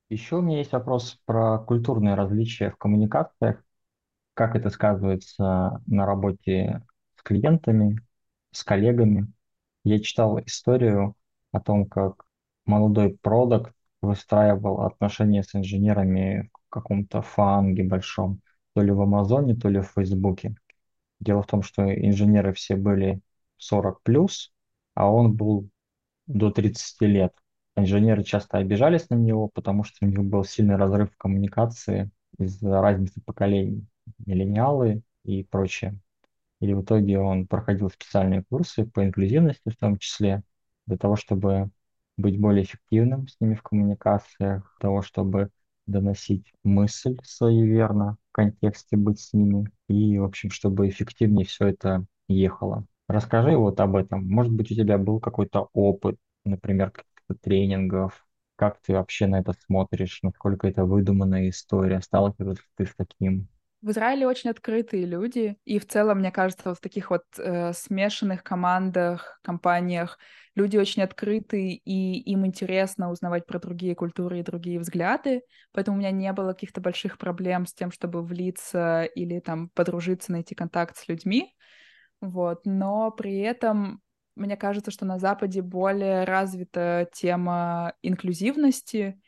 Еще 0.09 0.37
у 0.37 0.41
меня 0.41 0.59
есть 0.59 0.71
вопрос 0.71 1.19
про 1.25 1.59
культурные 1.59 2.15
различия 2.15 2.71
в 2.71 2.77
коммуникациях. 2.77 3.63
Как 4.33 4.55
это 4.55 4.69
сказывается 4.69 5.81
на 5.85 6.05
работе 6.05 6.83
с 7.17 7.21
клиентами, 7.23 7.99
с 8.51 8.63
коллегами? 8.63 9.27
Я 9.83 9.99
читал 9.99 10.39
историю 10.39 11.15
о 11.51 11.59
том, 11.59 11.85
как 11.85 12.25
молодой 12.65 13.17
продукт 13.21 13.73
выстраивал 14.01 14.81
отношения 14.81 15.43
с 15.43 15.55
инженерами 15.55 16.49
в 16.67 16.69
каком-то 16.69 17.21
фанге 17.21 17.83
большом, 17.83 18.41
то 18.73 18.81
ли 18.81 18.91
в 18.91 19.01
Амазоне, 19.01 19.55
то 19.55 19.69
ли 19.69 19.81
в 19.81 19.91
Фейсбуке. 19.95 20.55
Дело 21.19 21.43
в 21.43 21.47
том, 21.47 21.63
что 21.63 21.83
инженеры 21.93 22.53
все 22.53 22.75
были 22.75 23.21
40 23.57 24.01
плюс, 24.03 24.53
а 24.93 25.11
он 25.11 25.35
был 25.35 25.69
до 26.27 26.51
30 26.51 27.01
лет. 27.07 27.33
Инженеры 27.75 28.23
часто 28.23 28.57
обижались 28.57 29.09
на 29.09 29.15
него, 29.15 29.49
потому 29.49 29.83
что 29.83 30.05
у 30.05 30.09
них 30.09 30.19
был 30.23 30.43
сильный 30.43 30.75
разрыв 30.75 31.13
в 31.13 31.17
коммуникации 31.17 32.11
из-за 32.37 32.81
разницы 32.81 33.21
поколений, 33.21 33.85
миллениалы 34.25 35.01
и 35.23 35.43
прочее. 35.43 35.99
И 36.61 36.73
в 36.73 36.83
итоге 36.83 37.19
он 37.19 37.47
проходил 37.47 37.89
специальные 37.89 38.43
курсы 38.49 38.85
по 38.85 39.05
инклюзивности 39.05 39.69
в 39.69 39.77
том 39.77 39.97
числе, 39.97 40.43
для 40.87 40.97
того, 40.97 41.15
чтобы 41.15 41.69
быть 42.17 42.39
более 42.39 42.63
эффективным 42.63 43.27
с 43.27 43.39
ними 43.39 43.55
в 43.55 43.63
коммуникациях, 43.63 44.63
для 44.79 44.89
того, 44.89 45.01
чтобы 45.01 45.51
доносить 45.91 46.51
мысль 46.63 47.17
своеверно 47.23 48.17
в 48.29 48.31
контексте 48.33 48.97
быть 48.97 49.19
с 49.19 49.33
ними, 49.33 49.69
и, 49.87 50.17
в 50.19 50.23
общем, 50.25 50.49
чтобы 50.51 50.87
эффективнее 50.89 51.45
все 51.45 51.67
это 51.67 52.05
ехало. 52.27 52.85
Расскажи 53.07 53.57
вот 53.57 53.79
об 53.79 53.95
этом. 53.95 54.27
Может 54.27 54.53
быть, 54.53 54.71
у 54.71 54.75
тебя 54.75 54.97
был 54.97 55.19
какой-то 55.19 55.69
опыт, 55.73 56.17
например, 56.45 56.91
каких-то 56.91 57.35
тренингов, 57.41 58.25
как 58.55 58.79
ты 58.81 58.93
вообще 58.93 59.27
на 59.27 59.39
это 59.39 59.53
смотришь, 59.65 60.19
насколько 60.21 60.67
это 60.67 60.85
выдуманная 60.85 61.49
история, 61.49 62.01
сталкивался 62.01 62.63
ты 62.77 62.85
с 62.85 62.93
таким? 62.95 63.47
В 63.81 63.91
Израиле 63.91 64.27
очень 64.27 64.49
открытые 64.49 65.05
люди, 65.05 65.55
и 65.63 65.79
в 65.79 65.87
целом, 65.87 66.19
мне 66.19 66.31
кажется, 66.31 66.63
вот 66.69 66.79
в 66.79 66.81
таких 66.81 67.11
вот 67.11 67.23
э, 67.37 67.71
смешанных 67.71 68.43
командах, 68.43 69.39
компаниях 69.41 70.19
люди 70.53 70.75
очень 70.75 71.01
открыты, 71.01 71.75
и 71.75 72.19
им 72.29 72.45
интересно 72.45 73.09
узнавать 73.09 73.45
про 73.45 73.57
другие 73.57 73.95
культуры 73.95 74.39
и 74.39 74.43
другие 74.43 74.79
взгляды, 74.79 75.43
поэтому 75.71 75.95
у 75.95 75.99
меня 75.99 76.11
не 76.11 76.33
было 76.33 76.51
каких-то 76.51 76.81
больших 76.81 77.17
проблем 77.17 77.65
с 77.65 77.73
тем, 77.73 77.91
чтобы 77.91 78.21
влиться 78.21 79.03
или 79.15 79.39
там 79.39 79.69
подружиться, 79.69 80.33
найти 80.33 80.55
контакт 80.55 80.97
с 80.97 81.07
людьми, 81.07 81.55
вот, 82.19 82.65
но 82.65 83.11
при 83.11 83.39
этом 83.39 84.01
мне 84.35 84.57
кажется, 84.57 84.91
что 84.91 85.05
на 85.05 85.19
Западе 85.19 85.61
более 85.61 86.25
развита 86.25 87.07
тема 87.13 87.93
инклюзивности, 88.01 89.21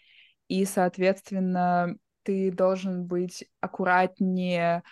и, 0.49 0.65
соответственно, 0.65 1.95
ты 2.23 2.51
должен 2.51 3.05
быть 3.05 3.45
аккуратнее, 3.59 4.83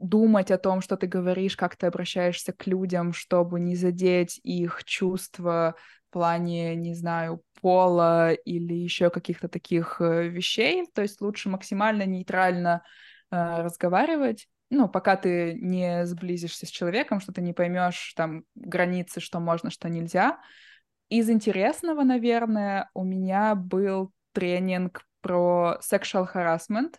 думать 0.00 0.50
о 0.50 0.58
том, 0.58 0.80
что 0.80 0.96
ты 0.96 1.06
говоришь, 1.06 1.56
как 1.56 1.76
ты 1.76 1.86
обращаешься 1.86 2.52
к 2.52 2.66
людям, 2.66 3.12
чтобы 3.12 3.60
не 3.60 3.76
задеть 3.76 4.40
их 4.42 4.82
чувства 4.84 5.74
в 6.08 6.12
плане, 6.12 6.74
не 6.74 6.94
знаю, 6.94 7.42
пола 7.60 8.32
или 8.32 8.74
еще 8.74 9.10
каких-то 9.10 9.48
таких 9.48 10.00
э, 10.00 10.28
вещей. 10.28 10.86
То 10.94 11.02
есть 11.02 11.20
лучше 11.20 11.50
максимально 11.50 12.06
нейтрально 12.06 12.82
э, 13.30 13.62
разговаривать. 13.62 14.48
Ну, 14.70 14.88
пока 14.88 15.16
ты 15.16 15.54
не 15.60 16.06
сблизишься 16.06 16.64
с 16.64 16.70
человеком, 16.70 17.20
что 17.20 17.32
ты 17.32 17.42
не 17.42 17.52
поймешь 17.52 18.14
там 18.16 18.44
границы, 18.54 19.20
что 19.20 19.38
можно, 19.38 19.70
что 19.70 19.88
нельзя. 19.88 20.40
Из 21.08 21.28
интересного, 21.28 22.04
наверное, 22.04 22.88
у 22.94 23.04
меня 23.04 23.54
был 23.54 24.12
тренинг 24.32 25.04
про 25.20 25.78
sexual 25.82 26.28
harassment, 26.32 26.94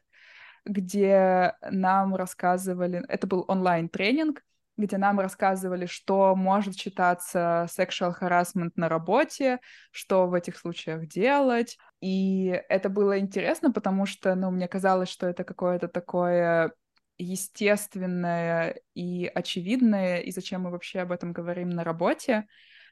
где 0.65 1.53
нам 1.69 2.15
рассказывали, 2.15 3.03
это 3.07 3.27
был 3.27 3.45
онлайн-тренинг, 3.47 4.43
где 4.77 4.97
нам 4.97 5.19
рассказывали, 5.19 5.85
что 5.85 6.35
может 6.35 6.75
считаться 6.75 7.67
sexual 7.69 8.13
harassment 8.19 8.71
на 8.75 8.89
работе, 8.89 9.59
что 9.91 10.27
в 10.27 10.33
этих 10.33 10.57
случаях 10.57 11.07
делать. 11.07 11.77
И 11.99 12.47
это 12.69 12.89
было 12.89 13.19
интересно, 13.19 13.71
потому 13.71 14.05
что, 14.05 14.33
ну, 14.35 14.51
мне 14.51 14.67
казалось, 14.67 15.09
что 15.09 15.27
это 15.27 15.43
какое-то 15.43 15.87
такое 15.87 16.73
естественное 17.17 18.79
и 18.95 19.29
очевидное, 19.33 20.19
и 20.19 20.31
зачем 20.31 20.61
мы 20.61 20.71
вообще 20.71 21.01
об 21.01 21.11
этом 21.11 21.33
говорим 21.33 21.69
на 21.69 21.83
работе 21.83 22.47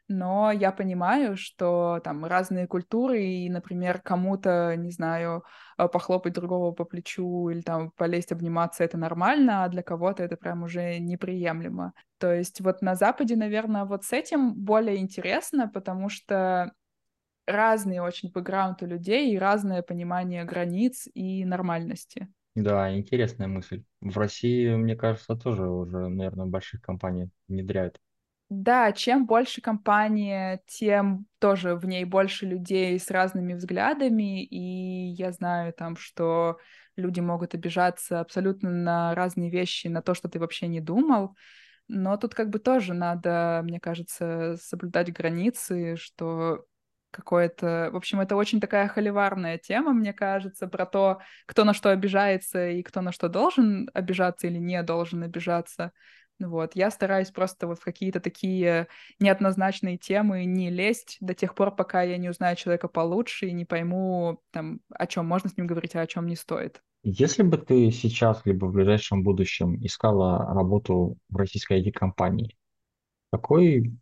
но 0.09 0.51
я 0.51 0.71
понимаю, 0.71 1.37
что 1.37 2.01
там 2.03 2.25
разные 2.25 2.67
культуры, 2.67 3.23
и, 3.23 3.49
например, 3.49 4.01
кому-то, 4.01 4.75
не 4.75 4.91
знаю, 4.91 5.43
э, 5.77 5.87
похлопать 5.87 6.33
другого 6.33 6.71
по 6.71 6.83
плечу 6.83 7.49
или 7.49 7.61
там 7.61 7.91
полезть 7.91 8.31
обниматься— 8.31 8.83
это 8.85 8.97
нормально, 8.97 9.63
а 9.63 9.69
для 9.69 9.83
кого-то 9.83 10.23
это 10.23 10.35
прям 10.35 10.63
уже 10.63 10.99
неприемлемо. 10.99 11.93
То 12.17 12.33
есть 12.33 12.59
вот 12.61 12.81
на 12.81 12.95
Западе, 12.95 13.35
наверное, 13.35 13.85
вот 13.85 14.03
с 14.03 14.11
этим 14.11 14.53
более 14.53 14.97
интересно, 14.97 15.69
потому 15.69 16.09
что 16.09 16.73
разный 17.47 17.99
очень 17.99 18.31
бэкграунд 18.31 18.81
у 18.83 18.85
людей 18.85 19.33
и 19.33 19.39
разное 19.39 19.81
понимание 19.81 20.43
границ 20.43 21.07
и 21.13 21.45
нормальности. 21.45 22.27
Да, 22.55 22.93
интересная 22.95 23.47
мысль. 23.47 23.83
В 24.01 24.17
России, 24.17 24.75
мне 24.75 24.95
кажется, 24.95 25.35
тоже 25.35 25.69
уже, 25.69 26.09
наверное, 26.09 26.45
больших 26.45 26.81
компаний 26.81 27.29
внедряют 27.47 27.99
да, 28.49 28.91
чем 28.91 29.27
больше 29.27 29.61
компания, 29.61 30.61
тем 30.67 31.25
тоже 31.37 31.75
в 31.75 31.85
ней 31.85 32.03
больше 32.03 32.47
людей 32.47 32.99
с 32.99 33.11
разными 33.11 33.53
взглядами, 33.53 34.43
и 34.43 35.11
я 35.11 35.31
знаю 35.31 35.71
там, 35.73 35.95
что 35.95 36.57
люди 36.95 37.19
могут 37.19 37.53
обижаться 37.53 38.19
абсолютно 38.19 38.71
на 38.71 39.13
разные 39.13 39.51
вещи, 39.51 39.87
на 39.87 40.01
то, 40.01 40.15
что 40.15 40.29
ты 40.29 40.39
вообще 40.39 40.67
не 40.67 40.81
думал, 40.81 41.35
но 41.87 42.17
тут 42.17 42.33
как 42.33 42.49
бы 42.49 42.59
тоже 42.59 42.93
надо, 42.93 43.61
мне 43.63 43.79
кажется, 43.79 44.57
соблюдать 44.59 45.13
границы, 45.13 45.95
что 45.95 46.65
какое-то... 47.11 47.89
В 47.91 47.95
общем, 47.95 48.19
это 48.19 48.35
очень 48.35 48.59
такая 48.59 48.87
холиварная 48.87 49.57
тема, 49.57 49.93
мне 49.93 50.13
кажется, 50.13 50.67
про 50.67 50.85
то, 50.85 51.19
кто 51.45 51.63
на 51.63 51.73
что 51.73 51.91
обижается 51.91 52.69
и 52.69 52.83
кто 52.83 53.01
на 53.01 53.11
что 53.11 53.29
должен 53.29 53.89
обижаться 53.93 54.47
или 54.47 54.57
не 54.57 54.81
должен 54.83 55.23
обижаться. 55.23 55.91
Вот, 56.39 56.71
я 56.75 56.89
стараюсь 56.89 57.31
просто 57.31 57.67
вот 57.67 57.79
в 57.79 57.83
какие-то 57.83 58.19
такие 58.19 58.87
неоднозначные 59.19 59.97
темы 59.97 60.45
не 60.45 60.69
лезть 60.69 61.17
до 61.19 61.33
тех 61.33 61.53
пор, 61.53 61.75
пока 61.75 62.01
я 62.01 62.17
не 62.17 62.29
узнаю 62.29 62.55
человека 62.55 62.87
получше 62.87 63.47
и 63.47 63.53
не 63.53 63.65
пойму, 63.65 64.41
там, 64.51 64.79
о 64.89 65.05
чем 65.05 65.25
можно 65.25 65.49
с 65.49 65.57
ним 65.57 65.67
говорить, 65.67 65.95
а 65.95 66.01
о 66.01 66.07
чем 66.07 66.27
не 66.27 66.35
стоит. 66.35 66.81
Если 67.03 67.43
бы 67.43 67.57
ты 67.57 67.91
сейчас 67.91 68.45
либо 68.45 68.65
в 68.65 68.73
ближайшем 68.73 69.23
будущем 69.23 69.75
искала 69.85 70.53
работу 70.53 71.17
в 71.29 71.35
российской 71.35 71.81
IT-компании, 71.81 72.57
какой 73.31 73.93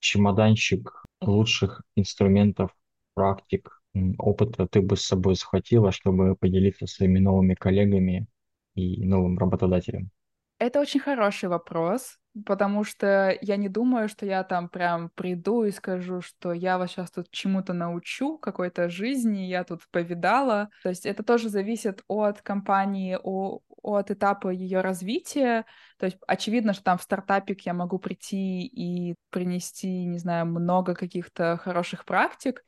чемоданчик 0.00 1.04
лучших 1.20 1.82
инструментов, 1.96 2.70
практик, 3.14 3.80
опыта 4.18 4.66
ты 4.66 4.82
бы 4.82 4.96
с 4.96 5.02
собой 5.02 5.36
захватила, 5.36 5.92
чтобы 5.92 6.36
поделиться 6.36 6.86
своими 6.86 7.18
новыми 7.18 7.54
коллегами 7.54 8.26
и 8.74 9.04
новым 9.04 9.38
работодателем? 9.38 10.10
Это 10.58 10.80
очень 10.80 11.00
хороший 11.00 11.48
вопрос, 11.48 12.16
потому 12.46 12.84
что 12.84 13.36
я 13.40 13.56
не 13.56 13.68
думаю, 13.68 14.08
что 14.08 14.24
я 14.24 14.44
там 14.44 14.68
прям 14.68 15.10
приду 15.10 15.64
и 15.64 15.70
скажу, 15.70 16.20
что 16.20 16.52
я 16.52 16.78
вас 16.78 16.90
сейчас 16.90 17.10
тут 17.10 17.30
чему-то 17.30 17.72
научу, 17.72 18.38
какой-то 18.38 18.88
жизни, 18.88 19.46
я 19.46 19.64
тут 19.64 19.82
повидала. 19.90 20.70
То 20.82 20.88
есть 20.88 21.06
это 21.06 21.22
тоже 21.22 21.48
зависит 21.48 22.02
от 22.08 22.40
компании, 22.42 23.18
от 23.22 24.10
этапа 24.10 24.48
ее 24.48 24.80
развития. 24.80 25.64
То 25.98 26.06
есть 26.06 26.18
очевидно, 26.26 26.72
что 26.72 26.84
там 26.84 26.98
в 26.98 27.02
стартапик 27.02 27.62
я 27.62 27.74
могу 27.74 27.98
прийти 27.98 28.66
и 28.66 29.14
принести, 29.30 30.04
не 30.04 30.18
знаю, 30.18 30.46
много 30.46 30.94
каких-то 30.94 31.56
хороших 31.58 32.04
практик, 32.04 32.64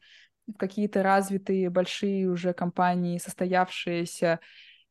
в 0.46 0.58
какие-то 0.58 1.02
развитые 1.02 1.70
большие 1.70 2.28
уже 2.28 2.52
компании, 2.52 3.18
состоявшиеся, 3.18 4.40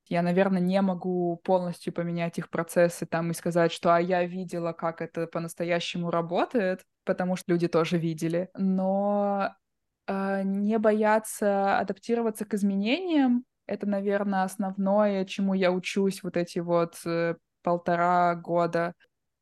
я, 0.08 0.22
наверное, 0.22 0.62
не 0.62 0.82
могу 0.82 1.38
полностью 1.44 1.92
поменять 1.94 2.38
их 2.38 2.50
процессы 2.50 3.06
там 3.06 3.32
и 3.32 3.34
сказать, 3.34 3.72
что 3.72 3.94
а 3.94 4.00
я 4.00 4.24
видела, 4.26 4.72
как 4.72 5.02
это 5.02 5.28
по-настоящему 5.28 6.12
работает, 6.12 6.82
потому 7.06 7.36
что 7.36 7.52
люди 7.52 7.68
тоже 7.68 7.98
видели. 7.98 8.50
Но 8.56 9.56
э, 10.08 10.44
не 10.44 10.78
бояться 10.78 11.80
адаптироваться 11.80 12.46
к 12.46 12.54
изменениям— 12.54 13.46
это, 13.66 13.88
наверное, 13.88 14.44
основное, 14.44 15.26
чему 15.26 15.56
я 15.56 15.72
учусь 15.72 16.22
вот 16.22 16.38
эти 16.38 16.60
вот 16.60 16.96
э, 17.06 17.36
полтора 17.64 18.36
года. 18.36 18.94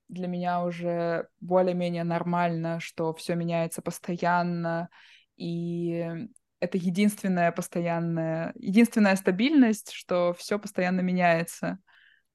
Для 0.08 0.28
меня 0.28 0.64
уже 0.64 1.28
более-менее 1.42 2.06
нормально, 2.06 2.80
что 2.80 3.14
все 3.14 3.36
меняется 3.36 3.82
постоянно, 3.82 4.90
и 5.36 6.28
это 6.64 6.78
единственная 6.78 7.52
постоянная, 7.52 8.54
единственная 8.56 9.16
стабильность, 9.16 9.92
что 9.92 10.34
все 10.34 10.60
постоянно 10.60 11.02
меняется. 11.02 11.80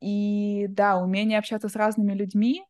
И 0.01 0.66
да, 0.68 0.97
умение 0.99 1.39
общаться 1.39 1.68
с 1.68 1.76
разными 1.76 2.14
людьми, 2.14 2.64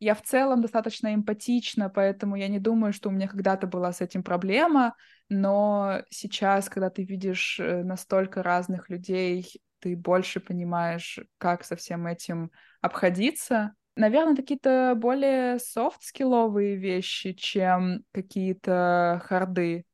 Я 0.00 0.14
в 0.14 0.22
целом 0.22 0.62
достаточно 0.62 1.12
эмпатична, 1.12 1.90
поэтому 1.90 2.36
я 2.36 2.46
не 2.48 2.60
думаю, 2.60 2.92
что 2.92 3.08
у 3.08 3.12
меня 3.12 3.26
когда-то 3.26 3.66
была 3.66 3.92
с 3.92 4.00
этим 4.00 4.22
проблема, 4.22 4.94
но 5.28 6.02
сейчас, 6.10 6.68
когда 6.68 6.88
ты 6.88 7.02
видишь 7.04 7.58
э, 7.58 7.82
настолько 7.82 8.44
разных 8.44 8.90
людей, 8.90 9.60
ты 9.80 9.96
больше 9.96 10.38
понимаешь, 10.40 11.18
как 11.38 11.64
со 11.64 11.74
всем 11.74 12.06
этим 12.06 12.52
обходиться. 12.80 13.74
Наверное, 13.96 14.36
какие-то 14.36 14.94
более 14.96 15.58
софт-скилловые 15.58 16.76
вещи, 16.76 17.32
чем 17.32 18.04
какие-то 18.12 19.20
харды. 19.24 19.84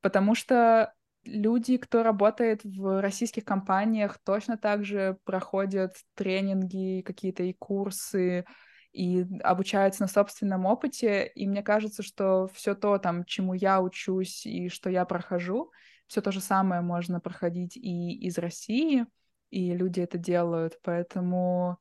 Потому 0.00 0.34
что 0.34 0.94
люди, 1.24 1.76
кто 1.76 2.02
работает 2.02 2.62
в 2.64 3.00
российских 3.00 3.44
компаниях, 3.44 4.18
точно 4.24 4.56
так 4.56 4.84
же 4.84 5.18
проходят 5.24 5.96
тренинги, 6.14 7.02
какие-то 7.02 7.42
и 7.42 7.52
курсы, 7.52 8.44
и 8.92 9.24
обучаются 9.42 10.02
на 10.02 10.08
собственном 10.08 10.66
опыте. 10.66 11.26
И 11.34 11.46
мне 11.46 11.62
кажется, 11.62 12.02
что 12.02 12.48
все 12.54 12.74
то, 12.74 12.98
там, 12.98 13.24
чему 13.24 13.54
я 13.54 13.80
учусь 13.80 14.46
и 14.46 14.68
что 14.68 14.90
я 14.90 15.04
прохожу, 15.04 15.70
все 16.06 16.20
то 16.20 16.32
же 16.32 16.40
самое 16.40 16.80
можно 16.80 17.20
проходить 17.20 17.76
и 17.76 18.12
из 18.26 18.38
России, 18.38 19.06
и 19.50 19.74
люди 19.74 20.00
это 20.00 20.18
делают. 20.18 20.78
Поэтому 20.82 21.78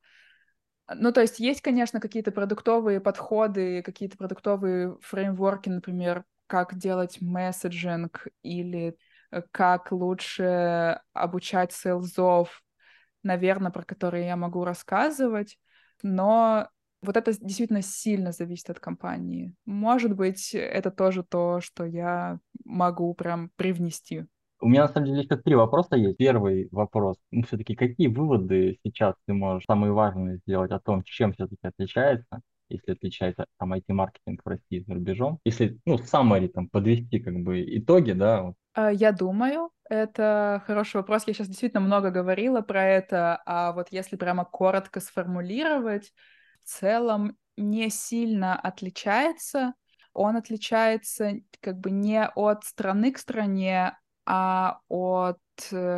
ну, 0.96 1.12
то 1.12 1.22
есть 1.22 1.40
есть, 1.40 1.62
конечно, 1.62 2.00
какие-то 2.00 2.32
продуктовые 2.32 3.00
подходы, 3.00 3.84
какие-то 3.84 4.18
продуктовые 4.18 4.98
фреймворки, 5.02 5.70
например, 5.70 6.26
как 6.50 6.76
делать 6.78 7.22
месседжинг 7.22 8.28
или 8.42 8.98
э, 9.32 9.42
как 9.52 9.92
лучше 9.92 11.00
обучать 11.14 11.72
сейлзов, 11.72 12.64
наверное, 13.24 13.72
про 13.72 13.84
которые 13.84 14.26
я 14.26 14.36
могу 14.36 14.66
рассказывать, 14.66 15.58
но 16.02 16.68
вот 17.02 17.16
это 17.16 17.32
действительно 17.40 17.82
сильно 17.82 18.32
зависит 18.32 18.70
от 18.72 18.80
компании. 18.80 19.54
Может 19.66 20.16
быть, 20.16 20.54
это 20.54 20.92
тоже 20.92 21.24
то, 21.24 21.62
что 21.62 21.86
я 21.86 22.40
могу 22.66 23.14
прям 23.14 23.52
привнести. 23.56 24.26
У 24.62 24.68
меня 24.68 24.82
на 24.82 24.88
самом 24.90 25.06
деле 25.06 25.22
еще 25.22 25.38
три 25.38 25.56
вопроса 25.56 25.96
есть. 25.96 26.18
Первый 26.18 26.68
вопрос, 26.72 27.16
ну 27.32 27.44
все-таки 27.44 27.76
какие 27.76 28.08
выводы 28.08 28.78
сейчас 28.84 29.16
ты 29.26 29.34
можешь 29.34 29.66
самые 29.66 29.94
важные 29.94 30.40
сделать 30.40 30.72
о 30.72 30.80
том, 30.80 31.04
чем 31.04 31.32
все-таки 31.32 31.66
отличается, 31.66 32.42
если 32.70 32.92
отличается 32.92 33.46
там 33.58 33.74
IT-маркетинг 33.74 34.42
в 34.44 34.48
России 34.48 34.84
за 34.86 34.94
рубежом? 34.94 35.40
Если, 35.44 35.80
ну, 35.86 35.96
summary 35.96 36.48
там 36.48 36.70
подвести 36.70 37.20
как 37.20 37.36
бы 37.36 37.62
итоги, 37.78 38.12
да? 38.12 38.54
А, 38.74 38.92
я 38.92 39.12
думаю, 39.12 39.72
это 39.90 40.64
хороший 40.66 40.98
вопрос. 40.98 41.24
Я 41.28 41.34
сейчас 41.34 41.48
действительно 41.48 41.82
много 41.82 42.12
говорила 42.12 42.62
про 42.62 42.86
это, 42.86 43.42
а 43.46 43.74
вот 43.74 43.88
если 43.92 44.16
прямо 44.16 44.46
коротко 44.46 45.00
сформулировать, 45.00 46.14
в 46.64 46.70
целом 46.70 47.36
не 47.58 47.90
сильно 47.90 48.58
отличается. 48.58 49.74
Он 50.14 50.36
отличается 50.36 51.34
как 51.62 51.80
бы 51.80 51.92
не 51.92 52.26
от 52.26 52.64
страны 52.64 53.12
к 53.12 53.18
стране, 53.18 53.98
а 54.26 54.80
от 54.88 55.38
э, 55.38 55.49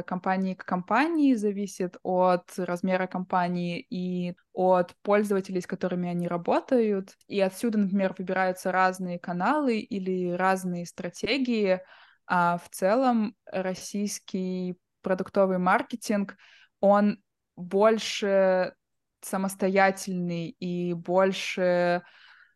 компании 0.05 0.53
к 0.53 0.65
компании 0.65 1.33
зависит 1.33 1.97
от 2.03 2.51
размера 2.57 3.07
компании 3.07 3.85
и 3.89 4.35
от 4.53 4.95
пользователей, 5.01 5.61
с 5.61 5.67
которыми 5.67 6.09
они 6.09 6.27
работают. 6.27 7.15
И 7.27 7.39
отсюда, 7.39 7.79
например, 7.79 8.15
выбираются 8.17 8.71
разные 8.71 9.19
каналы 9.19 9.79
или 9.79 10.31
разные 10.31 10.85
стратегии. 10.85 11.81
А 12.27 12.57
в 12.57 12.69
целом 12.69 13.35
российский 13.45 14.77
продуктовый 15.01 15.57
маркетинг, 15.57 16.37
он 16.79 17.21
больше 17.55 18.73
самостоятельный 19.21 20.49
и 20.49 20.93
больше 20.93 22.03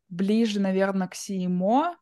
ближе, 0.10 0.60
наверное, 0.60 1.08
к 1.08 1.14
CMO, 1.14 1.95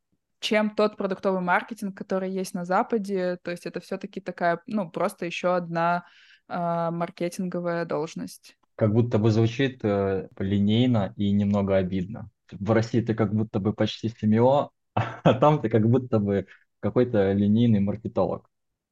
чем 0.44 0.70
тот 0.70 0.98
продуктовый 0.98 1.42
маркетинг, 1.42 1.98
который 1.98 2.30
есть 2.30 2.54
на 2.54 2.66
Западе. 2.66 3.38
То 3.44 3.52
есть 3.52 3.66
это 3.66 3.80
все-таки 3.80 4.20
такая, 4.20 4.62
ну, 4.68 4.90
просто 4.90 5.26
еще 5.26 5.56
одна 5.56 6.06
э, 6.50 6.90
маркетинговая 6.92 7.86
должность. 7.86 8.58
Как 8.76 8.94
будто 8.94 9.18
бы 9.18 9.32
звучит 9.32 9.80
э, 9.84 10.28
линейно 10.38 11.14
и 11.16 11.32
немного 11.32 11.78
обидно. 11.78 12.30
В 12.52 12.72
России 12.72 13.02
ты 13.02 13.16
как 13.16 13.34
будто 13.34 13.60
бы 13.60 13.74
почти 13.74 14.10
семио, 14.10 14.70
а 14.94 15.34
там 15.34 15.62
ты 15.62 15.70
как 15.70 15.90
будто 15.90 16.20
бы 16.20 16.46
какой-то 16.80 17.32
линейный 17.32 17.80
маркетолог. 17.80 18.50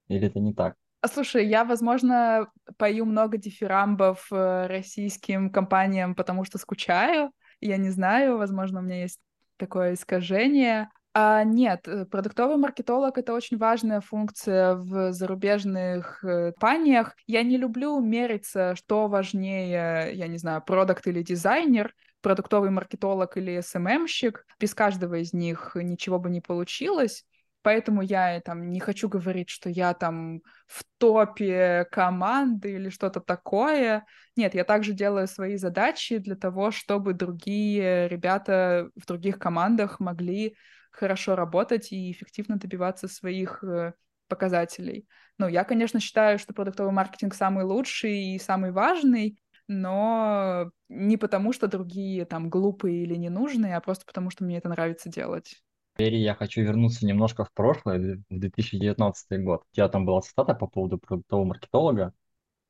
Или 0.08 0.28
это 0.28 0.40
не 0.40 0.54
так? 0.54 0.76
А, 1.02 1.08
слушай, 1.08 1.48
я, 1.48 1.66
возможно, 1.66 2.48
пою 2.78 3.06
много 3.06 3.38
дифирамбов 3.38 4.28
э, 4.32 4.68
российским 4.68 5.50
компаниям, 5.50 6.16
потому 6.16 6.46
что 6.46 6.58
скучаю. 6.58 7.32
Я 7.60 7.78
не 7.78 7.90
знаю, 7.90 8.38
возможно, 8.38 8.80
у 8.80 8.84
меня 8.84 9.02
есть 9.02 9.20
такое 9.58 9.96
искажение. 9.96 10.90
А, 11.14 11.44
нет, 11.44 11.88
э, 11.90 12.06
продуктовый 12.06 12.56
маркетолог— 12.56 13.18
это 13.20 13.34
очень 13.34 13.58
важная 13.58 14.00
функция 14.00 14.76
в 14.76 15.12
зарубежных 15.12 16.24
э, 16.24 16.54
компаниях. 16.54 17.16
Я 17.28 17.44
не 17.44 17.58
люблю 17.58 18.00
мериться, 18.00 18.76
что 18.78 19.10
важнее, 19.10 20.14
я 20.14 20.28
не 20.28 20.38
знаю, 20.38 20.62
продукт 20.62 21.06
или 21.08 21.22
дизайнер, 21.22 21.94
продуктовый 22.22 22.70
маркетолог 22.70 23.36
или 23.36 23.60
СММщик. 23.60 24.46
Без 24.58 24.74
каждого 24.74 25.16
из 25.16 25.34
них 25.34 25.72
ничего 25.76 26.18
бы 26.18 26.30
не 26.30 26.40
получилось. 26.40 27.26
Поэтому 27.62 28.02
я 28.02 28.40
там 28.40 28.70
не 28.72 28.80
хочу 28.80 29.10
говорить, 29.10 29.50
что 29.50 29.70
я 29.70 29.94
там 29.94 30.40
в 30.66 30.84
топе 30.98 31.86
команды 31.92 32.74
или 32.74 32.90
что-то 32.90 33.20
такое. 33.20 34.06
Нет, 34.38 34.56
я 34.56 34.64
также 34.64 34.94
делаю 34.94 35.28
свои 35.28 35.58
задачи 35.58 36.18
для 36.18 36.36
того, 36.36 36.72
чтобы 36.72 37.14
другие 37.14 38.08
ребята 38.08 38.90
в 38.96 39.06
других 39.06 39.38
командах 39.40 40.00
могли 40.00 40.56
хорошо 40.92 41.36
работать 41.36 41.92
и 41.92 42.12
эффективно 42.12 42.58
добиваться 42.58 43.08
своих 43.08 43.64
э, 43.64 43.94
показателей. 44.28 45.08
Ну, 45.38 45.48
я, 45.48 45.64
конечно, 45.64 46.00
считаю, 46.00 46.38
что 46.40 46.54
продуктовый 46.54 46.94
маркетинг 46.94 47.34
самый 47.34 47.64
лучший 47.64 48.36
и 48.36 48.40
самый 48.40 48.72
важный, 48.72 49.42
но 49.68 50.72
не 50.90 51.18
потому, 51.18 51.54
что 51.54 51.68
другие 51.68 52.26
там 52.26 52.50
глупые 52.50 53.04
или 53.04 53.16
ненужные, 53.16 53.76
а 53.76 53.82
просто 53.82 54.06
потому, 54.06 54.30
что 54.30 54.44
мне 54.44 54.58
это 54.58 54.70
нравится 54.70 55.10
делать. 55.10 55.62
Теперь 55.96 56.16
я 56.16 56.36
хочу 56.36 56.62
вернуться 56.62 57.06
немножко 57.06 57.46
в 57.46 57.52
прошлое, 57.54 58.24
в 58.30 58.40
2019 58.40 59.44
год. 59.44 59.64
У 59.72 59.76
тебя 59.76 59.90
там 59.90 60.06
была 60.06 60.22
цитата 60.22 60.54
по 60.54 60.68
поводу 60.68 60.98
продуктового 60.98 61.46
маркетолога. 61.46 62.14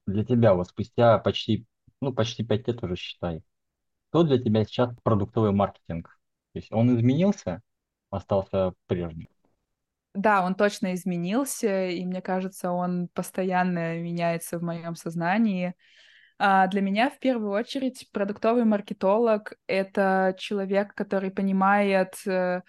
Для 0.08 0.26
тебя 0.26 0.54
вот 0.54 0.68
спустя 0.68 1.18
почти, 1.20 1.66
ну, 2.02 2.14
почти 2.14 2.44
пять 2.44 2.68
лет 2.68 2.84
уже 2.84 2.96
считай, 2.96 3.44
что 4.10 4.24
для 4.24 4.38
тебя 4.38 4.66
сейчас 4.66 4.94
продуктовый 5.04 5.52
маркетинг? 5.52 6.20
То 6.54 6.60
есть 6.60 6.72
он 6.72 6.96
изменился, 6.96 7.62
остался 8.12 8.74
прежним? 8.88 9.28
Да, 10.14 10.46
он 10.46 10.56
точно 10.56 10.94
изменился, 10.94 11.88
и 11.88 12.06
мне 12.06 12.22
кажется, 12.22 12.72
он 12.72 13.08
постоянно 13.14 13.98
меняется 14.00 14.60
в 14.60 14.62
моем 14.62 14.96
сознании. 14.96 15.74
А 16.38 16.68
для 16.68 16.82
меня 16.82 17.10
в 17.10 17.20
первую 17.20 17.52
очередь 17.52 18.10
продуктовый 18.12 18.66
маркетолог— 18.66 19.54
это 19.68 20.36
человек, 20.38 20.94
который 20.96 21.32
понимает 21.32 22.16
э, 22.26 22.62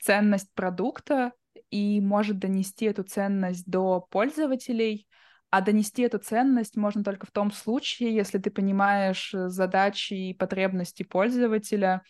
ценность 0.00 0.52
продукта 0.54 1.32
и 1.70 2.00
может 2.00 2.38
донести 2.38 2.86
эту 2.86 3.04
ценность 3.04 3.66
до 3.66 4.00
пользователей. 4.00 5.06
А 5.50 5.60
донести 5.60 6.02
эту 6.02 6.18
ценность 6.18 6.76
можно 6.76 7.04
только 7.04 7.26
в 7.26 7.30
том 7.30 7.52
случае, 7.52 8.14
если 8.14 8.38
ты 8.38 8.50
понимаешь 8.50 9.32
э, 9.34 9.48
задачи 9.48 10.14
и 10.14 10.34
потребности 10.34 11.02
пользователя 11.02 12.02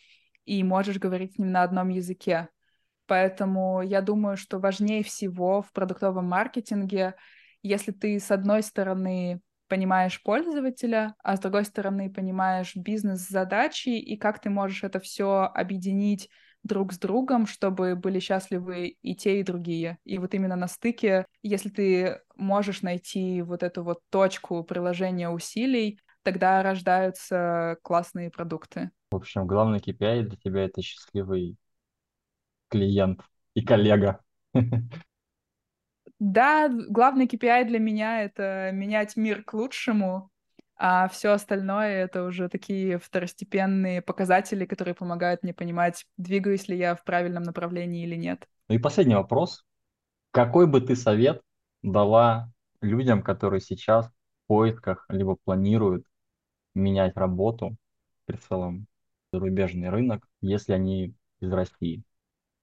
и 0.45 0.63
можешь 0.63 0.99
говорить 0.99 1.35
с 1.35 1.39
ним 1.39 1.51
на 1.51 1.63
одном 1.65 1.89
языке. 1.89 2.49
Поэтому 3.07 3.83
я 3.83 4.01
думаю, 4.01 4.37
что 4.37 4.59
важнее 4.59 5.03
всего 5.03 5.63
в 5.63 5.73
продуктовом 5.73 6.27
маркетинге, 6.27 7.15
если 7.63 7.93
ты 7.93 8.19
с 8.19 8.31
одной 8.31 8.63
стороны 8.63 9.41
понимаешь 9.69 10.23
пользователя, 10.23 11.15
а 11.23 11.37
с 11.37 11.41
другой 11.41 11.65
стороны 11.65 12.13
понимаешь 12.13 12.77
бизнес-задачи 12.77 13.89
и 13.89 14.17
как 14.17 14.41
ты 14.41 14.51
можешь 14.51 14.85
это 14.85 15.01
все 15.01 15.51
объединить 15.55 16.29
друг 16.63 16.93
с 16.93 16.99
другом, 16.99 17.47
чтобы 17.47 17.97
были 17.97 18.19
счастливы 18.19 18.97
и 19.01 19.17
те, 19.17 19.41
и 19.41 19.43
другие. 19.43 19.99
И 20.05 20.19
вот 20.19 20.35
именно 20.35 20.57
на 20.57 20.69
стыке, 20.69 21.27
если 21.43 21.71
ты 21.71 22.21
можешь 22.37 22.83
найти 22.83 23.43
вот 23.43 23.63
эту 23.63 23.83
вот 23.83 24.01
точку 24.11 24.63
приложения 24.63 25.29
усилий, 25.29 25.99
тогда 26.23 26.63
рождаются 26.63 27.77
классные 27.83 28.31
продукты. 28.31 28.91
В 29.11 29.17
общем, 29.17 29.47
главный 29.47 29.79
KPI 29.81 30.23
для 30.23 30.37
тебя— 30.37 30.65
это 30.65 30.83
счастливый 30.83 31.57
клиент 32.73 33.21
и 33.55 33.63
коллега. 33.63 34.21
Да, 36.19 36.69
главный 36.69 37.27
KPI 37.27 37.65
для 37.67 37.79
меня— 37.79 38.23
это 38.25 38.71
менять 38.73 39.17
мир 39.17 39.43
к 39.45 39.55
лучшему, 39.55 40.31
а 40.77 41.09
все 41.09 41.33
остальное 41.33 42.05
это 42.05 42.25
уже 42.25 42.49
такие 42.49 42.99
второстепенные 42.99 44.03
показатели, 44.03 44.65
которые 44.65 44.95
помогают 44.95 45.43
мне 45.43 45.53
понимать, 45.53 46.07
двигаюсь 46.17 46.69
ли 46.69 46.77
я 46.77 46.95
в 46.95 47.05
правильном 47.05 47.43
направлении 47.43 48.05
или 48.05 48.17
нет. 48.17 48.49
Ну 48.69 48.77
и 48.77 48.79
последний 48.79 49.15
вопрос. 49.15 49.65
Какой 50.31 50.67
бы 50.67 50.81
ты 50.81 50.97
совет 50.97 51.43
дала 51.83 52.51
людям, 52.81 53.23
которые 53.23 53.61
сейчас 53.61 54.07
в 54.07 54.13
поисках 54.47 55.05
либо 55.09 55.37
планируют 55.45 56.07
менять 56.75 57.17
работу 57.17 57.77
в 58.23 58.27
прицелом 58.27 58.87
зарубежный 59.33 59.91
рынок, 59.91 60.27
если 60.41 60.73
они 60.73 61.15
из 61.41 61.53
России? 61.53 62.03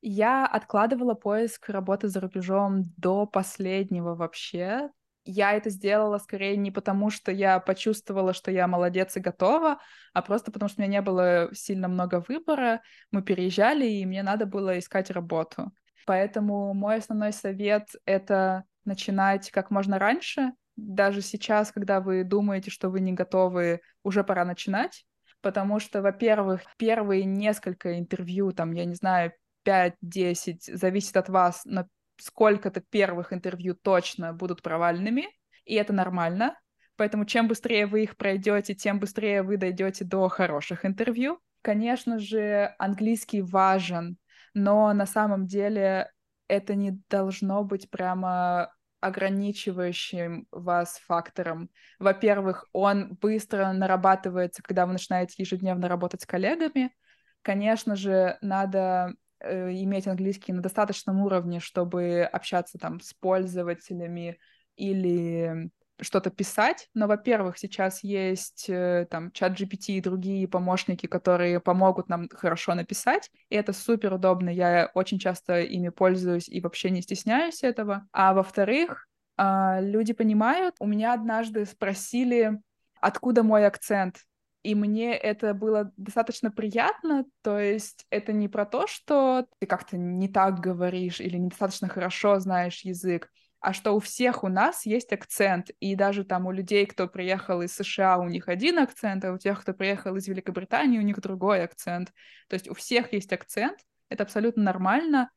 Я 0.02 0.46
откладывала 0.46 1.14
поиск 1.14 1.70
работы 1.70 2.08
за 2.08 2.22
рубежом 2.22 2.94
до 2.96 3.26
последнего 3.26 4.16
вообще. 4.16 4.90
Я 5.26 5.54
это 5.54 5.70
сделала 5.70 6.18
скорее 6.18 6.56
не 6.56 6.72
потому, 6.72 7.10
что 7.10 7.32
я 7.32 7.60
почувствовала, 7.60 8.34
что 8.34 8.50
я 8.50 8.68
молодец 8.68 9.18
и 9.18 9.20
готова, 9.20 9.80
а 10.14 10.22
просто 10.22 10.52
потому, 10.52 10.70
что 10.70 10.82
у 10.82 10.84
меня 10.84 11.00
не 11.00 11.02
было 11.02 11.50
сильно 11.54 11.88
много 11.88 12.24
выбора. 12.28 12.82
Мы 13.12 13.22
переезжали, 13.22 13.86
и 13.86 14.06
мне 14.06 14.24
надо 14.24 14.46
было 14.46 14.80
искать 14.80 15.12
работу. 15.12 15.72
Поэтому 16.06 16.74
мой 16.74 16.98
основной 16.98 17.34
совет— 17.34 17.90
это 18.06 18.64
начинать 18.86 19.52
как 19.52 19.70
можно 19.70 20.00
раньше. 20.00 20.54
Даже 20.78 21.22
сейчас, 21.22 21.72
когда 21.72 22.00
вы 22.00 22.24
думаете, 22.24 22.72
что 22.72 22.90
вы 22.90 23.02
не 23.02 23.12
готовы, 23.12 23.82
уже 24.02 24.24
пора 24.24 24.46
начинать. 24.46 25.06
Потому 25.42 25.80
что, 25.80 26.02
во-первых, 26.02 26.62
первые 26.78 27.26
несколько 27.26 28.00
интервью, 28.00 28.52
там, 28.52 28.72
я 28.72 28.86
не 28.86 28.96
знаю, 28.96 29.34
5-10, 29.70 30.64
зависит 30.64 31.16
от 31.18 31.30
вас, 31.30 31.62
но 31.66 31.88
сколько-то 32.18 32.82
первых 32.82 33.34
интервью 33.34 33.76
точно 33.76 34.34
будут 34.34 34.62
провальными, 34.62 35.28
и 35.66 35.76
это 35.76 35.94
нормально. 35.94 36.60
Поэтому 36.96 37.26
чем 37.26 37.48
быстрее 37.48 37.86
вы 37.86 38.04
их 38.04 38.18
пройдете, 38.18 38.74
тем 38.74 39.00
быстрее 39.00 39.42
вы 39.42 39.58
дойдете 39.58 40.04
до 40.04 40.28
хороших 40.28 40.86
интервью. 40.86 41.40
Конечно 41.62 42.20
же, 42.20 42.74
английский 42.78 43.42
важен, 43.42 44.18
но 44.54 44.92
на 44.94 45.06
самом 45.06 45.46
деле 45.46 46.12
это 46.48 46.76
не 46.76 46.92
должно 47.10 47.64
быть 47.64 47.90
прямо 47.90 48.74
ограничивающим 49.02 50.48
вас 50.52 51.00
фактором. 51.06 51.70
Во-первых, 52.00 52.66
он 52.74 53.16
быстро 53.22 53.72
нарабатывается, 53.72 54.62
когда 54.62 54.86
вы 54.86 54.94
начинаете 54.94 55.36
ежедневно 55.38 55.88
работать 55.88 56.22
с 56.22 56.26
коллегами. 56.26 56.94
Конечно 57.42 57.96
же, 57.96 58.38
надо 58.42 59.14
иметь 59.42 60.08
английский 60.08 60.54
на 60.54 60.62
достаточном 60.62 61.22
уровне, 61.22 61.60
чтобы 61.60 62.22
общаться 62.22 62.78
там 62.78 63.00
с 63.00 63.14
пользователями 63.14 64.40
или 64.76 65.70
что-то 66.02 66.30
писать, 66.30 66.90
но, 66.94 67.08
во-первых, 67.08 67.58
сейчас 67.58 68.04
есть 68.04 68.70
э, 68.70 69.06
там 69.10 69.32
чат 69.32 69.60
GPT 69.60 69.94
и 69.94 70.02
другие 70.02 70.48
помощники, 70.48 71.08
которые 71.08 71.60
помогут 71.60 72.10
нам 72.10 72.30
хорошо 72.30 72.74
написать, 72.74 73.30
и 73.50 73.56
это 73.56 73.74
супер 73.74 74.14
удобно, 74.14 74.50
я 74.50 74.92
очень 74.94 75.20
часто 75.20 75.62
ими 75.62 75.90
пользуюсь 75.90 76.48
и 76.48 76.62
вообще 76.62 76.90
не 76.90 77.02
стесняюсь 77.02 77.64
этого. 77.64 78.08
А 78.12 78.34
во-вторых, 78.34 79.08
э, 79.38 79.80
люди 79.82 80.14
понимают, 80.14 80.76
у 80.80 80.88
меня 80.88 81.14
однажды 81.14 81.66
спросили, 81.66 82.60
откуда 83.02 83.44
мой 83.44 83.66
акцент, 83.66 84.20
и 84.64 84.76
мне 84.76 85.16
это 85.16 85.54
было 85.54 85.92
достаточно 85.96 86.52
приятно, 86.52 87.26
то 87.42 87.60
есть 87.60 88.06
это 88.10 88.34
не 88.34 88.48
про 88.48 88.66
то, 88.66 88.88
что 88.88 89.48
ты 89.60 89.68
как-то 89.68 89.98
не 89.98 90.28
так 90.28 90.60
говоришь 90.60 91.22
или 91.22 91.38
недостаточно 91.38 91.88
хорошо 91.88 92.40
знаешь 92.40 92.82
язык, 92.82 93.30
а 93.62 93.74
что 93.74 93.94
у 93.94 94.00
всех 94.00 94.44
у 94.44 94.48
нас 94.48 94.86
есть 94.86 95.12
акцент, 95.12 95.70
и 95.80 95.96
даже 95.96 96.24
там 96.24 96.46
у 96.46 96.52
людей, 96.52 96.86
кто 96.86 97.08
приехал 97.08 97.62
из 97.62 97.74
США, 97.74 98.18
у 98.18 98.28
них 98.28 98.48
один 98.48 98.80
акцент, 98.80 99.26
а 99.26 99.34
у 99.34 99.38
тех, 99.38 99.62
кто 99.62 99.74
приехал 99.74 100.16
из 100.16 100.28
Великобритании, 100.28 101.00
у 101.00 101.04
них 101.04 101.20
другой 101.20 101.64
акцент. 101.64 102.14
То 102.48 102.54
есть 102.54 102.70
у 102.70 102.74
всех 102.74 103.14
есть 103.14 103.32
акцент, 103.34 103.80
это 104.10 104.24
абсолютно 104.24 104.64
нормально, 104.64 105.30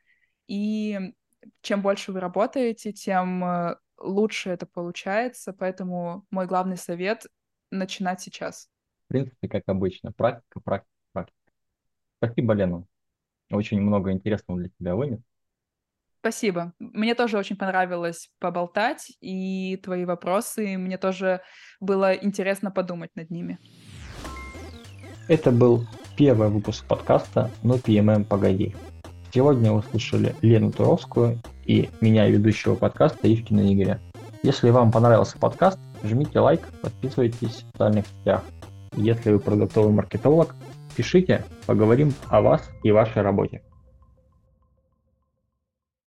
и 0.47 0.99
чем 1.62 1.83
больше 1.83 2.12
вы 2.12 2.20
работаете, 2.20 2.93
тем 2.93 3.45
э, 3.45 3.77
лучше 3.99 4.51
это 4.51 4.66
получается, 4.66 5.53
поэтому 5.53 6.25
мой 6.31 6.47
главный 6.47 6.77
совет— 6.77 7.27
начинать 7.70 8.20
сейчас. 8.20 8.72
В 9.13 9.15
принципе, 9.15 9.47
как 9.47 9.65
обычно, 9.67 10.11
практика, 10.11 10.59
практика, 10.65 10.91
практика. 11.13 11.37
Спасибо, 12.17 12.55
Лена. 12.55 12.87
Очень 13.51 13.83
много 13.83 14.11
интересного 14.11 14.59
для 14.59 14.71
тебя 14.71 14.97
вынес. 14.97 15.21
Спасибо. 16.21 16.73
Мне 16.79 17.15
тоже 17.15 17.37
очень 17.37 17.57
понравилось 17.57 18.31
поболтать, 18.39 19.13
и 19.21 19.77
твои 19.85 20.07
вопросы, 20.07 20.79
мне 20.79 20.97
тоже 20.97 21.43
было 21.79 22.15
интересно 22.15 22.71
подумать 22.71 23.11
над 23.15 23.29
ними. 23.29 23.59
Это 25.29 25.51
был 25.51 25.85
первый 26.17 26.49
выпуск 26.49 26.87
подкаста 26.89 27.51
«Ну 27.63 27.77
ПММ, 27.77 28.25
погоди». 28.25 28.75
Сегодня 29.31 29.73
вы 29.73 29.83
слышали 29.83 30.35
Лену 30.41 30.73
Туровскую 30.73 31.39
и 31.67 31.91
меня, 32.01 32.27
ведущего 32.31 32.77
подкаста 32.77 33.31
Ивкина 33.31 33.75
Игоря. 33.75 34.01
Если 34.43 34.71
вам 34.71 34.91
понравился 34.91 35.37
подкаст, 35.39 35.79
жмите 36.03 36.41
лайк, 36.41 36.67
подписывайтесь 36.81 37.51
в 37.51 37.73
социальных 37.73 38.07
сетях. 38.07 38.43
Если 38.95 39.30
вы 39.30 39.38
продуктовый 39.38 39.93
маркетолог, 39.93 40.55
пишите, 40.97 41.45
поговорим 41.66 42.12
о 42.28 42.43
вас 42.43 42.70
и 42.82 42.90
вашей 42.90 43.22
работе. 43.22 43.62